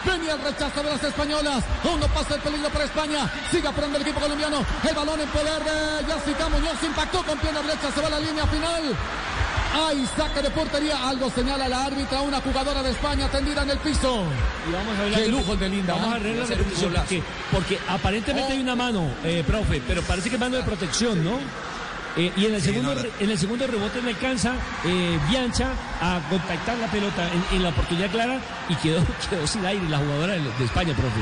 [0.05, 1.63] Venía el rechazo de las españolas.
[1.83, 3.29] Aún no pasa el peligro para España.
[3.51, 4.65] Sigue apurando el equipo colombiano.
[4.87, 6.81] El balón en poder de Jessica Muñoz.
[6.83, 7.91] Impactó con pierna derecha.
[7.93, 8.83] Se va a la línea final.
[9.87, 11.07] Hay saque de portería.
[11.07, 12.21] Algo señala la árbitra.
[12.21, 14.23] Una jugadora de España tendida en el piso.
[14.67, 15.93] Y vamos a ver la Qué lujo de Linda.
[15.93, 16.93] Vamos a ver la Ese repetición.
[17.51, 21.39] porque aparentemente hay una mano, eh, profe, pero parece que es mano de protección, ¿no?
[22.17, 24.53] Eh, y en el, Sí, segundo, no, en el segundo rebote no alcanza
[24.85, 28.39] eh, Biancha a contactar la pelota en, en la oportunidad clara
[28.69, 31.19] y quedó, quedó sin aire la jugadora de, de España, profe.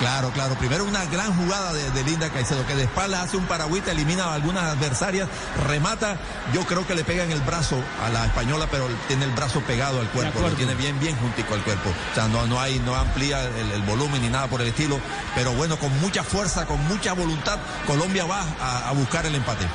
[0.00, 0.54] Claro, claro.
[0.54, 4.24] Primero una gran jugada de, de Linda Caicedo, que de espalda hace un paragüita, elimina
[4.24, 5.28] a algunas adversarias,
[5.66, 6.16] remata.
[6.54, 9.60] Yo creo que le pega en el brazo a la española, pero tiene el brazo
[9.60, 11.90] pegado al cuerpo, lo tiene bien, bien juntico al cuerpo.
[11.90, 14.98] O sea, no, no hay, no amplía el, el volumen ni nada por el estilo.
[15.34, 19.66] Pero bueno, con mucha fuerza, con mucha voluntad, Colombia va a, a buscar el empate.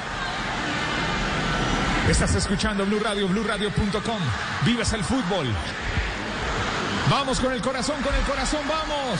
[2.09, 4.19] Estás escuchando Blue Radio, BlueRadio.com.
[4.63, 5.53] Vives el fútbol.
[7.11, 9.19] Vamos con el corazón, con el corazón, vamos.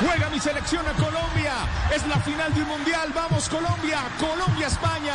[0.00, 1.54] Juega mi selección a Colombia.
[1.94, 3.10] Es la final de un mundial.
[3.14, 4.00] Vamos, Colombia.
[4.18, 5.14] Colombia, España.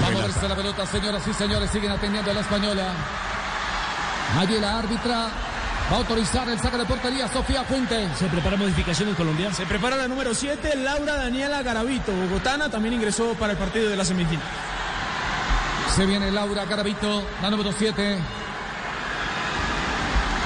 [0.00, 1.70] Vamos a verse la pelota, señoras y señores.
[1.70, 2.92] Siguen atendiendo a la española.
[4.38, 5.28] Allí la árbitra
[5.90, 7.28] va a autorizar el saque de portería.
[7.28, 8.08] Sofía Fuente.
[8.16, 9.52] ¿Se prepara modificación en Colombia?
[9.52, 13.96] Se prepara la número 7, Laura Daniela Garavito, bogotana, también ingresó para el partido de
[13.96, 14.44] la semifinal.
[15.94, 18.18] Se viene Laura Garavito, la número 7.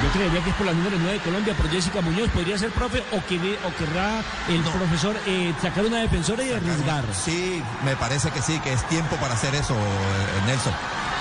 [0.02, 2.28] Yo creería que es por la número 9 de Colombia, por Jessica Muñoz.
[2.30, 7.04] ¿Podría ser profe o, quiere- o querrá el profesor eh, sacar una defensora y arriesgar?
[7.12, 10.72] Sí, me parece que sí, que es tiempo para hacer eso, eh, Nelson.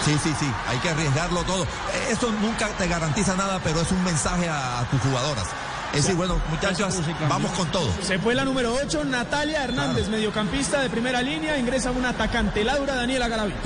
[0.06, 1.66] Sí, sí, sí, hay que arriesgarlo todo.
[2.12, 5.46] Eso nunca te garantiza nada, pero es un mensaje a, a tus jugadoras.
[5.94, 6.94] Es decir, bueno, muchachos,
[7.28, 7.90] vamos con todo.
[8.04, 12.94] Se fue la número 8, Natalia Hernández, mediocampista de primera línea, ingresa un atacante, Laura
[12.94, 13.58] Daniela Garavito.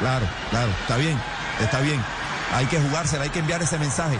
[0.00, 1.18] Claro, claro, está bien,
[1.62, 2.04] está bien.
[2.52, 4.18] Hay que jugársela, hay que enviar ese mensaje.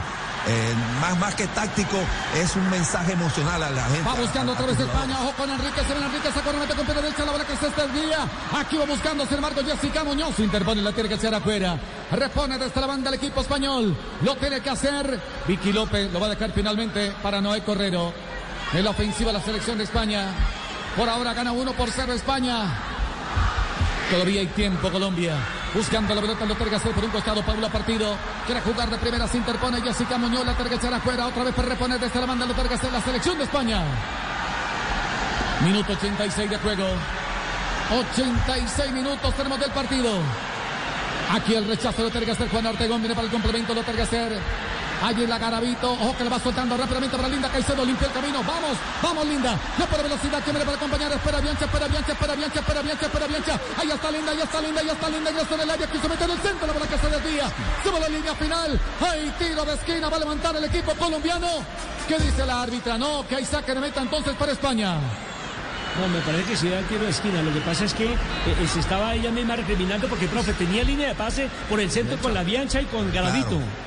[0.48, 1.97] Eh, más, más que táctico,
[2.36, 4.09] es un mensaje emocional a la gente.
[4.09, 5.16] Va buscando otra vez España.
[5.23, 5.81] Ojo con Enrique.
[5.81, 6.32] Se viene Enrique.
[6.32, 7.24] Se corre, mete con derecha.
[7.24, 8.19] La bola que se desvía.
[8.57, 10.39] Aquí va buscando, sin embargo, Jessica Muñoz.
[10.39, 11.78] Interpone, la tiene que hacer afuera.
[12.12, 13.97] Repone desde la banda el equipo español.
[14.23, 15.20] Lo tiene que hacer.
[15.48, 18.12] Vicky López lo va a dejar finalmente para Noé Correro.
[18.73, 20.28] En la ofensiva la selección de España.
[20.97, 22.73] Por ahora gana 1 por 0 España.
[24.11, 25.35] Todavía hay tiempo, Colombia.
[25.77, 28.16] Buscando la pelota, lo terga por un costado, Paula Partido.
[28.47, 31.27] Quiere jugar de primera, se interpone Jessica Muñoz, la terga afuera.
[31.27, 33.82] Otra vez para reponer desde la banda, lo terga la selección de España.
[35.62, 36.86] Minuto 86 de juego.
[37.90, 40.12] 86 minutos tenemos del partido.
[41.31, 42.48] Aquí el rechazo de Tergacer.
[42.48, 44.32] Juan Ortegón viene para el complemento de Tergacer.
[45.02, 45.93] Allí la Garavito.
[45.93, 47.85] Ojo que le va soltando rápidamente para Linda Caicedo.
[47.85, 48.39] Limpia el camino.
[48.43, 49.59] Vamos, vamos Linda.
[49.78, 50.40] No por velocidad.
[50.43, 51.12] ¿Quién viene para acompañar?
[51.12, 53.60] Espera Biancha, espera Biancha, espera Biancha, espera Biancha, espera Biancha.
[53.78, 55.31] Ahí está Linda, ahí está Linda, ahí está Linda.
[55.31, 55.86] Ya está en el área.
[55.86, 56.66] Quiso meter el centro.
[56.66, 57.47] La bola que se desvía.
[57.47, 58.81] A la línea final.
[59.01, 60.09] Hay tiro de esquina.
[60.09, 61.48] Va a levantar el equipo colombiano.
[62.09, 62.98] ¿Qué dice la árbitra?
[62.98, 64.97] No, que hay saque de meta entonces para España.
[66.01, 67.43] No, me parece que sí da el tiro de esquina.
[67.43, 68.16] Lo que pasa es que eh,
[68.47, 72.18] eh, se estaba ella misma recriminando porque, profe, tenía línea de pase por el centro
[72.18, 73.48] con la Biancha y con Garavito.
[73.48, 73.86] Claro,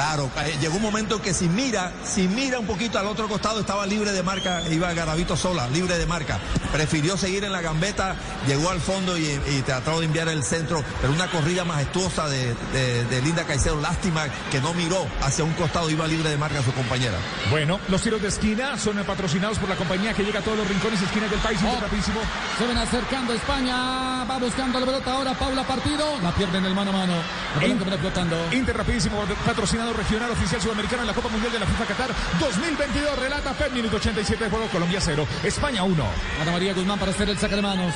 [0.00, 3.86] eh, llegó un momento que si mira, si mira un poquito al otro costado estaba
[3.86, 6.38] libre de marca, iba Garavito sola, libre de marca.
[6.72, 8.16] Prefirió seguir en la gambeta,
[8.46, 12.54] llegó al fondo y, y trató de enviar el centro, pero una corrida majestuosa de,
[12.72, 13.80] de- de Linda Caicedo.
[13.80, 17.16] Lástima que no miró hacia un costado, iba libre de marca a su compañera.
[17.50, 20.68] Bueno, los tiros de esquina son patrocinados por la compañía que llega a todos los
[20.68, 21.58] rincones y esquinas del país.
[21.64, 21.80] Oh.
[21.80, 22.20] Rapidísimo.
[22.58, 24.24] Se ven acercando España.
[24.24, 25.32] Va buscando la pelota ahora.
[25.34, 26.04] Paula Partido.
[26.22, 27.14] La pierde en el mano a mano.
[27.54, 28.36] La pelota viene flotando.
[28.52, 32.10] Inter rapidísimo, patrocinado regional oficial sudamericano en la Copa Mundial de la FIFA Qatar
[32.40, 33.18] 2022.
[33.18, 36.04] Relata Pep, minuto 87 de juego, Colombia 0, España 1.
[36.42, 37.94] Ana María Guzmán para hacer el saque de manos.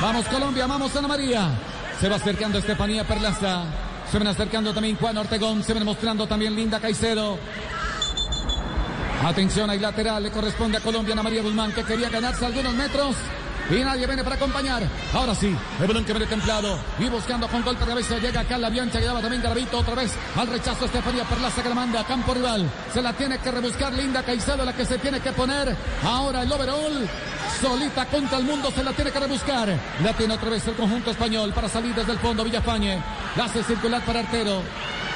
[0.00, 1.50] Vamos Colombia, vamos Ana María.
[2.00, 3.64] Se va acercando Estefanía Perlaza.
[4.10, 5.62] Se ven acercando también Juan Ortegón.
[5.62, 7.38] Se ven mostrando también Linda Caicedo.
[9.24, 10.22] Atención, hay lateral.
[10.22, 13.16] Le corresponde a Colombia Ana María Guzmán que quería ganarse algunos metros.
[13.70, 14.82] Y nadie viene para acompañar.
[15.12, 16.78] Ahora sí, el balón que viene templado.
[16.98, 18.18] Y buscando con golpe de cabeza.
[18.18, 18.98] Llega acá la Biancha.
[18.98, 20.14] Quedaba también Garavito otra vez.
[20.36, 22.68] Al rechazo Estefanía Perlaza que la manda a campo rival.
[22.92, 25.76] Se la tiene que rebuscar Linda Caicedo, la que se tiene que poner.
[26.02, 27.08] Ahora el overall.
[27.60, 29.68] Solita contra el mundo se la tiene que rebuscar.
[30.02, 32.44] La tiene otra vez el conjunto español para salir desde el fondo.
[32.44, 33.02] Villafañe.
[33.36, 34.62] La hace circular para Artero.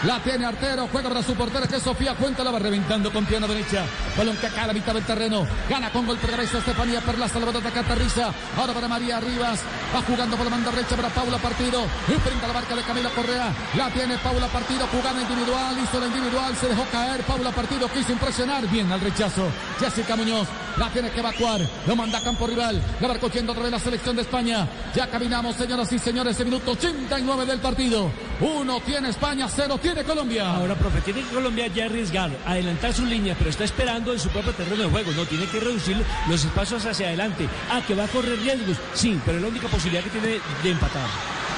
[0.04, 3.24] La tiene Artero, juega para su portera que es Sofía Cuenta, la va reventando con
[3.24, 3.84] pierna derecha.
[4.18, 5.46] Balón que acá la mitad del terreno.
[5.70, 8.32] Gana con golpe de cabeza Estefanía Perlaza, la va a atacar Terriza.
[8.56, 9.60] Ahora para María Rivas.
[9.94, 11.84] Va jugando por la banda derecha para Paula Partido.
[12.08, 13.52] Y frente a la marca de Camila Correa.
[13.76, 15.76] La tiene Paula Partido, jugada individual.
[15.78, 17.22] Hizo la individual, se dejó caer.
[17.22, 18.66] Paula Partido quiso impresionar.
[18.68, 19.48] Bien al rechazo.
[19.78, 21.60] Jessica Muñoz la tiene que evacuar.
[21.86, 22.80] Lo manda a campo rival.
[23.00, 24.68] La va cogiendo otra vez la selección de España.
[24.94, 28.10] Ya caminamos, señoras y señores, el minuto 89 del partido.
[28.40, 30.54] Uno tiene España, cero tiene Colombia.
[30.54, 34.28] Ahora, profe, tiene que Colombia ya arriesgar, adelantar su línea, pero está esperando en su
[34.28, 35.12] propio terreno de juego.
[35.12, 35.96] No, tiene que reducir
[36.28, 37.48] los espacios hacia adelante.
[37.70, 38.76] Ah, que va a correr riesgos.
[38.94, 41.08] Sí, pero es la única posibilidad que tiene de empatar.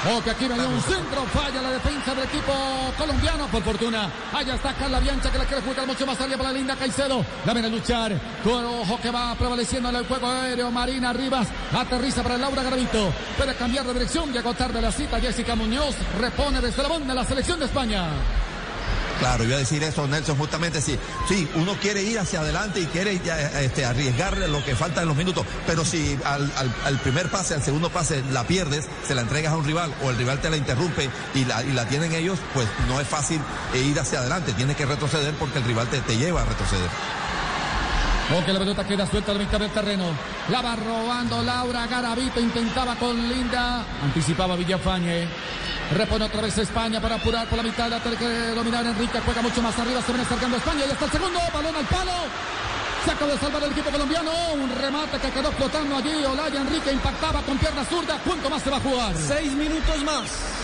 [0.07, 2.53] Oh, que aquí venía un centro, falla la defensa del equipo
[2.95, 4.07] colombiano, por fortuna.
[4.33, 7.25] Allá está Carla Biancha que la quiere jugar mucho más arriba para la linda Caicedo.
[7.43, 8.13] La viene a luchar.
[8.43, 10.69] Con ojo que va prevaleciendo en el juego aéreo.
[10.69, 13.11] Marina Rivas aterriza para Laura Garavito.
[13.35, 15.19] Puede cambiar de dirección y agotar de la cita.
[15.19, 18.05] Jessica Muñoz repone desde la banda la selección de España.
[19.19, 20.97] Claro, iba a decir eso, Nelson, justamente sí.
[21.27, 23.19] Sí, uno quiere ir hacia adelante y quiere
[23.61, 27.89] este, arriesgar lo que falta en los minutos, pero si al, primer pase, al segundo
[27.89, 31.09] pase la pierdes, se la entregas a un rival o el rival te la interrumpe
[31.33, 33.39] y la, y la tienen ellos, pues no es fácil
[33.73, 36.89] ir hacia adelante, tienes que retroceder porque el rival te, te lleva a retroceder.
[38.33, 40.05] Porque la pelota queda suelta a la mitad del terreno.
[40.49, 42.39] La va robando Laura Garavito.
[42.39, 43.85] Intentaba con Linda.
[44.03, 45.27] Anticipaba Villafañe.
[45.91, 47.89] Repone otra vez España para apurar por la mitad.
[47.89, 49.19] La tiene que dominar Enrique.
[49.23, 50.01] Juega mucho más arriba.
[50.01, 50.85] Se viene acercando España.
[50.87, 51.39] Y hasta el segundo.
[51.53, 52.11] Balón al palo.
[53.05, 54.31] Se acaba de salvar el equipo colombiano.
[54.53, 56.25] Un remate que quedó flotando allí.
[56.25, 58.19] Olaya Enrique impactaba con pierna zurda.
[58.25, 59.15] ¿Cuánto más se va a jugar?
[59.15, 60.55] Seis minutos más.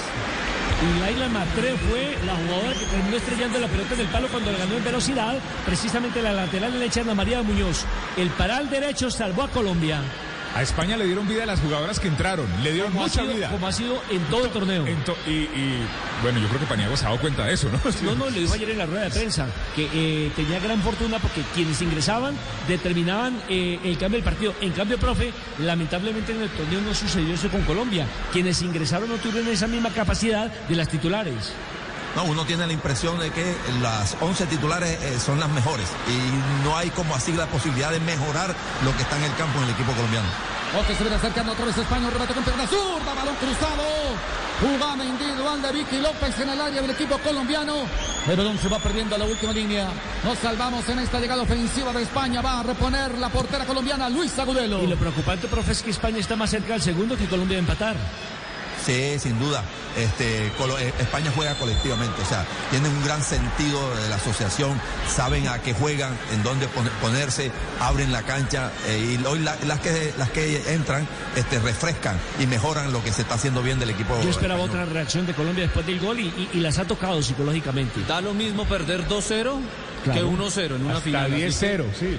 [0.81, 4.51] Y Laila Matre fue la jugadora que terminó estrellando la pelota en el palo cuando
[4.51, 7.85] le ganó en velocidad, precisamente la lateral derecha Ana María Muñoz.
[8.17, 10.01] El paral derecho salvó a Colombia.
[10.53, 13.33] A España le dieron vida a las jugadoras que entraron, le dieron como mucha sido,
[13.33, 13.49] vida.
[13.49, 14.83] Como ha sido en todo el torneo.
[15.05, 15.79] To- y, y,
[16.21, 17.79] bueno, yo creo que Paniagua se ha dado cuenta de eso, ¿no?
[18.03, 21.19] No, no, le dijo ayer en la rueda de prensa que eh, tenía gran fortuna
[21.19, 22.35] porque quienes ingresaban
[22.67, 24.53] determinaban eh, el cambio del partido.
[24.59, 28.05] En cambio, profe, lamentablemente en el torneo no sucedió eso con Colombia.
[28.33, 31.53] Quienes ingresaron no tuvieron esa misma capacidad de las titulares.
[32.15, 36.63] No, uno tiene la impresión de que las 11 titulares eh, son las mejores y
[36.63, 39.65] no hay como así la posibilidad de mejorar lo que está en el campo en
[39.65, 40.27] el equipo colombiano.
[40.77, 43.83] O que se viene acercando otra vez España, un remate con pierna zurda, balón cruzado.
[44.61, 47.73] Jugada individual de Vicky López en el área del equipo colombiano.
[48.27, 49.89] El balón se va perdiendo a la última línea.
[50.23, 52.41] Nos salvamos en esta llegada ofensiva de España.
[52.41, 54.83] Va a reponer la portera colombiana Luisa Agudelo.
[54.83, 57.61] Y lo preocupante, profe, es que España está más cerca del segundo que Colombia de
[57.61, 57.95] empatar.
[58.85, 59.63] Sí, sin duda.
[59.97, 64.79] Este, Colo- eh, España juega colectivamente, o sea, tienen un gran sentido de la asociación,
[65.13, 69.57] saben a qué juegan, en dónde pon- ponerse, abren la cancha eh, y hoy la-
[69.67, 73.79] las que las que entran este, refrescan y mejoran lo que se está haciendo bien
[73.79, 74.19] del equipo.
[74.23, 74.81] Yo esperaba español.
[74.83, 77.99] otra reacción de Colombia después del gol y, y- y las ha tocado psicológicamente.
[78.07, 79.59] Da lo mismo perder 2-0
[80.05, 80.29] que Claro.
[80.29, 81.25] 1-0 en una Hasta final.
[81.25, 82.17] así que- 10-0 sí.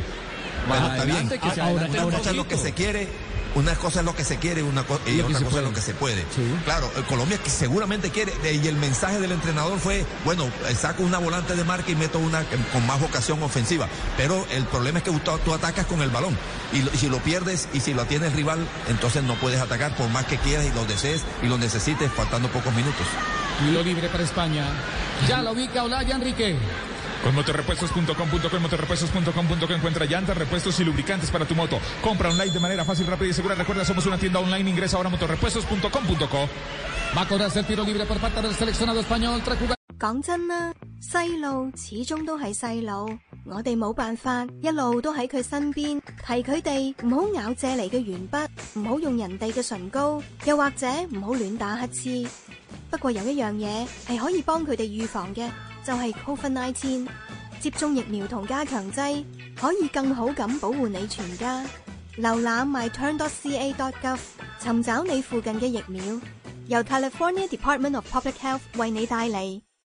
[0.68, 1.28] Bueno, está bien.
[1.28, 3.08] Que Ahora, es lo que se quiere,
[3.54, 5.64] una cosa es lo que se quiere una co- y Lo que otra cosa es
[5.64, 6.24] lo que se puede.
[6.64, 10.74] Claro, eh, Colombia que seguramente quiere, eh, y el mensaje del entrenador fue, bueno, eh,
[10.74, 13.88] saco una volante de marca y meto una con más vocación ofensiva.
[14.16, 16.36] Pero el problema es que tú, tú atacas con el balón.
[16.72, 19.60] Y, lo- y si lo pierdes y si lo tiene el rival, entonces no puedes
[19.60, 23.06] atacar por más que quieras y lo desees y lo necesites faltando pocos minutos.
[23.60, 24.64] Tiro libre para España.
[25.28, 26.56] Ya lo ubica Olaya Enrique.
[27.23, 31.79] Con motorrepuestos.com.co, motorrepuestos.com.co encuentra llantas, repuestos y lubricantes para tu moto.
[32.01, 33.55] Compra online de manera fácil, rápida y segura.
[33.55, 34.69] Recuerda, somos una tienda online.
[34.69, 36.49] Ingresa ahora a motorrepuestos.com.co.
[37.15, 39.41] Va a cobrarse el tiro libre por parte del seleccionado español.
[39.43, 39.77] Tres jugadores.
[39.99, 40.71] 講真啦，
[41.01, 48.47] 細路始終都係細路，我哋冇辦法一路都喺佢身邊，提佢哋唔好咬借嚟嘅鉛筆，
[48.79, 50.85] 唔好用人哋嘅唇膏，又或者
[51.15, 52.29] 唔好亂打乞嗤。
[52.91, 55.49] 不過有一樣嘢係可以幫佢哋預防嘅，
[55.83, 57.07] 就係 Covid-19
[57.59, 59.23] 接種疫苗同加強劑，
[59.55, 61.63] 可以更好咁保護你全家。
[62.17, 64.19] 瀏覽 myturn.ca.gov，
[64.59, 66.19] 尋找你附近嘅疫苗，
[66.67, 69.61] 由 California Department of Public Health 為你帶嚟。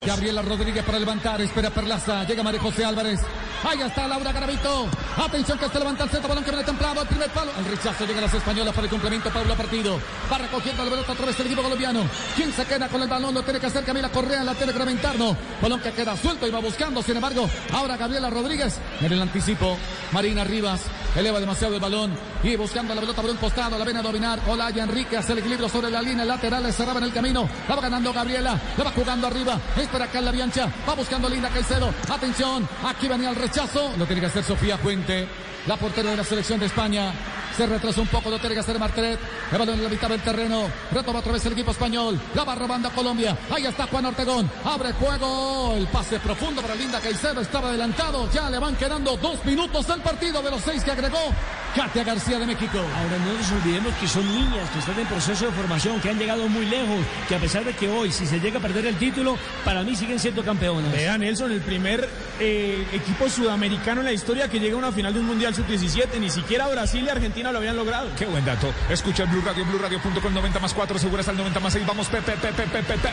[0.00, 3.20] Gabriela Rodríguez para levantar, espera Perlaza, llega María José Álvarez.
[3.64, 4.88] Ahí está Laura Garavito.
[5.16, 7.52] Atención que se levanta el centro, balón que viene templado, el primer palo.
[7.56, 10.00] El rechazo llega las españolas para el complemento, Pablo Partido.
[10.30, 12.02] Va recogiendo la pelota otra vez el equipo colombiano.
[12.34, 13.32] ¿Quién se queda con el balón?
[13.32, 15.36] Lo tiene que hacer Camila Correa, la tiene que reventar, no.
[15.60, 19.78] Balón que queda suelto y va buscando, sin embargo, ahora Gabriela Rodríguez en el anticipo.
[20.10, 20.80] Marina Rivas
[21.16, 22.12] eleva demasiado el balón
[22.42, 24.40] y buscando la pelota por un costado, la viene a dominar.
[24.48, 27.48] Olaya Enrique hace el equilibrio sobre la línea lateral, le cerraba en el camino.
[27.68, 29.58] La va ganando Gabriela, la va jugando arriba.
[29.76, 31.92] Espera acá en la biancha, va buscando Linda Caicedo.
[32.08, 33.92] Atención, aquí venía el rechazo.
[33.98, 35.28] Lo tiene que hacer Sofía Puente,
[35.66, 37.12] la portera de la selección de España.
[37.56, 39.18] Se retrasó un poco, que hacer Martret.
[39.50, 40.70] El balón en la mitad del terreno.
[40.90, 42.20] Retoma otra vez el equipo español.
[42.34, 43.36] La va robando a Colombia.
[43.50, 44.50] Ahí está Juan Ortegón.
[44.64, 45.74] Abre juego.
[45.76, 47.40] El pase profundo para Linda Caicedo.
[47.40, 48.30] Estaba adelantado.
[48.32, 51.32] Ya le van quedando dos minutos del partido de los seis que agregó
[51.74, 52.78] Katia García de México.
[52.78, 56.18] Ahora no nos olvidemos que son niñas, que están en proceso de formación, que han
[56.18, 58.96] llegado muy lejos, que a pesar de que hoy, si se llega a perder el
[58.96, 60.92] título, para mí siguen siendo campeonas.
[60.92, 62.08] Vea, Nelson, el primer
[62.40, 66.20] eh, equipo sudamericano en la historia que llega a una final de un Mundial Sub-17.
[66.20, 68.08] Ni siquiera Brasil y Argentina lo habían logrado.
[68.18, 68.72] Qué buen dato.
[68.90, 71.86] Escucha el Blue Radio, Blue Radio.com 90 más 4, seguras al 90 más 6.
[71.86, 73.08] Vamos, Pepe, Pepe, Pepe, Pepe.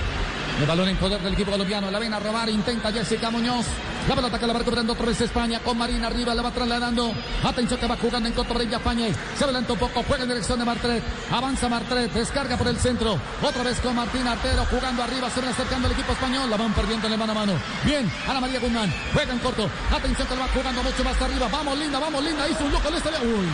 [0.60, 1.90] El balón en poder del equipo colombiano.
[1.90, 2.49] La ven a robar.
[2.49, 3.65] Intenta Jessica Muñoz.
[4.10, 6.36] La pelota que la va recuperando otra vez España con Marina arriba.
[6.36, 7.14] La va trasladando.
[7.44, 9.14] Atención que va jugando en contra de Villafañe.
[9.38, 10.03] Se adelanta un poco.
[10.03, 11.02] Juega en dirección de Martret.
[11.31, 12.11] Avanza Martret.
[12.11, 13.18] Descarga por el centro.
[13.41, 15.30] Otra vez con Martín Artero jugando arriba.
[15.30, 16.49] Se viene acercando el equipo español.
[16.49, 17.53] La van perdiendo en el mano a mano.
[17.86, 18.11] Bien.
[18.27, 18.94] Ana María Guzmán.
[19.14, 19.69] Juega en corto.
[19.95, 21.48] Atención que la va jugando mucho más arriba.
[21.49, 22.49] Vamos, linda, vamos, linda.
[22.49, 22.90] Hizo un loco.
[22.90, 23.48] Le Uy.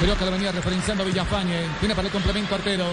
[0.00, 1.66] Creo que le venía referenciando Villafañe.
[1.80, 2.84] Tiene para el complemento Artero.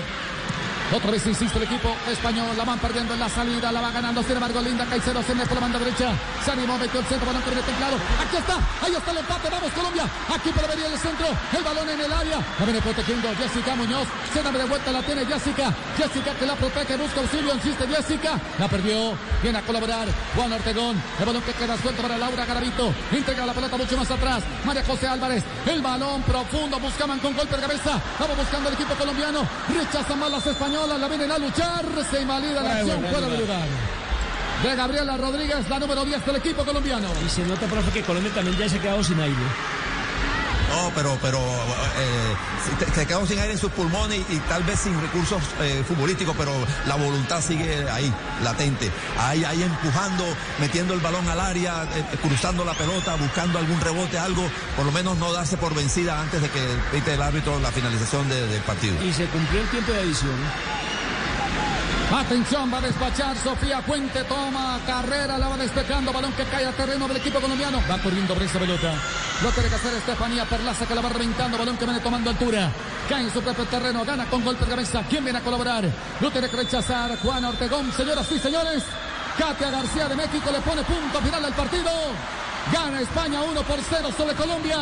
[0.93, 2.49] Otra vez insiste el equipo español.
[2.57, 3.71] La van perdiendo en la salida.
[3.71, 4.21] La va ganando.
[4.23, 6.11] Sin embargo, Linda Caicedo se mete por la banda derecha.
[6.43, 7.27] Se animó, metió el centro.
[7.27, 7.95] Balón que viene templado.
[7.95, 8.55] Aquí está.
[8.83, 9.49] Ahí está el empate.
[9.49, 10.03] Vamos, Colombia.
[10.35, 11.27] Aquí para venir el centro.
[11.55, 12.39] El balón en el área.
[12.59, 14.07] La viene protegiendo Jessica Muñoz.
[14.33, 14.91] Se da de vuelta.
[14.91, 15.73] La tiene Jessica.
[15.95, 16.97] Jessica que la protege.
[16.97, 17.53] Busca auxilio.
[17.55, 18.39] Insiste Jessica.
[18.59, 19.13] La perdió.
[19.41, 20.07] Viene a colaborar.
[20.35, 21.01] Juan Ortegón.
[21.19, 22.93] El balón que queda suelto para Laura Garavito.
[23.13, 24.43] Integra la pelota mucho más atrás.
[24.65, 25.43] María José Álvarez.
[25.65, 26.79] El balón profundo.
[26.79, 27.95] Buscaban con golpe de cabeza.
[28.11, 29.47] Estaba buscando el equipo colombiano.
[29.69, 30.80] Rechazan más las españolas.
[30.87, 31.85] La vienen a luchar.
[32.09, 33.67] Se invalida la acción fuera de lugar.
[34.63, 37.07] De Gabriela Rodríguez, la número 10 del equipo colombiano.
[37.23, 39.35] Y se nota, profe, que Colombia también ya se ha quedado sin aire.
[40.71, 42.35] No, pero, pero eh,
[42.95, 46.51] se, quedó sin aire en sus pulmones y, tal vez sin recursos eh, futbolísticos, pero
[46.87, 48.11] la voluntad sigue ahí,
[48.43, 48.89] latente.
[49.19, 50.23] Ahí, ahí empujando,
[50.59, 54.43] metiendo el balón al área, eh, cruzando la pelota, buscando algún rebote, algo,
[54.75, 56.61] por lo menos no darse por vencida antes de que
[56.91, 58.95] pite el árbitro la finalización de- del partido.
[59.03, 60.31] Y se cumplió el tiempo de adición.
[62.13, 66.71] Atención, va a despachar Sofía Puente, toma carrera, la va despejando, balón que cae a
[66.73, 67.81] terreno del equipo colombiano.
[67.89, 68.93] Va corriendo por esa pelota.
[69.41, 72.69] Lo tiene que hacer Estefanía Perlaza que la va reventando, balón que viene tomando altura.
[73.07, 75.03] Cae en su propio terreno, gana con golpe de cabeza.
[75.09, 75.89] ¿Quién viene a colaborar?
[76.19, 78.83] Lo tiene que rechazar Juan Ortegón, señoras y señores.
[79.37, 81.91] Katia García de México le pone punto final al partido.
[82.73, 84.79] Gana España 1 por 0 sobre Colombia.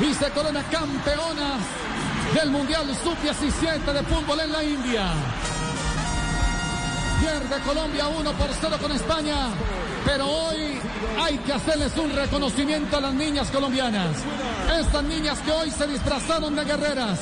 [0.00, 1.60] Y se corona campeonas
[2.34, 5.12] del Mundial Sub-17 de fútbol en la India.
[7.24, 9.48] Pierde Colombia 1 por 0 con España.
[10.04, 10.78] Pero hoy
[11.18, 14.14] hay que hacerles un reconocimiento a las niñas colombianas.
[14.78, 17.20] Estas niñas que hoy se disfrazaron de guerreras.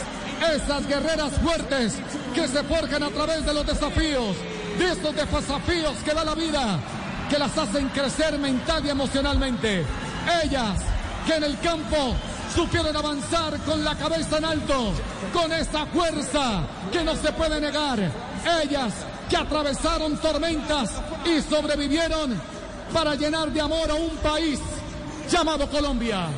[0.57, 1.95] Esas guerreras fuertes
[2.35, 4.37] que se forjan a través de los desafíos.
[4.77, 6.81] De estos desafíos que da la vida.
[7.31, 9.85] Que las hacen crecer mental y emocionalmente.
[10.43, 10.81] Ellas
[11.29, 12.17] que en el campo
[12.53, 14.93] supieron avanzar con la cabeza en alto.
[15.33, 18.01] Con esa fuerza que no se puede negar.
[18.65, 18.93] Ellas
[19.33, 20.91] que atravesaron tormentas
[21.25, 22.39] y sobrevivieron
[22.93, 24.61] para llenar de amor a un país
[25.31, 26.29] llamado Colombia.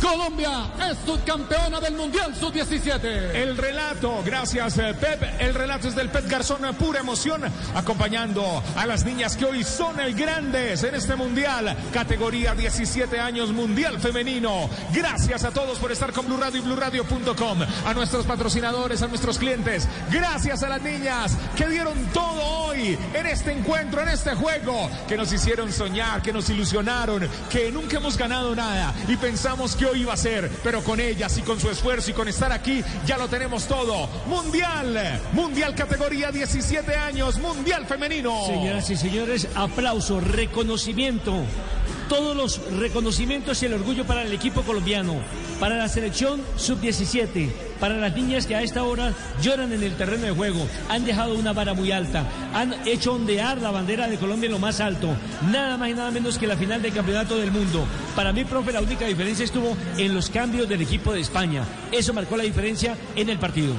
[0.00, 3.34] Colombia es subcampeona del Mundial Sub-17.
[3.34, 5.22] El relato, gracias eh, Pep.
[5.38, 7.42] El relato es del Pep Garzón, eh, pura emoción,
[7.74, 13.52] acompañando a las niñas que hoy son el grandes en este mundial, categoría 17 años
[13.52, 14.68] mundial femenino.
[14.92, 19.38] Gracias a todos por estar con Blue Radio y BlueRadio.com, a nuestros patrocinadores, a nuestros
[19.38, 19.88] clientes.
[20.10, 25.16] Gracias a las niñas que dieron todo hoy en este encuentro, en este juego, que
[25.16, 30.02] nos hicieron soñar, que nos ilusionaron, que nunca hemos ganado nada y pensamos que hoy
[30.02, 33.18] iba a ser, pero con ellas y con su esfuerzo y con estar aquí, ya
[33.18, 34.08] lo tenemos todo.
[34.26, 38.46] Mundial, Mundial categoría 17 años, Mundial femenino.
[38.46, 41.44] Señoras y señores, aplauso, reconocimiento.
[42.14, 45.16] Todos los reconocimientos y el orgullo para el equipo colombiano,
[45.58, 47.50] para la selección sub-17,
[47.80, 49.12] para las niñas que a esta hora
[49.42, 52.24] lloran en el terreno de juego, han dejado una vara muy alta,
[52.54, 55.08] han hecho ondear la bandera de Colombia en lo más alto,
[55.50, 57.84] nada más y nada menos que la final del campeonato del mundo.
[58.14, 61.64] Para mí, profe, la única diferencia estuvo en los cambios del equipo de España.
[61.90, 63.74] Eso marcó la diferencia en el partido.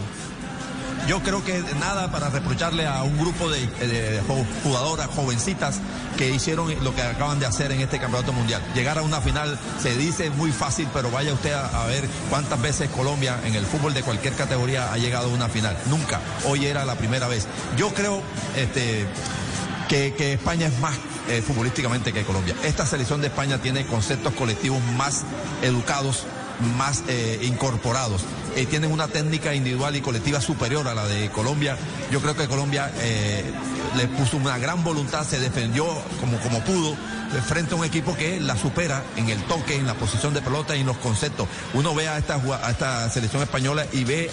[1.07, 4.21] Yo creo que nada para reprocharle a un grupo de,
[4.63, 5.79] jugadoras jovencitas
[6.17, 8.61] que hicieron lo que acaban de hacer en este campeonato mundial.
[8.73, 12.61] Llegar a una final se dice muy fácil, pero vaya usted a, a ver cuántas
[12.61, 15.77] veces Colombia en el fútbol de cualquier categoría ha llegado a una final.
[15.89, 16.19] Nunca.
[16.45, 17.47] Hoy era la primera vez.
[17.77, 18.21] Yo creo
[18.55, 19.05] este,
[19.87, 20.95] que, que España es más
[21.27, 22.55] eh, futbolísticamente que Colombia.
[22.63, 25.23] Esta selección de España tiene conceptos colectivos más
[25.63, 26.23] educados,
[26.77, 28.23] más eh, incorporados.
[28.55, 31.77] Eh, tienen una técnica individual y colectiva superior a la de Colombia.
[32.11, 33.43] Yo creo que Colombia eh,
[33.97, 35.85] le puso una gran voluntad, se defendió
[36.19, 36.95] como, como pudo
[37.41, 40.75] frente a un equipo que la supera en el toque, en la posición de pelota
[40.75, 41.47] y en los conceptos.
[41.73, 44.31] Uno ve a esta, selección española y ve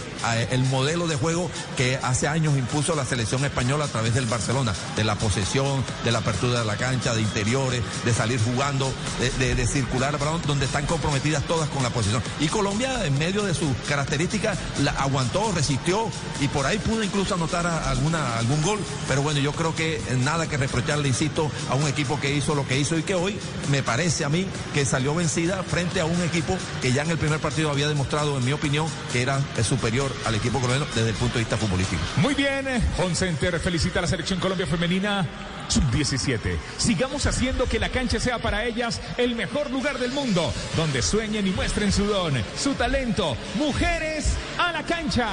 [0.51, 4.73] el modelo de juego que hace años impuso la selección española a través del Barcelona,
[4.97, 8.93] de la posesión, de la apertura de la cancha, de interiores, de salir jugando,
[9.39, 12.23] de, circular donde están comprometidas todas con la posición.
[12.41, 16.09] Y Colombia, en medio de sus características, la aguantó, resistió
[16.41, 18.79] y por ahí pudo incluso anotar algún gol.
[19.09, 22.67] Pero bueno, yo creo que nada que reprocharle, insisto, a un equipo que hizo lo
[22.67, 23.39] que hizo y que hoy
[23.71, 27.19] me parece a mí que salió vencida frente a un equipo que ya en el
[27.19, 31.11] primer partido había demostrado, en mi opinión, que era eh, superior al equipo colombiano desde
[31.11, 32.03] el punto de vista futbolístico.
[32.17, 32.67] Muy bien,
[32.99, 35.27] Home Center felicita a la selección Colombia femenina
[35.69, 36.59] sub-17.
[36.77, 41.47] Sigamos haciendo que la cancha sea para ellas el mejor lugar del mundo, donde sueñen
[41.47, 43.37] y muestren su don, su talento.
[43.55, 45.29] Mujeres a la cancha.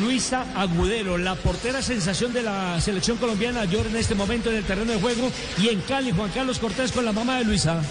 [0.00, 4.64] Luisa Agudelo, la portera sensación de la selección colombiana, llora en este momento en el
[4.64, 5.30] terreno de juego.
[5.58, 7.82] Y en Cali, Juan Carlos Cortés con la mamá de Luisa.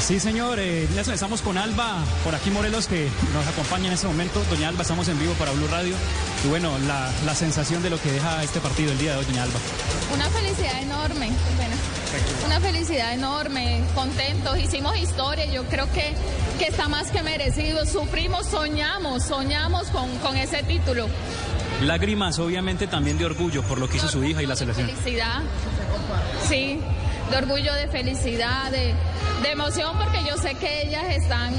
[0.00, 0.58] Sí, señor.
[0.58, 4.42] Eh, estamos con Alba, por aquí Morelos, que nos acompaña en este momento.
[4.50, 5.94] Doña Alba, estamos en vivo para Blue Radio.
[6.44, 9.24] Y bueno, la, la sensación de lo que deja este partido el día de hoy,
[9.26, 9.58] Doña Alba.
[10.12, 11.76] Una felicidad enorme, bueno,
[12.46, 16.14] una felicidad enorme, contentos, hicimos historia, yo creo que,
[16.58, 21.06] que está más que merecido, sufrimos, soñamos, soñamos con, con ese título.
[21.82, 24.88] Lágrimas, obviamente, también de orgullo por lo que hizo su hija y la selección.
[24.88, 25.42] Felicidad,
[26.48, 26.80] sí,
[27.32, 28.94] de orgullo, de felicidad, de,
[29.42, 31.54] de emoción, porque yo sé que ellas están,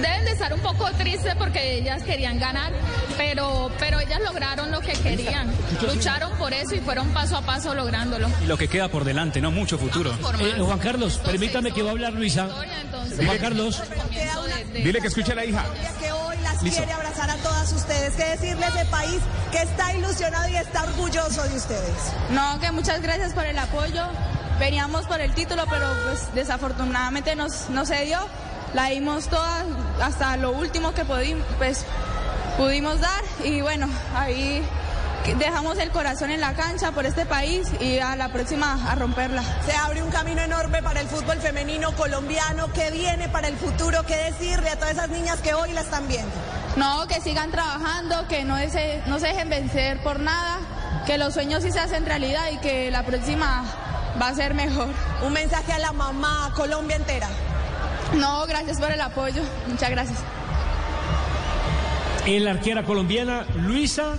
[0.00, 2.72] deben de estar un poco tristes porque ellas querían ganar,
[3.18, 5.50] pero, pero ellas lograron lo que querían,
[5.82, 8.28] lucharon por eso y fueron paso a paso lográndolo.
[8.42, 9.50] Y lo que queda por delante, ¿no?
[9.50, 10.12] Mucho futuro.
[10.38, 12.48] Eh, Juan Carlos, permítame que va a hablar Luisa.
[13.16, 13.82] Juan Carlos.
[14.72, 15.64] Dile que escuche a la hija.
[16.00, 16.78] que hoy las Listo.
[16.78, 19.18] quiere abrazar a todas ustedes, que decirles de país
[19.50, 22.12] que está ilusionado y está orgulloso de ustedes.
[22.30, 24.04] No, que muchas gracias por el apoyo.
[24.60, 28.18] Veníamos por el título, pero pues desafortunadamente nos, no se dio.
[28.74, 29.64] La dimos toda
[30.00, 31.84] hasta lo último que pudi- pues,
[32.56, 34.62] pudimos dar y bueno, ahí
[35.38, 39.42] dejamos el corazón en la cancha por este país y a la próxima a romperla.
[39.66, 44.04] Se abre un camino enorme para el fútbol femenino colombiano, que viene para el futuro,
[44.06, 46.30] qué decirle a todas esas niñas que hoy la están viendo.
[46.76, 50.58] No, que sigan trabajando, que no, se- no se dejen vencer por nada,
[51.06, 53.64] que los sueños sí se hacen realidad y que la próxima
[54.20, 54.88] va a ser mejor.
[55.26, 57.28] Un mensaje a la mamá, a Colombia entera.
[58.16, 59.42] No, gracias por el apoyo.
[59.68, 60.18] Muchas gracias.
[62.26, 64.14] En la arquera colombiana, Luisa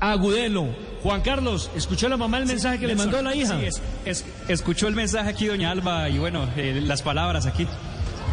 [0.00, 0.66] Agudelo.
[1.02, 3.58] Juan Carlos, ¿escuchó la mamá el mensaje que le mandó la hija?
[3.58, 7.66] Sí, es- es- escuchó el mensaje aquí, Doña Alba, y bueno, eh, las palabras aquí.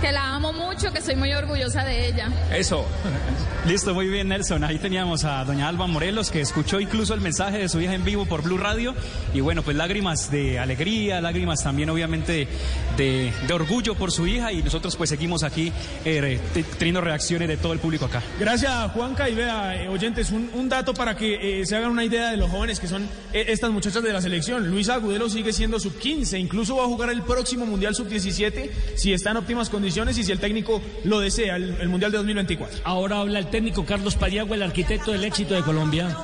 [0.02, 2.30] Que la amo mucho, que soy muy orgullosa de ella.
[2.54, 2.86] Eso.
[3.68, 4.64] Listo, muy bien, Nelson.
[4.64, 8.06] Ahí teníamos a doña Alba Morelos, que escuchó incluso el mensaje de su hija en
[8.06, 8.96] vivo por Blue Radio.
[9.34, 12.48] Y bueno, pues lágrimas de alegría, lágrimas también obviamente
[12.96, 14.54] de, de orgullo por su hija.
[14.54, 15.74] Y nosotros pues seguimos aquí
[16.06, 18.24] eh, te- teniendo reacciones de todo el público acá.
[18.40, 19.30] Gracias, Juanca.
[19.30, 22.38] Y vea, eh, oyentes, un, un dato para que eh, se hagan una idea de
[22.38, 23.04] los jóvenes que son
[23.34, 24.70] eh, estas muchachas de la selección.
[24.72, 29.32] Luisa Agudelo sigue siendo sub-15, incluso va a jugar el próximo Mundial sub-17 si está
[29.32, 32.82] en óptimas condiciones y si el técnico lo desea, el, el Mundial de 2024.
[32.84, 36.16] Ahora habla el técnico Carlos Pariagua, el arquitecto del éxito de Colombia.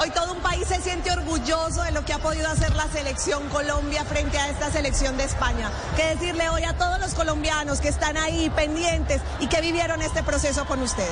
[0.00, 3.46] Hoy todo un país se siente orgulloso de lo que ha podido hacer la selección
[3.48, 5.70] Colombia frente a esta selección de España.
[5.96, 10.22] Que decirle hoy a todos los colombianos que están ahí pendientes y que vivieron este
[10.22, 11.08] proceso con ustedes.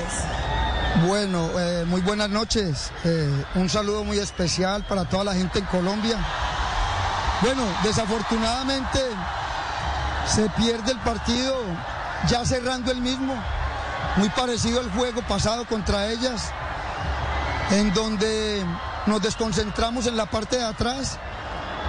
[1.07, 2.91] Bueno, eh, muy buenas noches.
[3.05, 6.17] Eh, un saludo muy especial para toda la gente en Colombia.
[7.43, 9.01] Bueno, desafortunadamente
[10.27, 11.57] se pierde el partido
[12.29, 13.35] ya cerrando el mismo,
[14.17, 16.51] muy parecido al juego pasado contra ellas,
[17.71, 18.65] en donde
[19.07, 21.19] nos desconcentramos en la parte de atrás,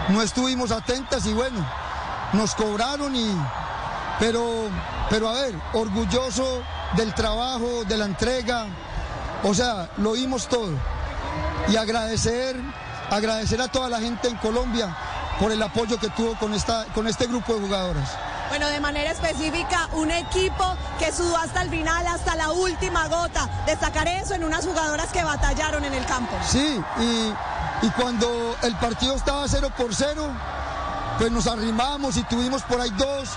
[0.09, 1.65] no estuvimos atentas y bueno,
[2.33, 3.35] nos cobraron y
[4.19, 4.69] pero
[5.09, 6.61] pero a ver, orgulloso
[6.95, 8.65] del trabajo, de la entrega,
[9.43, 10.71] o sea, lo vimos todo.
[11.69, 12.55] Y agradecer,
[13.09, 14.95] agradecer a toda la gente en Colombia
[15.39, 18.26] por el apoyo que tuvo con esta con este grupo de jugadoras.
[18.49, 23.49] Bueno, de manera específica, un equipo que sudó hasta el final, hasta la última gota.
[23.65, 26.33] Destacar eso en unas jugadoras que batallaron en el campo.
[26.47, 30.29] Sí, y, cuando el partido estaba 0 por 0,
[31.17, 33.29] pues nos arrimamos y tuvimos por ahí dos,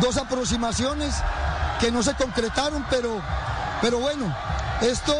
[0.00, 1.14] dos aproximaciones
[1.80, 3.20] que no se concretaron, pero,
[3.82, 4.34] pero bueno,
[4.80, 5.14] esto,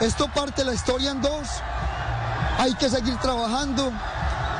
[0.00, 1.48] esto parte la historia en dos.
[2.58, 3.92] Hay que seguir trabajando,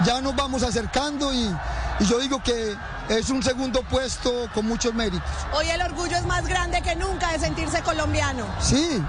[0.05, 1.53] ya nos vamos acercando y,
[2.01, 2.77] y yo digo que
[3.09, 5.29] es un segundo puesto con muchos méritos.
[5.53, 8.45] Hoy el orgullo es más grande que nunca de sentirse colombiano.
[8.61, 9.03] Sí,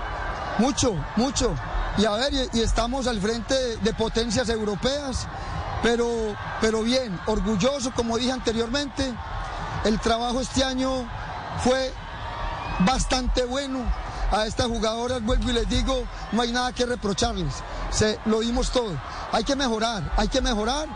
[0.57, 1.56] mucho, mucho.
[1.98, 5.28] Y a ver, y, y estamos al frente de, de potencias europeas,
[5.84, 9.14] pero, pero bien, orgulloso, como dije anteriormente.
[9.84, 11.07] El trabajo este año
[11.64, 11.94] fue
[12.80, 13.80] bastante bueno.
[14.32, 16.03] A estas jugadoras, vuelvo y les digo,
[16.34, 17.52] no hay nada que reprocharles.
[17.90, 18.95] Se, lo dimos todo.
[19.32, 20.88] Hay que mejorar, hay que mejorar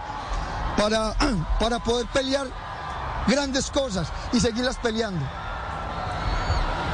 [0.78, 1.14] para,
[1.60, 2.48] para poder pelear
[3.28, 5.26] grandes cosas y seguirlas peleando.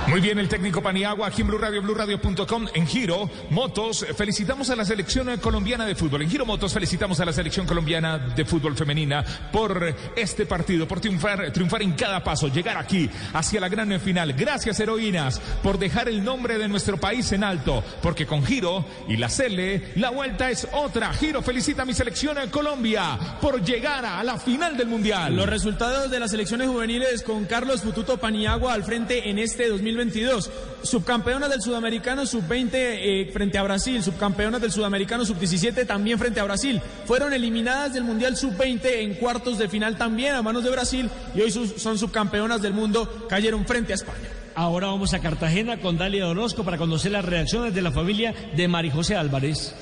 [0.10, 4.76] Muy bien, el técnico Paniagua, aquí en Blue Radio, BlueRadio.com, en Giro Motos, felicitamos a
[4.76, 6.24] la selección colombiana de fútbol.
[6.24, 11.00] En Giro Motos felicitamos a la selección colombiana de fútbol femenina por este partido, por
[11.00, 14.34] triunfar, triunfar en cada paso, llegar aquí, hacia la gran final.
[14.34, 19.16] Gracias, heroínas, por dejar el nombre de nuestro país en alto, porque con Giro y
[19.16, 21.14] la Cele, la vuelta es otra.
[21.14, 25.36] Giro felicita a mi selección Colombia por llegar a la final del Mundial.
[25.36, 29.68] Los resultados de las selecciones juveniles con Carlos Fututo Paniagua al frente en este
[30.06, 30.50] 2022.
[30.84, 36.44] Subcampeonas del Sudamericano Sub-20 eh, frente a Brasil, subcampeonas del Sudamericano Sub-17 también frente a
[36.46, 36.82] Brasil.
[37.06, 41.42] Fueron eliminadas del Mundial Sub-20 en cuartos de final también a manos de Brasil y
[41.42, 44.30] hoy sus- son subcampeonas del mundo, cayeron frente a España.
[44.56, 48.68] Ahora vamos a Cartagena con Dalia Orozco para conocer las reacciones de la familia de
[48.68, 49.74] Mari José Álvarez.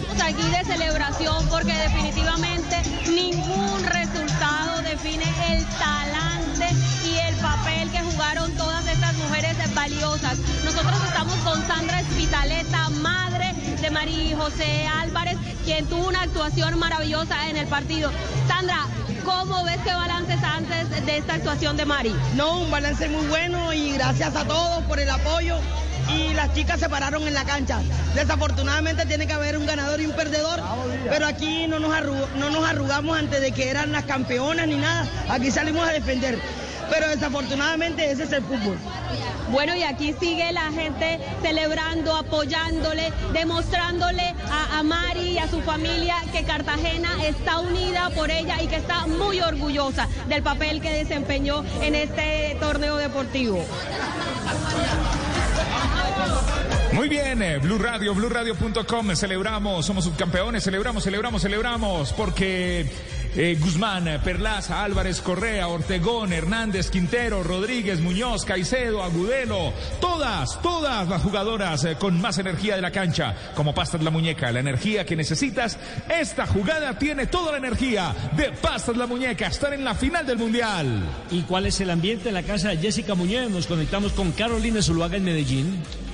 [0.00, 2.76] Estamos aquí de celebración porque definitivamente
[3.08, 6.25] ningún resultado define el talante
[9.76, 10.38] valiosas.
[10.64, 17.48] Nosotros estamos con Sandra Espitaleta, madre de María José Álvarez, quien tuvo una actuación maravillosa
[17.50, 18.10] en el partido.
[18.48, 18.86] Sandra,
[19.24, 22.14] ¿cómo ves qué balances antes de esta actuación de Mari?
[22.34, 25.58] No, un balance muy bueno y gracias a todos por el apoyo.
[26.08, 27.80] Y las chicas se pararon en la cancha.
[28.14, 30.62] Desafortunadamente tiene que haber un ganador y un perdedor,
[31.10, 34.76] pero aquí no nos, arru- no nos arrugamos antes de que eran las campeonas ni
[34.76, 35.06] nada.
[35.28, 36.38] Aquí salimos a defender.
[36.90, 38.76] Pero desafortunadamente ese es el fútbol.
[39.50, 45.60] Bueno, y aquí sigue la gente celebrando, apoyándole, demostrándole a, a Mari y a su
[45.62, 50.92] familia que Cartagena está unida por ella y que está muy orgullosa del papel que
[50.92, 53.64] desempeñó en este torneo deportivo.
[56.92, 62.86] Muy bien, eh, Blue Radio, BlueRadio.com, celebramos, somos subcampeones, celebramos, celebramos, celebramos, porque
[63.36, 71.22] eh, Guzmán, Perlaza, Álvarez, Correa, Ortegón, Hernández, Quintero, Rodríguez, Muñoz, Caicedo, Agudelo, todas, todas las
[71.22, 75.16] jugadoras eh, con más energía de la cancha, como Pastas la Muñeca, la energía que
[75.16, 80.26] necesitas, esta jugada tiene toda la energía de Pastas la Muñeca, estar en la final
[80.26, 81.02] del Mundial.
[81.30, 83.50] ¿Y cuál es el ambiente en la casa de Jessica Muñoz?
[83.50, 86.05] Nos conectamos con Carolina Zuluaga en Medellín.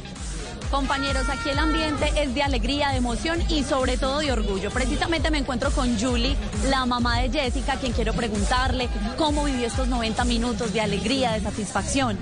[0.73, 4.71] Compañeros, aquí el ambiente es de alegría, de emoción y sobre todo de orgullo.
[4.71, 6.35] Precisamente me encuentro con Julie,
[6.71, 8.89] la mamá de Jessica, quien quiero preguntarle
[9.19, 12.17] cómo vivió estos 90 minutos de alegría, de satisfacción.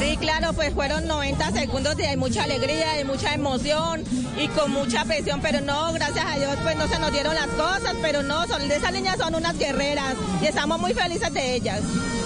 [0.00, 4.02] Sí, claro, pues fueron 90 segundos de mucha alegría, de mucha emoción
[4.36, 7.46] y con mucha presión, pero no, gracias a Dios, pues no se nos dieron las
[7.46, 11.80] cosas, pero no, son, esas niñas son unas guerreras y estamos muy felices de ellas.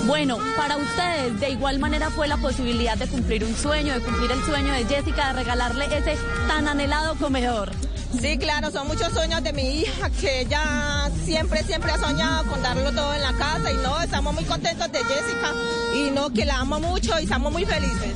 [0.07, 4.33] Bueno, para ustedes, de igual manera fue la posibilidad de cumplir un sueño, de cumplir
[4.33, 6.17] el sueño de Jessica, de regalarle ese
[6.47, 7.73] tan anhelado comedor.
[8.21, 12.63] Sí, claro, son muchos sueños de mi hija que ella siempre, siempre ha soñado con
[12.63, 15.53] darlo todo en la casa y no, estamos muy contentos de Jessica
[15.97, 18.15] y no, que la amo mucho y estamos muy felices.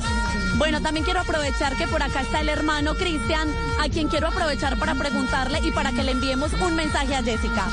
[0.55, 4.79] Bueno, también quiero aprovechar que por acá está el hermano Cristian, a quien quiero aprovechar
[4.79, 7.65] para preguntarle y para que le enviemos un mensaje a Jessica.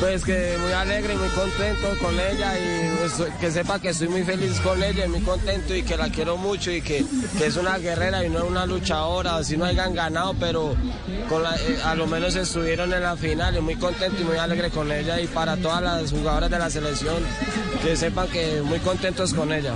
[0.00, 4.08] Pues que muy alegre y muy contento con ella y pues, que sepa que estoy
[4.08, 7.04] muy feliz con ella y muy contento y que la quiero mucho y que,
[7.36, 11.78] que es una guerrera y no es una luchadora, así no hayan ganado, pero eh,
[11.84, 15.20] a lo menos estuvieron en la final y muy contento y muy alegre con ella
[15.20, 17.22] y para todas las jugadoras de la selección
[17.82, 19.74] que sepan que muy contentos con ella.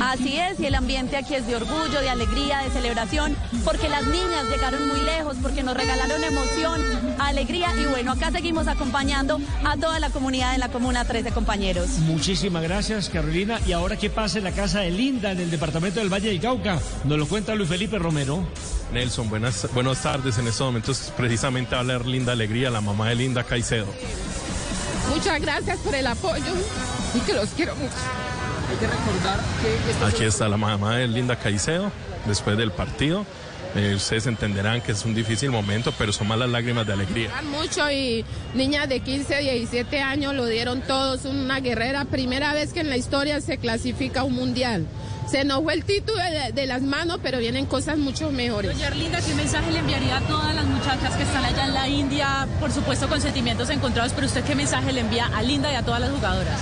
[0.00, 4.06] Así es, y el ambiente aquí es de orgullo, de alegría, de celebración, porque las
[4.06, 6.80] niñas llegaron muy lejos, porque nos regalaron emoción,
[7.18, 11.88] alegría, y bueno, acá seguimos acompañando a toda la comunidad en la Comuna 13, compañeros.
[12.00, 13.58] Muchísimas gracias, Carolina.
[13.66, 16.40] Y ahora, ¿qué pasa en la casa de Linda, en el departamento del Valle del
[16.40, 16.78] Cauca?
[17.04, 18.46] Nos lo cuenta Luis Felipe Romero.
[18.92, 20.36] Nelson, buenas, buenas tardes.
[20.38, 23.86] En estos momentos precisamente va a hablar Linda Alegría, la mamá de Linda Caicedo.
[25.14, 26.52] Muchas gracias por el apoyo
[27.14, 27.94] y que los quiero mucho.
[28.68, 31.90] Hay que recordar que Aquí está la mamá de Linda Caicedo
[32.26, 33.24] después del partido.
[33.74, 37.30] Eh, ustedes entenderán que es un difícil momento, pero son más las lágrimas de alegría.
[37.42, 38.24] mucho y
[38.54, 42.96] niñas de 15, 17 años lo dieron todos, una guerrera, primera vez que en la
[42.96, 44.86] historia se clasifica un mundial.
[45.30, 48.72] Se nos fue el título de, de las manos, pero vienen cosas mucho mejores.
[48.72, 51.88] Doña Erlinda, ¿qué mensaje le enviaría a todas las muchachas que están allá en la
[51.88, 52.46] India?
[52.60, 55.82] Por supuesto con sentimientos encontrados, pero usted qué mensaje le envía a Linda y a
[55.82, 56.60] todas las jugadoras?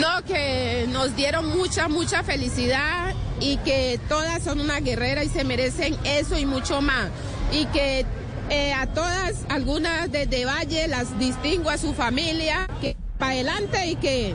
[0.00, 5.44] No, que nos dieron mucha, mucha felicidad y que todas son una guerrera y se
[5.44, 7.08] merecen eso y mucho más.
[7.52, 8.04] Y que
[8.50, 13.96] eh, a todas, algunas desde Valle, las distingo a su familia, que para adelante y
[13.96, 14.34] que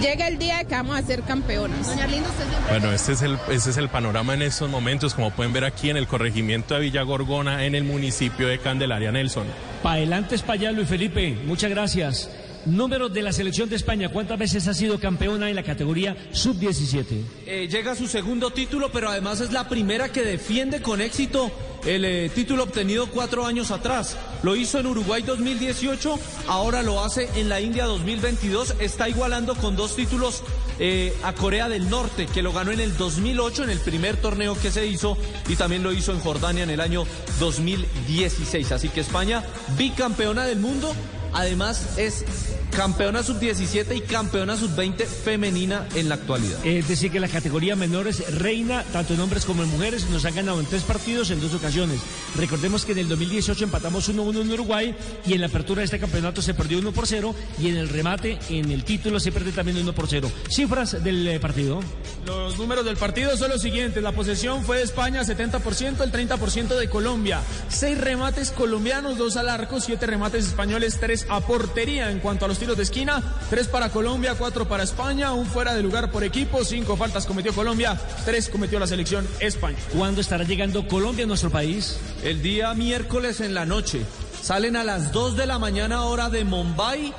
[0.00, 1.86] llegue el día que vamos a ser campeonas.
[1.86, 2.70] Doña Erlinda, usted siempre...
[2.70, 5.90] Bueno, este es, el, este es el panorama en estos momentos, como pueden ver aquí
[5.90, 9.46] en el corregimiento de Villa Gorgona, en el municipio de Candelaria, Nelson.
[9.82, 11.36] Pa' adelante es para allá, Luis Felipe.
[11.46, 12.30] Muchas gracias.
[12.66, 14.10] Números de la selección de España.
[14.10, 17.22] ¿Cuántas veces ha sido campeona en la categoría sub-17?
[17.46, 21.50] Eh, llega a su segundo título, pero además es la primera que defiende con éxito
[21.86, 24.16] el eh, título obtenido cuatro años atrás.
[24.42, 28.76] Lo hizo en Uruguay 2018, ahora lo hace en la India 2022.
[28.80, 30.42] Está igualando con dos títulos
[30.78, 34.58] eh, a Corea del Norte, que lo ganó en el 2008, en el primer torneo
[34.60, 35.16] que se hizo,
[35.48, 37.06] y también lo hizo en Jordania en el año
[37.38, 38.72] 2016.
[38.72, 39.42] Así que España,
[39.76, 40.94] bicampeona del mundo,
[41.32, 42.24] además es
[42.70, 46.64] campeona sub-17 y campeona sub-20 femenina en la actualidad.
[46.64, 50.08] Es decir, que la categoría menores reina tanto en hombres como en mujeres.
[50.10, 52.00] Nos han ganado en tres partidos en dos ocasiones.
[52.36, 54.94] Recordemos que en el 2018 empatamos 1-1 en Uruguay
[55.26, 57.88] y en la apertura de este campeonato se perdió 1 por 0 y en el
[57.88, 60.30] remate, en el título, se perdió también 1 por 0.
[60.48, 61.80] Cifras del eh, partido.
[62.26, 64.02] Los números del partido son los siguientes.
[64.02, 67.40] La posesión fue de España 70%, el 30% de Colombia.
[67.68, 72.10] Seis remates colombianos, dos al arco, siete remates españoles, tres a portería.
[72.10, 75.74] En cuanto a los tiros de esquina, tres para Colombia, cuatro para España, un fuera
[75.74, 79.78] de lugar por equipo, cinco faltas cometió Colombia, tres cometió la selección España.
[79.96, 81.98] ¿Cuándo estará llegando Colombia a nuestro país?
[82.22, 84.02] El día miércoles en la noche.
[84.42, 87.12] Salen a las 2 de la mañana hora de Mumbai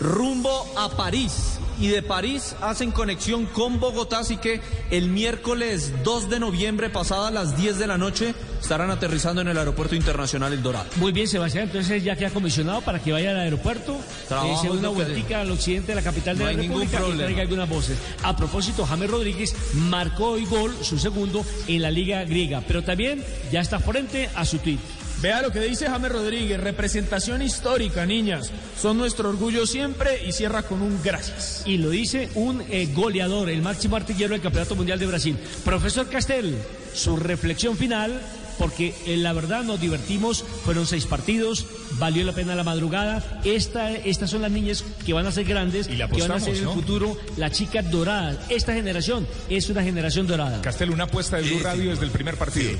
[0.00, 1.58] rumbo a París.
[1.80, 4.60] Y de París hacen conexión con Bogotá, así que
[4.90, 9.56] el miércoles 2 de noviembre, pasada las 10 de la noche, estarán aterrizando en el
[9.56, 10.86] Aeropuerto Internacional El Dorado.
[10.96, 13.96] Muy bien, Sebastián, entonces ya queda comisionado para que vaya al aeropuerto,
[14.28, 17.42] se es una vueltica al occidente de la capital de No la República y traiga
[17.42, 17.96] algunas voces.
[18.24, 23.24] A propósito, James Rodríguez marcó hoy gol, su segundo, en la Liga Griega, pero también
[23.52, 24.78] ya está frente a su tweet.
[25.20, 28.52] Vea lo que dice James Rodríguez, representación histórica, niñas.
[28.80, 31.62] Son nuestro orgullo siempre y cierra con un gracias.
[31.66, 35.36] Y lo dice un eh, goleador, el máximo artillero del Campeonato Mundial de Brasil.
[35.64, 36.56] Profesor Castel,
[36.94, 38.20] su reflexión final,
[38.58, 41.66] porque eh, la verdad nos divertimos, fueron seis partidos,
[41.98, 43.40] valió la pena la madrugada.
[43.44, 46.62] Esta, estas son las niñas que van a ser grandes, que van a ser en
[46.62, 48.38] el futuro la chica dorada.
[48.50, 50.62] Esta generación es una generación dorada.
[50.62, 52.70] Castel, una apuesta de Blue Radio desde el primer partido.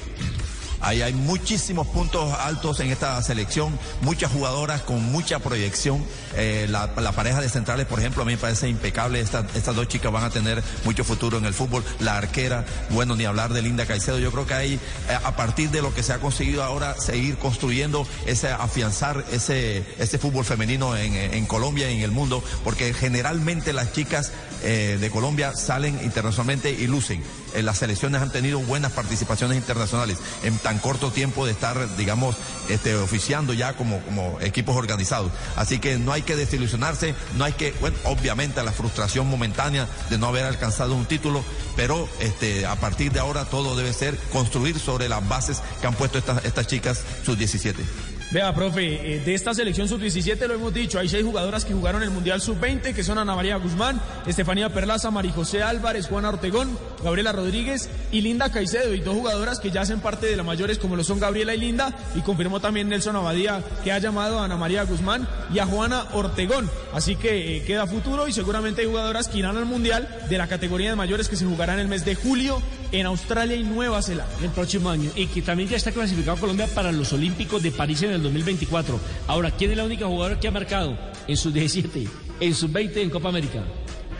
[0.80, 6.04] Ahí hay muchísimos puntos altos en esta selección, muchas jugadoras con mucha proyección.
[6.36, 9.20] Eh, la, pareja de centrales, por ejemplo, a mí me parece impecable.
[9.20, 11.84] Esta- estas dos chicas van a tener mucho futuro en el fútbol.
[12.00, 14.18] La arquera, bueno, ni hablar de Linda Caicedo.
[14.18, 17.36] Yo creo que ahí, eh, a partir de lo que se ha conseguido ahora, seguir
[17.38, 22.94] construyendo, ese afianzar ese, ese fútbol femenino en, en Colombia y en el mundo, porque
[22.94, 24.32] generalmente las chicas
[24.62, 27.22] eh, de Colombia salen internacionalmente y lucen.
[27.54, 32.36] Eh, las selecciones han tenido buenas participaciones internacionales en tan corto tiempo de estar, digamos,
[32.68, 35.32] este, oficiando ya como, como equipos organizados.
[35.56, 40.18] Así que no hay que desilusionarse, no hay que, bueno, obviamente la frustración momentánea de
[40.18, 41.44] no haber alcanzado un título,
[41.76, 45.94] pero este, a partir de ahora todo debe ser construir sobre las bases que han
[45.94, 47.82] puesto estas, estas chicas sus 17.
[48.30, 52.02] Vea, profe, eh, de esta selección sub-17 lo hemos dicho, hay seis jugadoras que jugaron
[52.02, 56.78] el Mundial sub-20, que son Ana María Guzmán, Estefanía Perlaza, María José Álvarez, Juana Ortegón,
[57.02, 60.78] Gabriela Rodríguez y Linda Caicedo, y dos jugadoras que ya hacen parte de las mayores
[60.78, 64.44] como lo son Gabriela y Linda, y confirmó también Nelson Abadía que ha llamado a
[64.44, 66.70] Ana María Guzmán y a Juana Ortegón.
[66.92, 70.48] Así que eh, queda futuro y seguramente hay jugadoras que irán al Mundial de la
[70.48, 72.60] categoría de mayores que se jugará en el mes de julio
[72.92, 74.32] en Australia y Nueva Zelanda.
[74.42, 75.10] El próximo año.
[75.14, 78.98] Y que también ya está clasificado Colombia para los Olímpicos de París en el 2024.
[79.26, 82.08] Ahora, ¿quién es la única jugadora que ha marcado en sus 17,
[82.40, 83.64] en sus 20 en Copa América?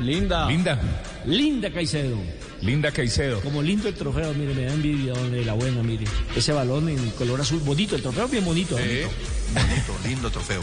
[0.01, 0.49] Linda.
[0.49, 0.81] Linda.
[1.27, 2.17] Linda Caicedo.
[2.63, 3.41] Linda Caicedo.
[3.41, 6.05] Como lindo el trofeo, mire, me da envidia de la buena, mire.
[6.37, 8.77] Ese balón en color azul, bonito, el trofeo bien bonito.
[8.77, 9.09] bonito.
[9.55, 10.61] Bonito, lindo trofeo.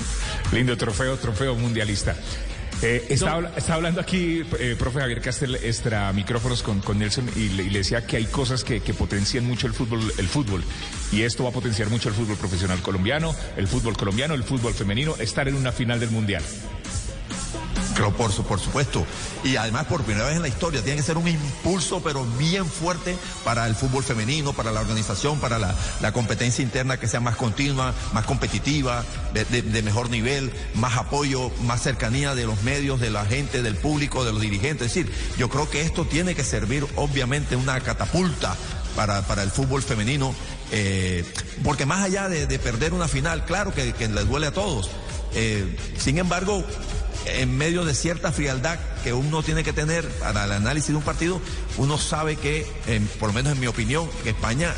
[0.53, 2.15] Lindo trofeo, trofeo mundialista.
[2.81, 7.49] Eh, está, está hablando aquí, eh, profe Javier Castel, extra micrófonos con, con Nelson y
[7.49, 10.63] le, y le decía que hay cosas que, que potencian mucho el fútbol, el fútbol.
[11.11, 14.73] Y esto va a potenciar mucho el fútbol profesional colombiano, el fútbol colombiano, el fútbol
[14.73, 16.43] femenino, estar en una final del mundial.
[17.95, 19.05] Pero por, su- por supuesto.
[19.43, 22.65] Y además, por primera vez en la historia, tiene que ser un impulso, pero bien
[22.65, 23.15] fuerte
[23.45, 27.37] para el fútbol femenino, para la organización, para la, la competencia interna que sea más
[27.37, 29.03] continua, más competitiva,
[29.33, 34.25] de, mejor nivel, más apoyo, más cercanía de los medios, de la gente, del público,
[34.25, 34.87] de los dirigentes.
[34.87, 38.55] Es decir, yo creo que esto tiene que servir, obviamente, una catapulta
[38.95, 40.35] para, para el fútbol femenino,
[40.71, 41.23] eh,
[41.63, 44.89] porque más allá de, de perder una final, claro que, que les duele a todos.
[45.33, 46.63] Eh, sin embargo,
[47.25, 51.03] en medio de cierta frialdad que uno tiene que tener para el análisis de un
[51.03, 51.41] partido,
[51.77, 52.65] uno sabe que,
[53.19, 54.73] por lo menos en mi opinión, que España,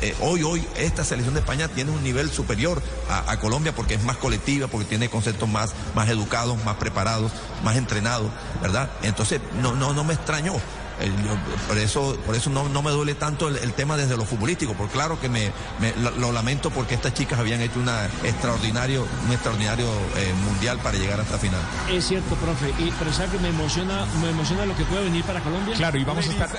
[0.00, 3.94] eh, hoy, hoy, esta selección de España tiene un nivel superior a, a Colombia porque
[3.94, 7.32] es más colectiva, porque tiene conceptos más, más educados, más preparados,
[7.64, 8.30] más entrenados,
[8.60, 8.90] ¿verdad?
[9.02, 10.54] Entonces, no, no, no me extrañó.
[11.00, 14.24] Yo- por eso, por eso no, no me duele tanto el, el tema desde lo
[14.24, 15.50] futbolístico, porque claro que me,
[15.80, 19.86] me- lo, lo lamento porque estas chicas habían hecho una extraordinario, un extraordinario
[20.16, 21.60] eh, mundial para llegar a esta final.
[21.90, 22.68] Es cierto, profe.
[22.78, 25.74] Y pero ¿sabe que me emociona, me emociona lo que puede venir para Colombia?
[25.76, 26.50] Claro, y vamos a estar,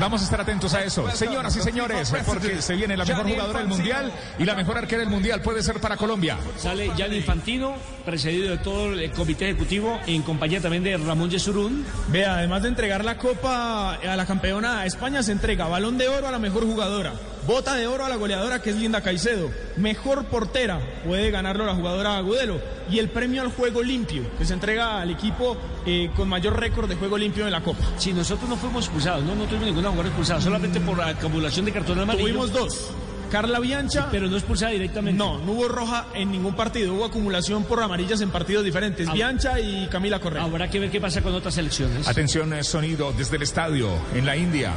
[0.00, 1.08] vamos a estar atentos a eso.
[1.14, 5.00] Señoras y señores, porque se viene la mejor jugadora del mundial y la mejor arquera
[5.00, 6.36] del mundial puede ser para Colombia.
[6.56, 7.74] Sale Gianni Infantino,
[8.04, 11.84] precedido de todo el comité ejecutivo, en compañía también de Ramón Yesurún.
[12.08, 16.08] Vea, además de entregar la copa a la campeona a España, se entrega balón de
[16.08, 17.12] oro a la mejor jugadora,
[17.46, 21.74] bota de oro a la goleadora que es Linda Caicedo, mejor portera puede ganarlo la
[21.74, 26.28] jugadora Agudelo y el premio al juego limpio que se entrega al equipo eh, con
[26.28, 27.84] mayor récord de juego limpio en la copa.
[27.96, 31.72] Si nosotros no fuimos expulsados, no, no tuvimos ninguna jugadora expulsada, solamente por acumulación de
[31.72, 32.26] cartón amarillo.
[32.26, 32.90] Tuvimos dos.
[33.30, 34.08] Carla Biancha.
[34.10, 35.18] pero no expulsada directamente.
[35.18, 39.08] No, no hubo roja en ningún partido, hubo acumulación por amarillas en partidos diferentes.
[39.08, 39.12] Ah.
[39.12, 40.42] Biancha y Camila Correa.
[40.42, 42.08] Habrá que ver qué pasa con otras selecciones.
[42.08, 44.72] Atención, eh, sonido desde el estadio en la India.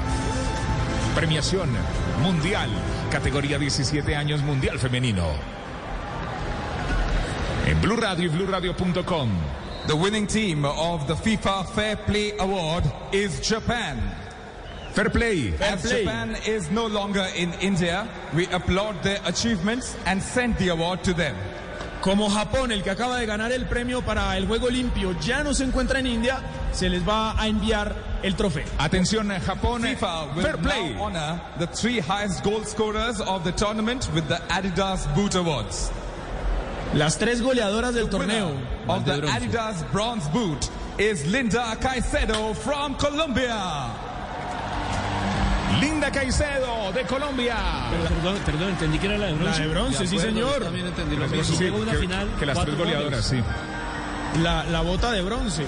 [1.16, 1.70] Premiación
[2.22, 2.70] mundial,
[3.12, 5.26] categoría 17 años mundial femenino.
[7.66, 9.30] En Blue Radio y BlueRadio.com.
[9.88, 14.21] The winning team of the FIFA Fair Play Award is Japan.
[14.94, 15.54] Fair Play.
[15.62, 21.04] As Japan is no longer in India, we applaud their achievements and send the award
[21.04, 21.36] to them.
[22.02, 25.54] Como Japón, el que acaba de ganar el premio para el juego limpio, ya no
[25.54, 26.42] se encuentra en India,
[26.74, 27.94] se les va a enviar
[28.24, 28.66] el trofeo.
[28.80, 29.84] Atención, eh, Japón.
[29.84, 30.94] FIFA will Fair Play.
[30.96, 35.92] now honor the three highest goal scorers of the tournament with the Adidas Boot Awards.
[36.96, 38.58] Las tres goleadoras del torneo.
[38.90, 43.92] Of the Adidas Bronze Boot is Linda Caicedo from Colombia.
[45.80, 47.56] Linda Caicedo de Colombia.
[48.14, 49.60] Perdón, perdón, entendí que era la de bronce.
[49.60, 50.64] La de bronce, sí, señor.
[50.64, 51.56] también entendí lo Sí, mismo.
[51.58, 53.44] sí, una que, final, que las tres goleadoras, goles.
[53.46, 54.42] sí.
[54.42, 55.66] La, la bota de bronce.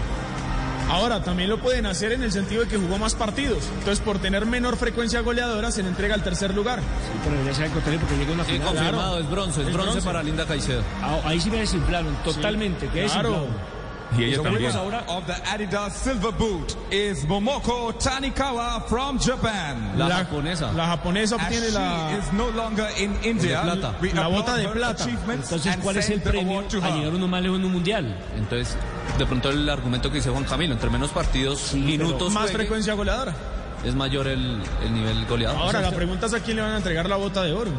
[0.90, 3.64] Ahora, también lo pueden hacer en el sentido de que jugó más partidos.
[3.80, 6.80] Entonces, por tener menor frecuencia goleadora, se le entrega el tercer lugar.
[6.80, 8.68] Sí, pero ya sea el contrario porque llega una Sí, final.
[8.68, 9.20] confirmado, claro.
[9.24, 10.06] es bronce, es Es bronce, bronce.
[10.06, 10.84] para Linda Caicedo.
[11.02, 12.88] Ah, ahí sí me desinflaron totalmente.
[12.90, 13.30] que claro.
[13.30, 13.73] desinflado.
[14.18, 14.72] Y ella también.
[14.76, 19.98] Ahora Of the Adidas Silver Boot is Momoko Tanikawa from Japan.
[19.98, 20.72] La japonesa.
[20.74, 23.96] La japonesa obtiene she la, is no longer in India, de plata.
[24.02, 25.04] we La bota de plata.
[25.04, 28.18] achievements Entonces, ¿cuál es el the premio a llegar uno más lejos en un mundial?
[28.36, 28.76] Entonces,
[29.18, 32.94] de pronto el argumento que dice Juan Camilo, entre menos partidos, minutos más juegue, frecuencia
[32.94, 33.34] goleadora.
[33.84, 35.58] es mayor el, el nivel goleador.
[35.58, 37.54] Ahora, O sea, la pregunta es a quién le van a entregar la bota de
[37.54, 37.72] oro.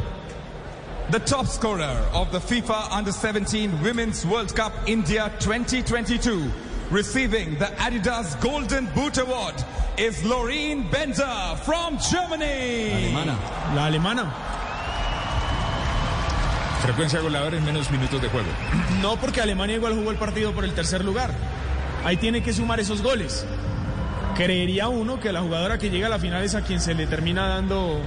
[1.11, 6.51] The top scorer of the FIFA Under 17 Women's World Cup India 2022,
[6.91, 9.55] receiving the Adidas Golden Boot Award,
[9.99, 12.91] is Laureen Benzer from Germany.
[13.13, 13.37] alemana.
[13.75, 14.35] La alemana.
[16.83, 18.49] Frecuencia goleadora en menos minutos de juego.
[19.03, 21.31] No porque Alemania igual jugó el partido por el tercer lugar.
[22.05, 23.47] Ahí tiene que sumar esos goles.
[24.35, 27.07] Creería uno que la jugadora que llega a la final es a quien se le
[27.07, 28.01] termina dando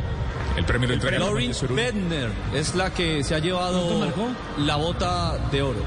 [0.58, 1.76] El premio lo entrega Lauren María Surún.
[1.76, 4.12] Bedner es la que se ha llevado
[4.58, 5.80] la bota de oro.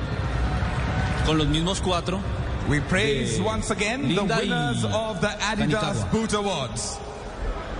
[1.26, 2.20] Con los mismos cuatro.
[2.68, 6.09] We praise de once again the Linda winners of the Adidas.
[6.12, 6.98] Boot Awards.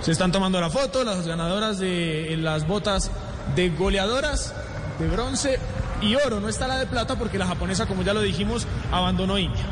[0.01, 3.09] Se están tomando la foto, las ganadoras de las botas
[3.55, 4.53] de goleadoras
[4.99, 5.59] de bronce
[6.01, 6.41] y oro.
[6.41, 9.63] No está la de plata porque la japonesa, como ya lo dijimos, abandonó India.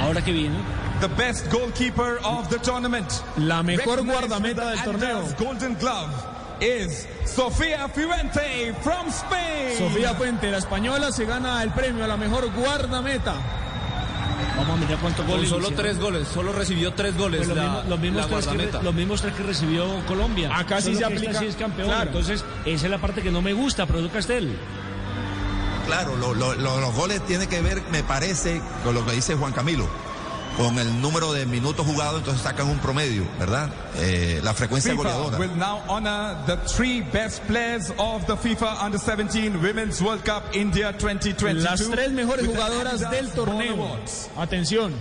[0.00, 0.56] Ahora que viene.
[1.04, 3.06] The best goalkeeper of the tournament.
[3.36, 5.22] La mejor guardameta del torneo.
[5.38, 6.10] Golden Glove
[6.62, 9.76] is Sofía Fuente from Spain.
[9.76, 13.34] Sofía Puente, la española, se gana el premio a la mejor guardameta.
[14.56, 15.50] Vamos a mirar cuántos Con goles.
[15.50, 15.84] solo hicieron.
[15.84, 16.28] tres goles.
[16.28, 19.20] Solo recibió tres goles Pues los, la, mismos, los mismos la tres que, los mismos
[19.20, 20.56] tres que recibió Colombia.
[20.56, 21.88] Acá sí se aplica- sí es campeón.
[21.88, 22.06] claro.
[22.06, 24.56] Entonces, esa es la parte que no me gusta, Produ Castel.
[25.86, 29.34] Claro, lo- lo- lo- los goles tienen que ver, me parece, con lo que dice
[29.34, 29.86] Juan Camilo,
[30.56, 33.70] con el número de minutos jugados, entonces sacan un promedio, ¿verdad?
[33.96, 35.38] Eh, la frecuencia FIFA goleadora.
[35.38, 40.44] will now honor the three best players of the FIFA Under 17 Women's World Cup
[40.52, 41.62] India 2022.
[41.62, 43.98] Las tres mejores jugadoras del torneo.
[44.36, 44.92] Atención.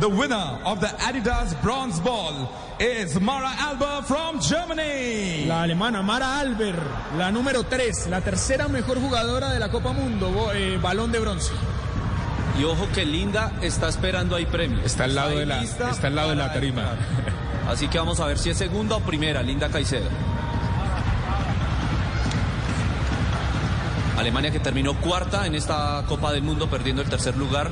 [0.00, 2.48] The winner of the Adidas Bronze Ball
[2.78, 5.46] is Mara Alba from Germany.
[5.46, 6.76] La alemana Mara Alber,
[7.16, 11.52] la número 3, la tercera mejor jugadora de la Copa Mundo, eh, balón de bronce.
[12.58, 14.80] Y ojo que Linda está esperando ahí premio.
[14.84, 16.80] Está al lado de la- está al lado de la tarima.
[16.82, 16.98] entrar.
[17.70, 20.08] Así que vamos a ver si es segunda o primera, Linda Caicedo.
[24.18, 27.70] Alemania que terminó cuarta en esta Copa del Mundo, perdiendo el tercer lugar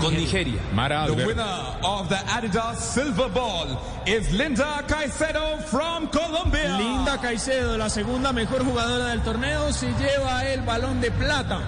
[0.00, 0.58] con Nigeria.
[0.72, 1.44] Mara The winner
[1.82, 6.78] of the Adidas Silver Ball is Linda Caicedo from Colombia.
[6.78, 11.60] Linda Caicedo, la segunda mejor jugadora del torneo, se lleva el balón de plata.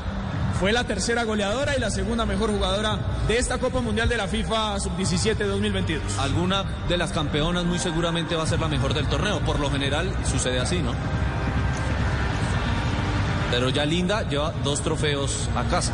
[0.65, 4.27] Fue la tercera goleadora y la segunda mejor jugadora de esta Copa Mundial de la
[4.27, 6.19] FIFA Sub-17 2022.
[6.19, 9.41] Alguna de las campeonas muy seguramente va a ser la mejor del torneo.
[9.41, 10.95] Por lo general sucede así, ¿no?
[13.51, 15.93] Pero ya Linda lleva dos trofeos a casa.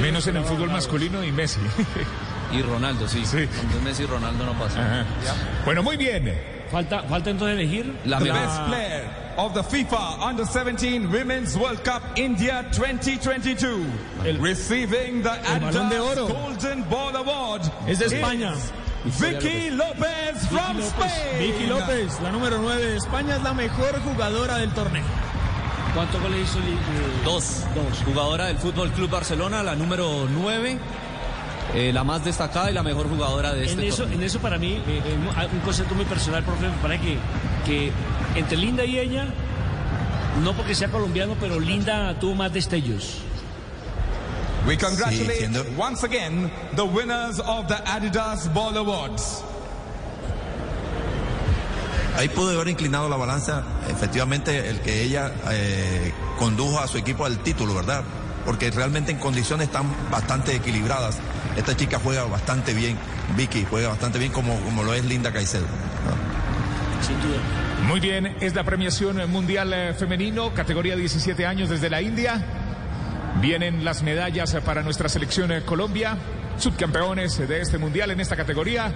[0.00, 1.58] Menos en el fútbol masculino y Messi.
[2.52, 3.26] Y Ronaldo, sí.
[3.26, 3.48] Sí.
[3.82, 4.80] Messi y Ronaldo no pasa.
[4.80, 5.06] Ajá.
[5.64, 6.55] Bueno, muy bien.
[6.70, 7.94] Falta, falta entonces elegir.
[8.04, 8.40] La The mejor.
[8.40, 9.04] best player
[9.36, 13.84] of the FIFA Under 17 Women's World Cup India 2022.
[14.40, 15.30] receiving the
[15.60, 16.26] balón de oro.
[16.28, 17.62] Golden Ball Award.
[17.86, 18.54] Es de is España.
[19.04, 21.38] Vicky López from Spain.
[21.38, 25.04] Vicky López, la número 9 de España, es la mejor jugadora del torneo.
[25.94, 26.58] ¿Cuántos goles hizo?
[26.58, 26.62] Eh,
[27.24, 27.62] Dos.
[27.74, 28.02] Dos.
[28.04, 30.78] Jugadora del Fútbol Club Barcelona, la número 9,
[31.74, 34.18] la más destacada y la mejor jugadora de En este eso, torneo.
[34.18, 37.18] en eso para mí, eh, eh, un- un concepto muy personal, profe, me parece que,
[37.66, 37.92] que
[38.38, 39.26] entre Linda y ella,
[40.42, 43.18] no porque sea colombiano, pero Linda tuvo más destellos.
[44.66, 49.42] We congratulate Sí, once again the winners of the Adidas Ball Awards.
[52.16, 57.26] Ahí pudo haber inclinado la balanza, efectivamente, el que ella eh, condujo a su equipo
[57.26, 58.02] al título, ¿verdad?
[58.46, 61.18] Porque realmente en condiciones están bastante equilibradas.
[61.56, 62.96] Esta chica juega bastante bien,
[63.36, 65.66] Vicky juega bastante bien como, como lo es Linda Caicedo.
[67.00, 67.38] Sin duda.
[67.86, 72.44] Muy bien, es la premiación mundial eh, femenino, categoría 17 años desde la India.
[73.40, 76.16] Vienen las medallas para nuestra selección eh, Colombia,
[76.58, 78.92] subcampeones de este mundial en esta categoría.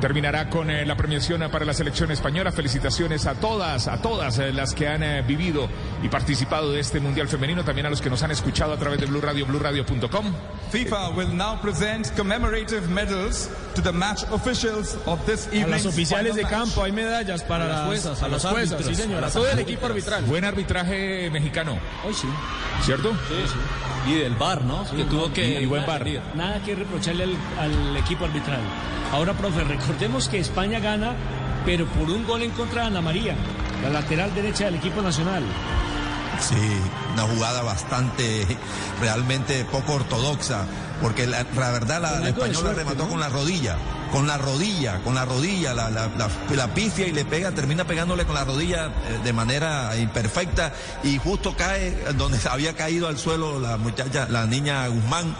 [0.00, 2.52] Terminará con eh, la premiación para la selección española.
[2.52, 5.68] Felicitaciones a todas, a todas las que han vivido
[6.02, 9.00] y participado de este mundial femenino, también a los que nos han escuchado a través
[9.00, 10.32] de Blue Radio, BlueRadio.com.
[10.70, 15.86] FIFA will now present commemorative medals to the match officials of this A evening's las
[15.86, 18.96] oficiales de campo hay medallas para A las juezas, a a las los juezas, árbitros,
[18.96, 20.24] sí a señora, las todo el equipo arbitral.
[20.24, 22.28] Buen arbitraje mexicano, Hoy sí.
[22.82, 23.12] ¿cierto?
[24.06, 24.84] Y del VAR, ¿no?
[24.90, 25.60] que tuvo que...
[25.60, 26.04] y buen VAR.
[26.34, 28.60] Nada que reprocharle al, al equipo arbitral.
[29.12, 31.14] Ahora, profe, recordemos que España gana,
[31.64, 33.34] pero por un gol en contra de Ana María,
[33.82, 35.42] la lateral derecha del equipo nacional.
[36.40, 36.54] Sí,
[37.18, 38.46] una jugada bastante,
[39.00, 40.64] realmente poco ortodoxa,
[41.00, 43.08] porque la, la verdad la, española suerte, remató ¿no?
[43.10, 43.76] con la rodilla,
[44.12, 48.34] con la rodilla, con la rodilla, la, la, pifia y le pega, termina pegándole con
[48.34, 50.72] la rodilla eh, de manera imperfecta
[51.02, 55.34] y justo cae donde había caído al suelo la muchacha, la niña Guzmán,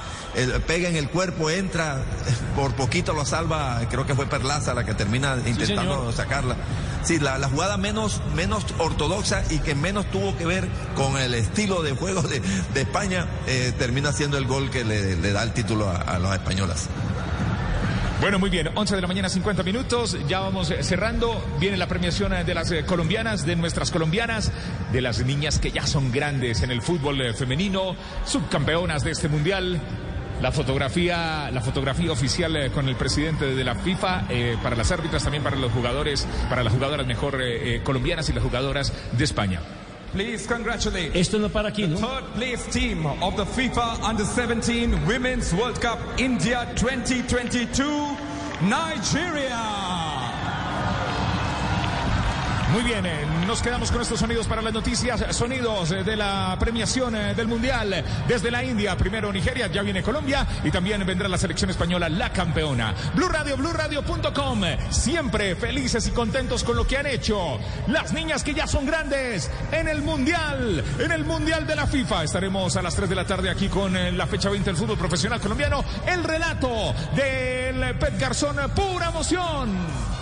[0.67, 2.03] pega en el cuerpo, entra,
[2.57, 6.57] por poquito lo salva, creo que fue Perlaza la que termina intentando sacarla.
[7.03, 11.35] Sí, la, la jugada menos, menos ortodoxa y que menos tuvo que ver con el
[11.35, 12.41] estilo de juego de,
[12.81, 16.89] España, eh, termina siendo el gol que le, da el título a, las españolas.
[18.23, 21.87] Bueno, muy bien, 11 de la mañana, 50 minutos, ya vamos eh, cerrando, viene la
[21.87, 24.51] premiación eh, de las colombianas, de nuestras colombianas,
[24.93, 29.81] de las niñas que ya son grandes en el fútbol femenino, subcampeonas de este mundial.
[30.41, 34.29] la fotografía, la fotografía oficial con el presidente de la FIFA
[34.63, 37.41] para las árbitras, también para los jugadores, para las jugadoras mejor
[37.83, 39.61] colombianas y las jugadoras de España.
[40.13, 41.97] Please congratulate Esto no para aquí, the ¿no?
[41.99, 48.17] third place team of the FIFA Under 17 Women's World Cup India 2022,
[48.63, 49.78] Nigeria.
[52.73, 56.55] Muy bien, eh, nos quedamos con estos sonidos para las noticias, sonidos eh, de la
[56.61, 58.95] premiación eh, del Mundial desde la India.
[58.95, 62.95] Primero Nigeria, ya viene Colombia y también vendrá la selección española, la campeona.
[63.15, 67.59] Blue Radio, BlueRadio.com, siempre felices y contentos con lo que han hecho.
[67.87, 72.25] Las niñas que ya son grandes en el Mundial, en el Mundial de la FIFA.
[72.25, 75.41] Estaremos a las 3 de la tarde aquí con la fecha 20 del fútbol profesional
[75.41, 75.83] colombiano.
[76.07, 80.18] El relato del Pet Garzón, pura emoción.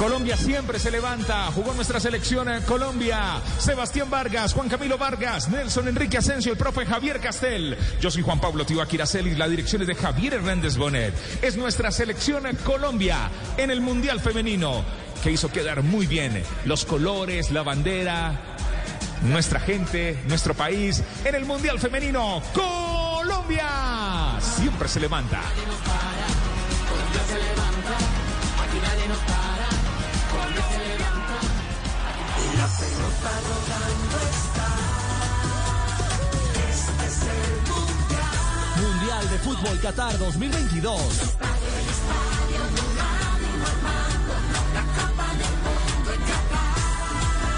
[0.00, 1.52] Colombia siempre se levanta.
[1.52, 3.42] Jugó nuestra selección en Colombia.
[3.58, 7.76] Sebastián Vargas, Juan Camilo Vargas, Nelson Enrique Asensio, el profe Javier Castel.
[8.00, 9.36] Yo soy Juan Pablo Tibaquira Celis.
[9.36, 11.12] La dirección es de Javier Hernández Bonet.
[11.42, 14.82] Es nuestra selección en Colombia en el Mundial Femenino
[15.22, 18.56] que hizo quedar muy bien los colores, la bandera,
[19.24, 22.42] nuestra gente, nuestro país en el Mundial Femenino.
[22.54, 25.42] Colombia siempre se levanta.
[39.28, 41.00] De Fútbol Qatar 2022.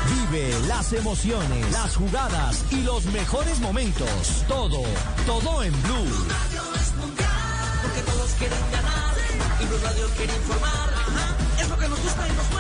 [0.08, 4.08] Vive las emociones, las jugadas y los mejores momentos.
[4.48, 4.82] Todo,
[5.24, 6.26] todo en Blue.
[7.82, 9.14] Porque todos quieren ganar
[9.60, 10.90] y Blue Radio quiere informar.
[11.60, 12.51] Es lo que nos gusta y nos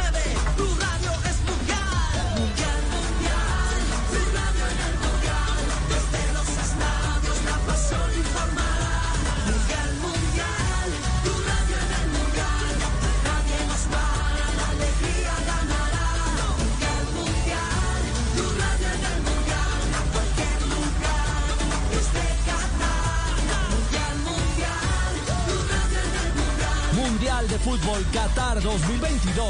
[27.64, 29.46] Fútbol Qatar 2022.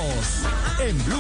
[0.81, 1.17] En Blue.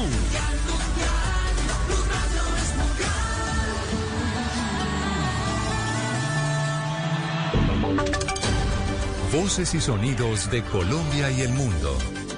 [9.32, 11.96] Voces y sonidos de Colombia y el mundo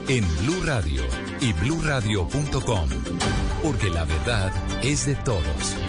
[0.08, 1.02] en Blue Radio
[1.40, 2.88] y bluradio.com,
[3.62, 4.52] porque la verdad
[4.82, 5.83] es de todos.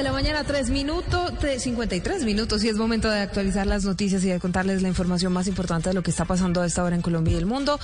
[0.00, 4.30] De la mañana, 3 minutos, 53 minutos y es momento de actualizar las noticias y
[4.30, 7.02] de contarles la información más importante de lo que está pasando a esta hora en
[7.02, 7.78] Colombia y el mundo.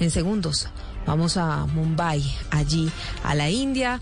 [0.00, 0.66] En segundos,
[1.06, 2.90] vamos a Mumbai, allí
[3.22, 4.00] a la India.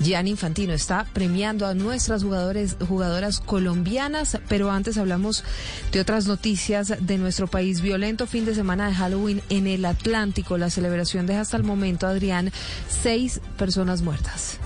[0.00, 5.44] Gianni Infantino está premiando a nuestras jugadores, jugadoras colombianas, pero antes hablamos
[5.92, 7.82] de otras noticias de nuestro país.
[7.82, 10.56] Violento fin de semana de Halloween en el Atlántico.
[10.56, 12.50] La celebración deja hasta el momento, Adrián,
[12.88, 14.58] seis personas muertas.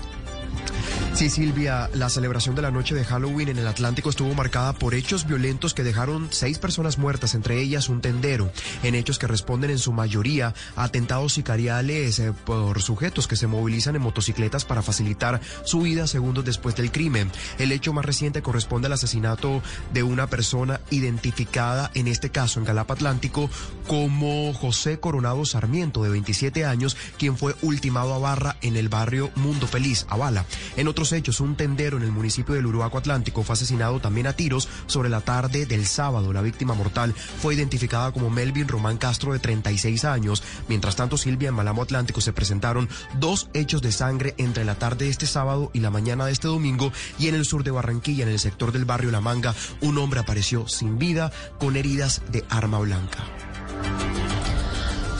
[1.13, 4.93] Sí, Silvia, la celebración de la noche de Halloween en el Atlántico estuvo marcada por
[4.93, 8.49] hechos violentos que dejaron seis personas muertas, entre ellas un tendero,
[8.83, 13.47] en hechos que responden en su mayoría a atentados sicariales eh, por sujetos que se
[13.47, 17.29] movilizan en motocicletas para facilitar su vida segundos después del crimen.
[17.57, 19.61] El hecho más reciente corresponde al asesinato
[19.93, 23.49] de una persona identificada, en este caso en Galapa Atlántico,
[23.87, 29.31] como José Coronado Sarmiento, de 27 años, quien fue ultimado a barra en el barrio
[29.35, 30.45] Mundo Feliz, Avala.
[30.77, 34.33] En otros hechos, un tendero en el municipio del Uruguaco Atlántico fue asesinado también a
[34.33, 36.33] tiros sobre la tarde del sábado.
[36.33, 40.43] La víctima mortal fue identificada como Melvin Román Castro, de 36 años.
[40.67, 45.05] Mientras tanto, Silvia, en Malamo Atlántico se presentaron dos hechos de sangre entre la tarde
[45.05, 46.91] de este sábado y la mañana de este domingo.
[47.17, 50.19] Y en el sur de Barranquilla, en el sector del barrio La Manga, un hombre
[50.19, 53.23] apareció sin vida con heridas de arma blanca.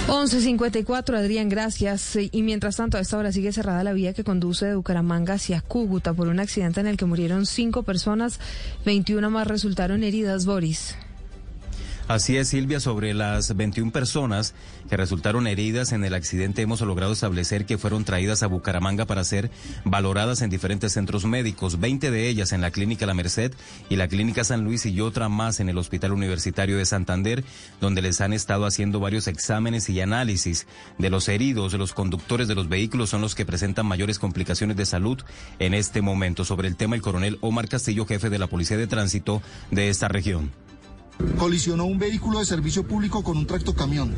[0.10, 2.18] 11.54, Adrián, gracias.
[2.32, 5.62] Y mientras tanto, a esta hora sigue cerrada la vía que conduce de Bucaramanga hacia
[5.62, 8.40] Cúcuta por un accidente en el que murieron cinco personas,
[8.86, 10.96] 21 más resultaron heridas, Boris.
[12.10, 14.56] Así es, Silvia, sobre las 21 personas
[14.90, 19.24] que resultaron heridas en el accidente hemos logrado establecer que fueron traídas a Bucaramanga para
[19.24, 19.52] ser
[19.86, 23.54] valoradas en diferentes centros médicos, 20 de ellas en la Clínica La Merced
[23.90, 27.44] y la Clínica San Luis y otra más en el Hospital Universitario de Santander,
[27.80, 30.66] donde les han estado haciendo varios exámenes y análisis
[30.98, 31.76] de los heridos.
[31.76, 35.22] Los conductores de los vehículos son los que presentan mayores complicaciones de salud
[35.60, 36.44] en este momento.
[36.44, 40.08] Sobre el tema, el coronel Omar Castillo, jefe de la Policía de Tránsito de esta
[40.08, 40.50] región.
[41.38, 44.14] Colisionó un vehículo de servicio público con un tractocamión.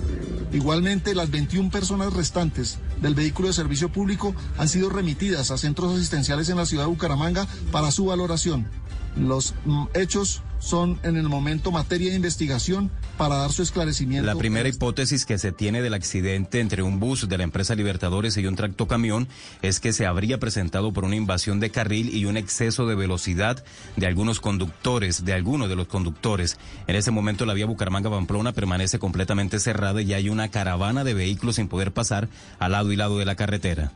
[0.54, 5.94] Igualmente, las 21 personas restantes del vehículo de servicio público han sido remitidas a centros
[5.96, 8.68] asistenciales en la ciudad de Bucaramanga para su valoración.
[9.16, 14.26] Los mm, hechos son en el momento materia de investigación para dar su esclarecimiento.
[14.26, 18.38] La primera hipótesis que se tiene del accidente entre un bus de la empresa Libertadores
[18.38, 19.28] y un tractocamión
[19.62, 23.64] es que se habría presentado por una invasión de carril y un exceso de velocidad
[23.96, 26.58] de algunos conductores, de algunos de los conductores.
[26.88, 31.56] En ese momento la vía Bucaramanga-Pamplona permanece completamente cerrada y hay una caravana de vehículos
[31.56, 32.30] sin poder pasar
[32.60, 33.92] al lado y lado de la carretera.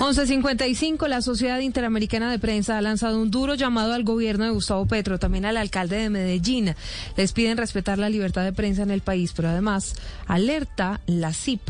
[0.00, 4.86] 11.55, la Sociedad Interamericana de Prensa ha lanzado un duro llamado al gobierno de Gustavo
[4.86, 6.74] Petro, también al alcalde de Medellín.
[7.16, 9.94] Les piden respetar la libertad de prensa en el país, pero además
[10.26, 11.60] alerta la CIP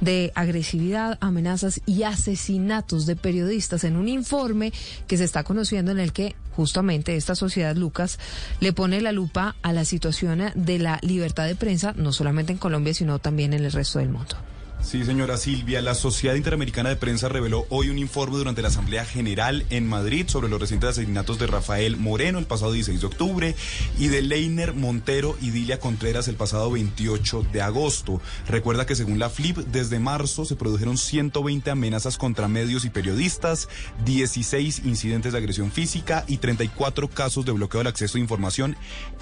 [0.00, 4.72] de agresividad, amenazas y asesinatos de periodistas en un informe
[5.06, 8.18] que se está conociendo en el que justamente esta sociedad Lucas
[8.60, 12.58] le pone la lupa a la situación de la libertad de prensa, no solamente en
[12.58, 14.36] Colombia, sino también en el resto del mundo.
[14.82, 19.04] Sí, señora Silvia, la Sociedad Interamericana de Prensa reveló hoy un informe durante la Asamblea
[19.04, 23.54] General en Madrid sobre los recientes asesinatos de Rafael Moreno el pasado 16 de octubre
[23.98, 28.20] y de Leiner Montero y Dilia Contreras el pasado 28 de agosto.
[28.48, 33.68] Recuerda que según la FLIP, desde marzo se produjeron 120 amenazas contra medios y periodistas,
[34.04, 38.76] 16 incidentes de agresión física y 34 casos de bloqueo del acceso a información,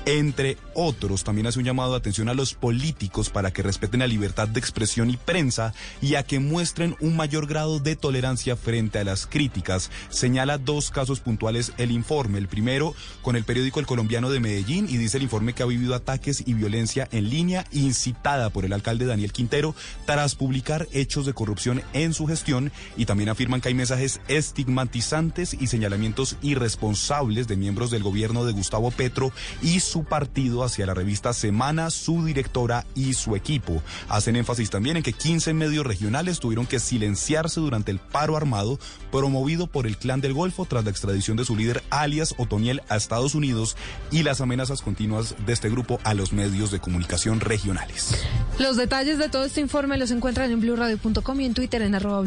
[0.06, 1.22] entre otros.
[1.22, 4.58] También hace un llamado de atención a los políticos para que respeten la libertad de
[4.58, 5.49] expresión y prensa
[6.00, 9.90] y a que muestren un mayor grado de tolerancia frente a las críticas.
[10.08, 12.38] Señala dos casos puntuales el informe.
[12.38, 15.66] El primero con el periódico El Colombiano de Medellín y dice el informe que ha
[15.66, 19.74] vivido ataques y violencia en línea incitada por el alcalde Daniel Quintero
[20.06, 25.54] tras publicar hechos de corrupción en su gestión y también afirman que hay mensajes estigmatizantes
[25.54, 29.32] y señalamientos irresponsables de miembros del gobierno de Gustavo Petro
[29.62, 33.82] y su partido hacia la revista Semana, su directora y su equipo.
[34.08, 38.78] Hacen énfasis también en que 15 medios regionales tuvieron que silenciarse durante el paro armado
[39.10, 42.96] promovido por el Clan del Golfo tras la extradición de su líder alias Otoniel a
[42.96, 43.76] Estados Unidos
[44.10, 48.14] y las amenazas continuas de este grupo a los medios de comunicación regionales.
[48.58, 52.24] Los detalles de todo este informe los encuentran en blurradio.com y en Twitter en arroba.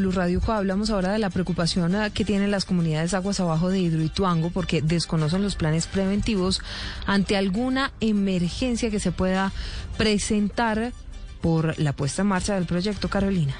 [0.47, 4.81] Hablamos ahora de la preocupación ah, que tienen las comunidades aguas abajo de Hidroituango porque
[4.81, 6.61] desconocen los planes preventivos
[7.05, 9.51] ante alguna emergencia que se pueda
[9.97, 10.93] presentar
[11.43, 13.53] por la puesta en marcha del proyecto Carolina.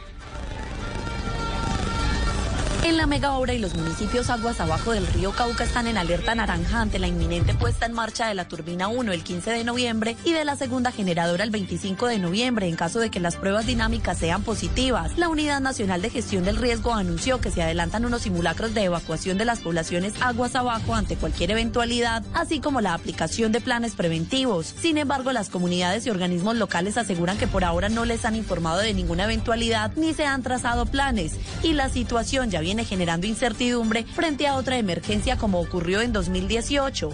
[2.86, 6.36] En la mega obra y los municipios aguas abajo del río Cauca están en alerta
[6.36, 10.18] naranja ante la inminente puesta en marcha de la turbina 1 el 15 de noviembre
[10.26, 13.66] y de la segunda generadora el 25 de noviembre en caso de que las pruebas
[13.68, 15.18] dinámicas sean positivas.
[15.18, 19.38] La Unidad Nacional de Gestión del Riesgo anunció que se adelantan unos simulacros de evacuación
[19.38, 24.76] de las poblaciones aguas abajo ante cualquier eventualidad, así como la aplicación de planes preventivos.
[24.82, 28.80] Sin embargo, las comunidades y organismos locales aseguran que por ahora no les han informado
[28.80, 34.48] de ninguna eventualidad ni se han trazado planes y la situación ya generando incertidumbre frente
[34.48, 37.12] a otra emergencia como ocurrió en 2018.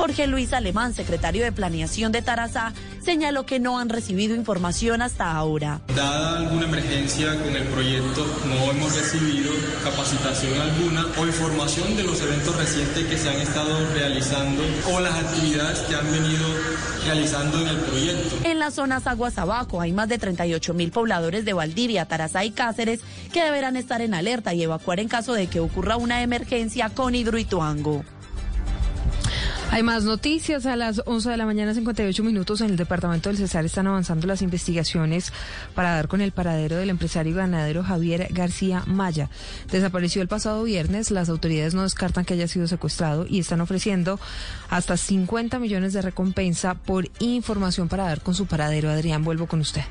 [0.00, 2.72] Jorge Luis Alemán, secretario de Planeación de Tarazá,
[3.04, 5.82] señaló que no han recibido información hasta ahora.
[5.94, 9.52] Dada alguna emergencia con el proyecto, no hemos recibido
[9.84, 15.12] capacitación alguna o información de los eventos recientes que se han estado realizando o las
[15.22, 16.46] actividades que han venido
[17.04, 18.36] realizando en el proyecto.
[18.44, 22.52] En las zonas aguas abajo hay más de 38 mil pobladores de Valdivia, Tarazá y
[22.52, 23.00] Cáceres
[23.34, 27.14] que deberán estar en alerta y evacuar en caso de que ocurra una emergencia con
[27.14, 28.02] Hidroituango.
[29.72, 30.66] Hay más noticias.
[30.66, 34.26] A las 11 de la mañana, 58 minutos, en el departamento del Cesar están avanzando
[34.26, 35.32] las investigaciones
[35.76, 39.30] para dar con el paradero del empresario ganadero Javier García Maya.
[39.70, 41.12] Desapareció el pasado viernes.
[41.12, 44.18] Las autoridades no descartan que haya sido secuestrado y están ofreciendo
[44.70, 48.90] hasta 50 millones de recompensa por información para dar con su paradero.
[48.90, 49.84] Adrián, vuelvo con usted.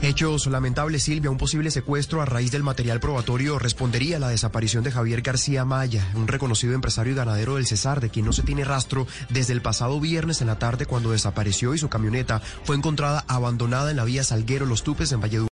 [0.00, 1.28] Hechos lamentables, Silvia.
[1.28, 5.64] Un posible secuestro a raíz del material probatorio respondería a la desaparición de Javier García
[5.64, 9.54] Maya, un reconocido empresario y ganadero del Cesar, de quien no se tiene rastro desde
[9.54, 13.96] el pasado viernes en la tarde cuando desapareció y su camioneta fue encontrada abandonada en
[13.96, 15.46] la vía Salguero Los Tupes en Valledupar.